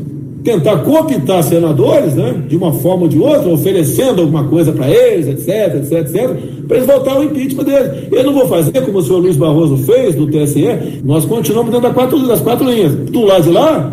tentar 0.46 0.78
cooptar 0.78 1.44
senadores, 1.44 2.14
né, 2.14 2.44
de 2.48 2.56
uma 2.56 2.72
forma 2.72 3.04
ou 3.04 3.10
de 3.10 3.18
outra, 3.18 3.50
oferecendo 3.50 4.22
alguma 4.22 4.44
coisa 4.46 4.72
para 4.72 4.88
eles, 4.88 5.28
etc, 5.28 5.76
etc, 5.76 5.92
etc, 5.92 6.66
para 6.68 6.78
eles 6.78 6.88
votar 6.88 7.20
o 7.20 7.24
impeachment 7.24 7.64
deles. 7.64 8.08
Eu 8.12 8.24
não 8.24 8.34
vou 8.34 8.48
fazer 8.48 8.80
como 8.82 9.00
o 9.00 9.02
senhor 9.02 9.20
Luiz 9.20 9.36
Barroso 9.36 9.78
fez 9.78 10.16
no 10.16 10.28
TSE, 10.28 11.02
nós 11.04 11.26
continuamos 11.26 11.72
dentro 11.72 11.88
das 11.88 11.94
quatro, 11.94 12.28
das 12.28 12.42
quatro 12.42 12.70
linhas. 12.72 12.94
Do 12.94 13.26
lado 13.26 13.44
de 13.44 13.50
lá, 13.50 13.92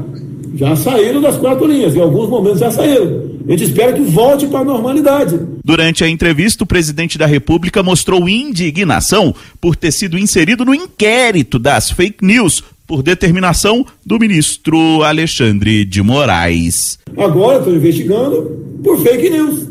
já 0.54 0.76
saíram 0.76 1.20
das 1.22 1.38
quatro 1.38 1.66
linhas, 1.66 1.96
em 1.96 2.00
alguns 2.00 2.28
momentos 2.28 2.60
já 2.60 2.70
saíram. 2.70 3.32
A 3.48 3.50
gente 3.50 3.64
espera 3.64 3.92
que 3.92 4.02
volte 4.02 4.46
para 4.46 4.60
a 4.60 4.64
normalidade. 4.64 5.40
Durante 5.64 6.04
a 6.04 6.08
entrevista, 6.08 6.62
o 6.62 6.66
presidente 6.66 7.18
da 7.18 7.26
República 7.26 7.82
mostrou 7.82 8.28
indignação 8.28 9.34
por 9.60 9.74
ter 9.74 9.90
sido 9.90 10.18
inserido 10.18 10.64
no 10.64 10.74
inquérito 10.74 11.58
das 11.58 11.90
fake 11.90 12.24
news 12.24 12.62
por 12.92 13.02
determinação 13.02 13.86
do 14.04 14.18
ministro 14.18 15.02
Alexandre 15.02 15.82
de 15.82 16.02
Moraes. 16.02 16.98
Agora 17.16 17.60
estão 17.60 17.74
investigando 17.74 18.80
por 18.84 19.02
fake 19.02 19.30
news. 19.30 19.66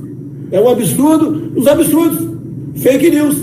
É 0.51 0.59
um 0.59 0.67
absurdo, 0.67 1.53
os 1.55 1.67
absurdos. 1.67 2.27
Fake 2.77 3.11
news. 3.11 3.35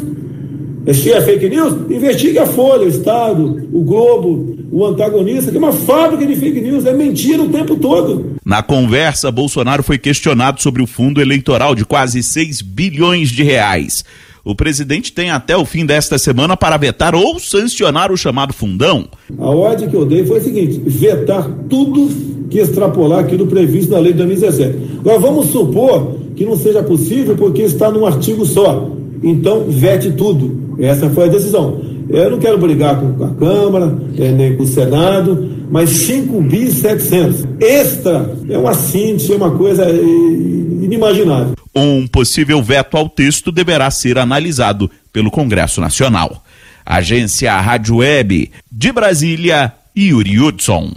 Se 0.93 1.13
é 1.13 1.21
fake 1.21 1.49
news, 1.49 1.75
investigue 1.89 2.41
a 2.41 2.47
Folha, 2.47 2.87
o 2.87 2.89
Estado, 2.89 3.69
o 3.73 3.85
Globo, 3.85 4.57
o 4.73 4.85
antagonista, 4.85 5.53
que 5.53 5.57
é 5.57 5.61
uma 5.61 5.73
fábrica 5.73 6.27
de 6.27 6.35
fake 6.35 6.61
news, 6.61 6.85
é 6.85 6.93
mentira 6.93 7.41
o 7.41 7.49
tempo 7.49 7.77
todo. 7.77 8.37
Na 8.45 8.65
conversa, 8.65 9.31
Bolsonaro 9.31 9.85
foi 9.85 9.97
questionado 9.97 10.61
sobre 10.61 10.83
o 10.83 10.89
fundo 10.89 11.21
eleitoral 11.21 11.77
de 11.77 11.85
quase 11.85 12.21
6 12.21 12.63
bilhões 12.63 13.29
de 13.29 13.45
reais. 13.45 14.05
O 14.49 14.55
presidente 14.55 15.13
tem 15.13 15.31
até 15.31 15.55
o 15.55 15.67
fim 15.67 15.85
desta 15.85 16.17
semana 16.17 16.57
para 16.57 16.79
vetar 16.79 17.15
ou 17.15 17.39
sancionar 17.39 18.11
o 18.11 18.17
chamado 18.17 18.55
fundão. 18.55 19.05
A 19.39 19.51
ordem 19.51 19.91
que 19.91 19.95
eu 19.95 20.07
dei 20.07 20.25
foi 20.25 20.39
a 20.39 20.41
seguinte: 20.41 20.81
vetar 20.87 21.47
tudo 21.69 22.09
que 22.49 22.59
extrapolar 22.59 23.19
aquilo 23.19 23.47
previsto 23.47 23.93
na 23.93 23.99
lei 23.99 24.13
de 24.13 24.17
2017. 24.25 25.01
Agora 25.01 25.19
vamos 25.19 25.49
supor 25.49 26.15
que 26.35 26.47
não 26.47 26.57
seja 26.57 26.83
possível 26.83 27.37
porque 27.37 27.61
está 27.61 27.91
num 27.91 28.07
artigo 28.07 28.47
só. 28.47 28.91
Então, 29.23 29.67
vete 29.69 30.13
tudo. 30.13 30.79
Essa 30.79 31.11
foi 31.11 31.25
a 31.25 31.29
decisão. 31.29 31.83
Eu 32.09 32.31
não 32.31 32.39
quero 32.39 32.57
brigar 32.57 32.99
com 32.99 33.23
a 33.23 33.35
Câmara, 33.35 33.99
é, 34.17 34.33
nem 34.33 34.57
com 34.57 34.63
o 34.63 34.67
Senado, 34.67 35.47
mas 35.71 35.91
5 35.91 36.41
bi 36.41 36.71
700. 36.71 37.47
Extra 37.61 38.35
é 38.49 38.57
uma 38.57 38.73
síntese, 38.73 39.35
é 39.35 39.37
uma 39.37 39.51
coisa 39.51 39.85
é, 39.85 39.93
inimaginável. 39.93 41.53
Um 41.81 42.09
possível 42.09 42.61
veto 42.61 42.97
ao 42.97 43.09
texto 43.09 43.53
deverá 43.53 43.89
ser 43.89 44.19
analisado 44.19 44.91
pelo 45.13 45.31
Congresso 45.31 45.81
Nacional. 45.81 46.43
Agência 46.85 47.57
Rádio 47.61 47.99
Web 47.99 48.51
de 48.69 48.91
Brasília, 48.91 49.73
Yuri 49.97 50.41
Hudson. 50.41 50.93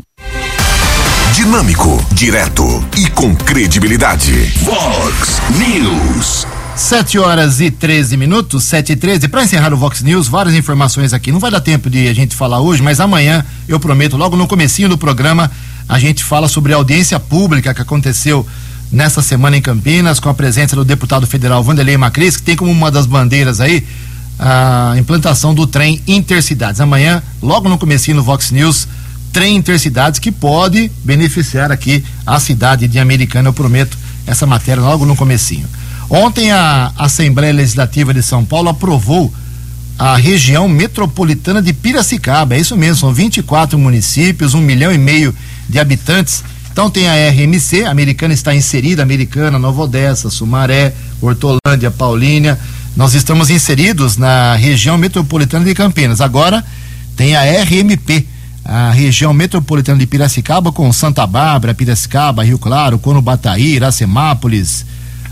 Dinâmico, 1.36 2.03
direto 2.13 2.63
e 2.97 3.07
com 3.11 3.36
credibilidade. 3.36 4.34
Vox 4.63 5.39
News. 5.59 6.47
7 6.75 7.19
horas 7.19 7.61
e 7.61 7.69
13 7.69 8.17
minutos, 8.17 8.63
7 8.63 8.93
e 8.93 8.95
13. 8.95 9.27
Para 9.27 9.43
encerrar 9.43 9.71
o 9.75 9.77
Vox 9.77 10.01
News, 10.01 10.27
várias 10.27 10.55
informações 10.55 11.13
aqui. 11.13 11.32
Não 11.32 11.39
vai 11.39 11.51
dar 11.51 11.61
tempo 11.61 11.91
de 11.91 12.07
a 12.07 12.13
gente 12.13 12.36
falar 12.36 12.59
hoje, 12.59 12.82
mas 12.82 12.99
amanhã, 12.99 13.45
eu 13.67 13.79
prometo, 13.79 14.17
logo 14.17 14.36
no 14.36 14.47
comecinho 14.47 14.89
do 14.89 14.97
programa, 14.97 15.51
a 15.88 15.99
gente 15.99 16.23
fala 16.23 16.47
sobre 16.47 16.73
a 16.73 16.77
audiência 16.77 17.19
pública 17.19 17.71
que 17.71 17.82
aconteceu 17.84 18.47
nessa 18.92 19.22
semana 19.22 19.56
em 19.56 19.62
Campinas, 19.62 20.20
com 20.20 20.30
a 20.30 20.34
presença 20.34 20.76
do 20.76 20.84
deputado 20.84 21.26
federal 21.26 21.64
Vanderlei 21.64 21.98
Macris, 21.98 22.38
que 22.38 22.44
tem 22.44 22.56
como 22.56 22.72
uma 22.72 22.92
das 22.92 23.06
bandeiras 23.06 23.62
aí 23.62 23.86
a 24.38 24.96
implantação 24.98 25.54
do 25.54 25.68
trem 25.68 26.02
Intercidades. 26.08 26.82
Amanhã, 26.82 27.22
logo 27.42 27.70
no 27.70 27.78
comecinho 27.78 28.18
no 28.18 28.24
Vox 28.24 28.50
News, 28.52 28.88
trem 29.32 29.56
Intercidades 29.56 30.20
que 30.20 30.32
pode 30.32 30.92
beneficiar 31.04 31.72
aqui 31.72 32.04
a 32.26 32.39
cidade 32.39 32.88
de 32.88 33.00
Americana, 33.00 33.50
eu 33.50 33.54
prometo 33.54 33.98
essa 34.26 34.48
matéria 34.48 34.82
logo 34.82 35.06
no 35.06 35.16
comecinho. 35.16 35.68
Ontem 36.10 36.52
a 36.52 36.92
Assembleia 36.98 37.54
Legislativa 37.54 38.14
de 38.14 38.22
São 38.22 38.44
Paulo 38.44 38.70
aprovou 38.70 39.32
a 39.98 40.18
região 40.18 40.68
metropolitana 40.68 41.62
de 41.62 41.72
Piracicaba. 41.72 42.56
É 42.56 42.60
isso 42.60 42.76
mesmo, 42.76 42.98
são 42.98 43.14
24 43.14 43.78
municípios, 43.78 44.54
um 44.54 44.62
milhão 44.62 44.92
e 44.92 44.98
meio 44.98 45.34
de 45.70 45.80
habitantes. 45.80 46.44
Então 46.72 46.89
tem 46.89 47.07
a 47.07 47.30
RMC, 47.30 47.84
a 47.84 47.91
Americana 47.91 48.34
está 48.34 48.55
inserida, 48.55 49.03
Americana, 49.03 49.59
Nova 49.59 49.82
Odessa, 49.82 50.30
Sumaré, 50.30 50.93
Hortolândia, 51.22 51.91
Paulínia. 51.91 52.57
Nós 52.95 53.13
estamos 53.13 53.49
inseridos 53.49 54.15
na 54.15 54.55
região 54.55 54.97
metropolitana 54.97 55.65
de 55.65 55.76
Campinas. 55.76 56.22
Agora 56.22 56.63
tem 57.17 57.36
a 57.36 57.43
RMP, 57.43 58.26
a 58.63 58.89
região 58.91 59.34
metropolitana 59.34 59.99
de 59.99 60.07
Piracicaba, 60.07 60.72
com 60.72 60.91
Santa 60.93 61.28
Bárbara, 61.28 61.74
Piracicaba, 61.74 62.43
Rio 62.43 62.57
Claro, 62.57 62.97
Conubataí, 62.97 63.76
Iracemápolis, 63.76 64.86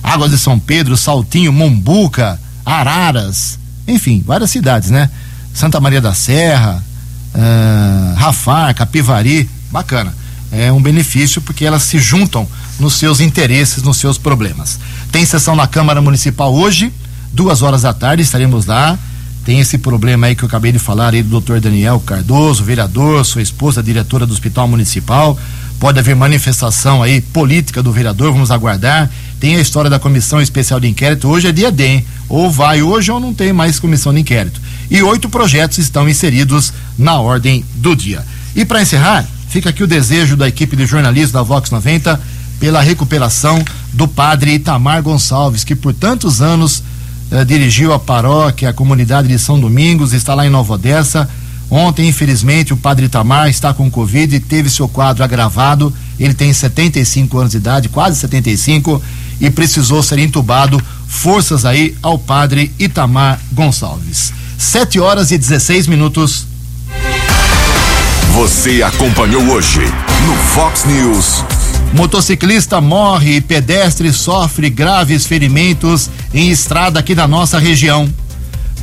Águas 0.04 0.32
de 0.32 0.38
São 0.38 0.60
Pedro, 0.60 0.98
Saltinho, 0.98 1.54
Mombuca, 1.54 2.40
Araras, 2.66 3.58
enfim, 3.88 4.24
várias 4.26 4.52
cidades, 4.52 4.90
né? 4.90 5.10
Santa 5.54 5.80
Maria 5.80 6.02
da 6.02 6.14
Serra, 6.14 6.84
uh, 7.34 8.16
Rafar, 8.16 8.76
Capivari, 8.76 9.50
bacana. 9.72 10.14
É 10.52 10.72
um 10.72 10.82
benefício 10.82 11.42
porque 11.42 11.66
elas 11.66 11.84
se 11.84 12.00
juntam 12.00 12.48
nos 12.80 12.96
seus 12.96 13.20
interesses, 13.20 13.84
nos 13.84 13.98
seus 13.98 14.18
problemas. 14.18 14.80
Tem 15.12 15.26
sessão 15.26 15.56
na 15.56 15.68
Câmara 15.68 16.02
Municipal 16.02 16.54
hoje, 16.54 16.92
duas 17.32 17.62
horas 17.62 17.84
da 17.84 17.94
tarde, 17.94 18.24
estaremos 18.24 18.66
lá. 18.66 18.98
Tem 19.46 19.60
esse 19.60 19.78
problema 19.78 20.28
aí 20.28 20.36
que 20.36 20.44
eu 20.44 20.48
acabei 20.48 20.72
de 20.72 20.80
falar 20.80 21.14
aí 21.14 21.24
do 21.24 21.30
doutor 21.30 21.60
Daniel 21.60 22.00
Cardoso, 22.00 22.64
vereador, 22.64 23.26
sua 23.26 23.42
esposa, 23.42 23.82
diretora 23.82 24.26
do 24.26 24.34
Hospital 24.34 24.68
Municipal. 24.68 25.38
Pode 25.80 25.98
haver 25.98 26.16
manifestação 26.16 27.02
aí 27.02 27.22
política 27.22 27.82
do 27.82 27.92
vereador, 27.92 28.34
vamos 28.34 28.52
aguardar. 28.52 29.10
Tem 29.40 29.56
a 29.56 29.62
história 29.62 29.90
da 29.90 29.98
comissão 29.98 30.42
especial 30.42 30.80
de 30.80 30.88
inquérito. 30.88 31.30
Hoje 31.30 31.48
é 31.48 31.52
dia 31.52 31.72
D, 31.72 31.86
hein? 31.86 32.06
Ou 32.28 32.52
vai 32.52 32.82
hoje 32.82 33.10
ou 33.12 33.20
não 33.20 33.34
tem 33.34 33.54
mais 33.54 33.80
comissão 33.80 34.14
de 34.14 34.20
inquérito. 34.20 34.60
E 34.92 35.02
oito 35.02 35.30
projetos 35.30 35.78
estão 35.78 36.10
inseridos 36.10 36.74
na 36.98 37.20
ordem 37.20 37.64
do 37.76 37.96
dia. 37.96 38.26
E 38.56 38.66
para 38.66 38.82
encerrar, 38.82 39.26
fica 39.50 39.70
aqui 39.70 39.84
o 39.84 39.88
desejo 39.88 40.38
da 40.38 40.48
equipe 40.48 40.76
de 40.76 40.86
jornalismo 40.86 41.34
da 41.34 41.44
Vox 41.44 41.70
90 41.72 42.20
pela 42.60 42.82
recuperação 42.82 43.64
do 43.94 44.08
padre 44.08 44.54
Itamar 44.54 45.02
Gonçalves, 45.02 45.64
que 45.64 45.76
por 45.76 45.94
tantos 45.94 46.42
anos 46.42 46.84
eh, 47.32 47.44
dirigiu 47.46 47.94
a 47.94 48.00
paróquia, 48.00 48.70
a 48.70 48.74
comunidade 48.74 49.28
de 49.28 49.40
São 49.40 49.60
Domingos, 49.60 50.14
está 50.14 50.36
lá 50.36 50.46
em 50.46 50.50
Nova 50.50 50.74
Odessa. 50.74 51.30
Ontem, 51.70 52.08
infelizmente, 52.08 52.74
o 52.74 52.78
padre 52.78 53.06
Itamar 53.06 53.48
está 53.48 53.74
com 53.74 53.90
Covid 53.90 54.36
e 54.36 54.40
teve 54.40 54.70
seu 54.70 54.88
quadro 54.88 55.24
agravado. 55.24 55.94
Ele 56.20 56.34
tem 56.34 56.52
75 56.52 57.38
anos 57.38 57.52
de 57.52 57.58
idade, 57.58 57.90
quase 57.90 58.20
75, 58.20 59.02
e 59.40 59.50
precisou 59.50 60.02
ser 60.02 60.20
entubado. 60.20 60.82
Forças 61.08 61.66
aí 61.66 61.96
ao 62.02 62.18
padre 62.18 62.72
Itamar 62.78 63.40
Gonçalves. 63.52 64.34
7 64.58 65.00
horas 65.00 65.32
e 65.32 65.38
16 65.38 65.88
minutos. 65.88 66.49
Você 68.34 68.84
acompanhou 68.84 69.44
hoje 69.50 69.82
no 70.26 70.36
Fox 70.36 70.86
News. 70.86 71.44
Motociclista 71.94 72.80
morre 72.80 73.38
e 73.38 73.42
pedestre 73.42 74.14
sofre 74.14 74.70
graves 74.70 75.26
ferimentos 75.26 76.10
em 76.34 76.50
estrada 76.50 77.00
aqui 77.00 77.16
da 77.16 77.28
nossa 77.28 77.58
região. 77.58 78.08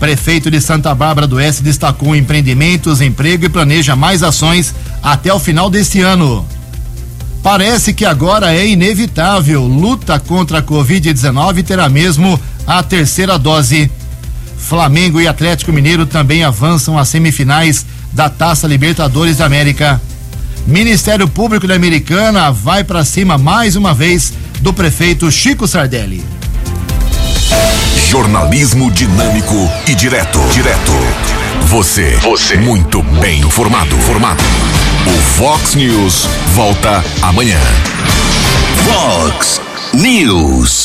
Prefeito 0.01 0.51
de 0.51 0.61
Santa 0.61 0.95
Bárbara 0.95 1.27
do 1.27 1.37
Oeste 1.37 1.63
destacou 1.63 2.15
empreendimentos, 2.15 3.01
emprego 3.01 3.47
e 3.47 3.49
planeja 3.49 3.95
mais 3.95 4.23
ações 4.23 4.75
até 5.03 5.33
o 5.33 5.39
final 5.39 5.71
deste 5.71 6.01
ano. 6.01 6.47
Parece 7.43 7.95
que 7.95 8.05
agora 8.05 8.53
é 8.53 8.67
inevitável. 8.67 9.63
Luta 9.63 10.19
contra 10.19 10.59
a 10.59 10.63
Covid-19 10.63 11.65
terá 11.65 11.89
mesmo 11.89 12.39
a 12.67 12.83
terceira 12.83 13.39
dose. 13.39 13.91
Flamengo 14.59 15.21
e 15.21 15.29
Atlético 15.29 15.73
Mineiro 15.73 16.05
também 16.05 16.43
avançam 16.43 16.99
às 16.99 17.09
semifinais 17.09 17.87
da 18.17 18.31
Taça 18.31 18.67
Libertadores 18.67 19.37
da 19.37 19.45
América. 19.45 20.01
Ministério 20.67 21.29
Público 21.29 21.69
da 21.69 21.75
Americana 21.75 22.51
vai 22.51 22.83
para 22.83 23.05
cima 23.05 23.37
mais 23.37 23.77
uma 23.77 23.93
vez 23.93 24.33
do 24.61 24.73
prefeito 24.73 25.31
Chico 25.31 25.69
Sardelli. 25.69 26.25
Jornalismo 28.09 28.91
dinâmico 28.91 29.71
e 29.87 29.95
direto. 29.95 30.41
Direto. 30.51 30.93
Você. 31.67 32.17
Você. 32.23 32.57
Muito 32.57 33.03
bem 33.21 33.41
informado. 33.43 33.95
Formado. 33.99 34.43
O 35.07 35.23
Fox 35.37 35.75
News 35.75 36.27
volta 36.55 37.05
amanhã. 37.21 37.61
Fox 38.87 39.61
News. 39.93 40.85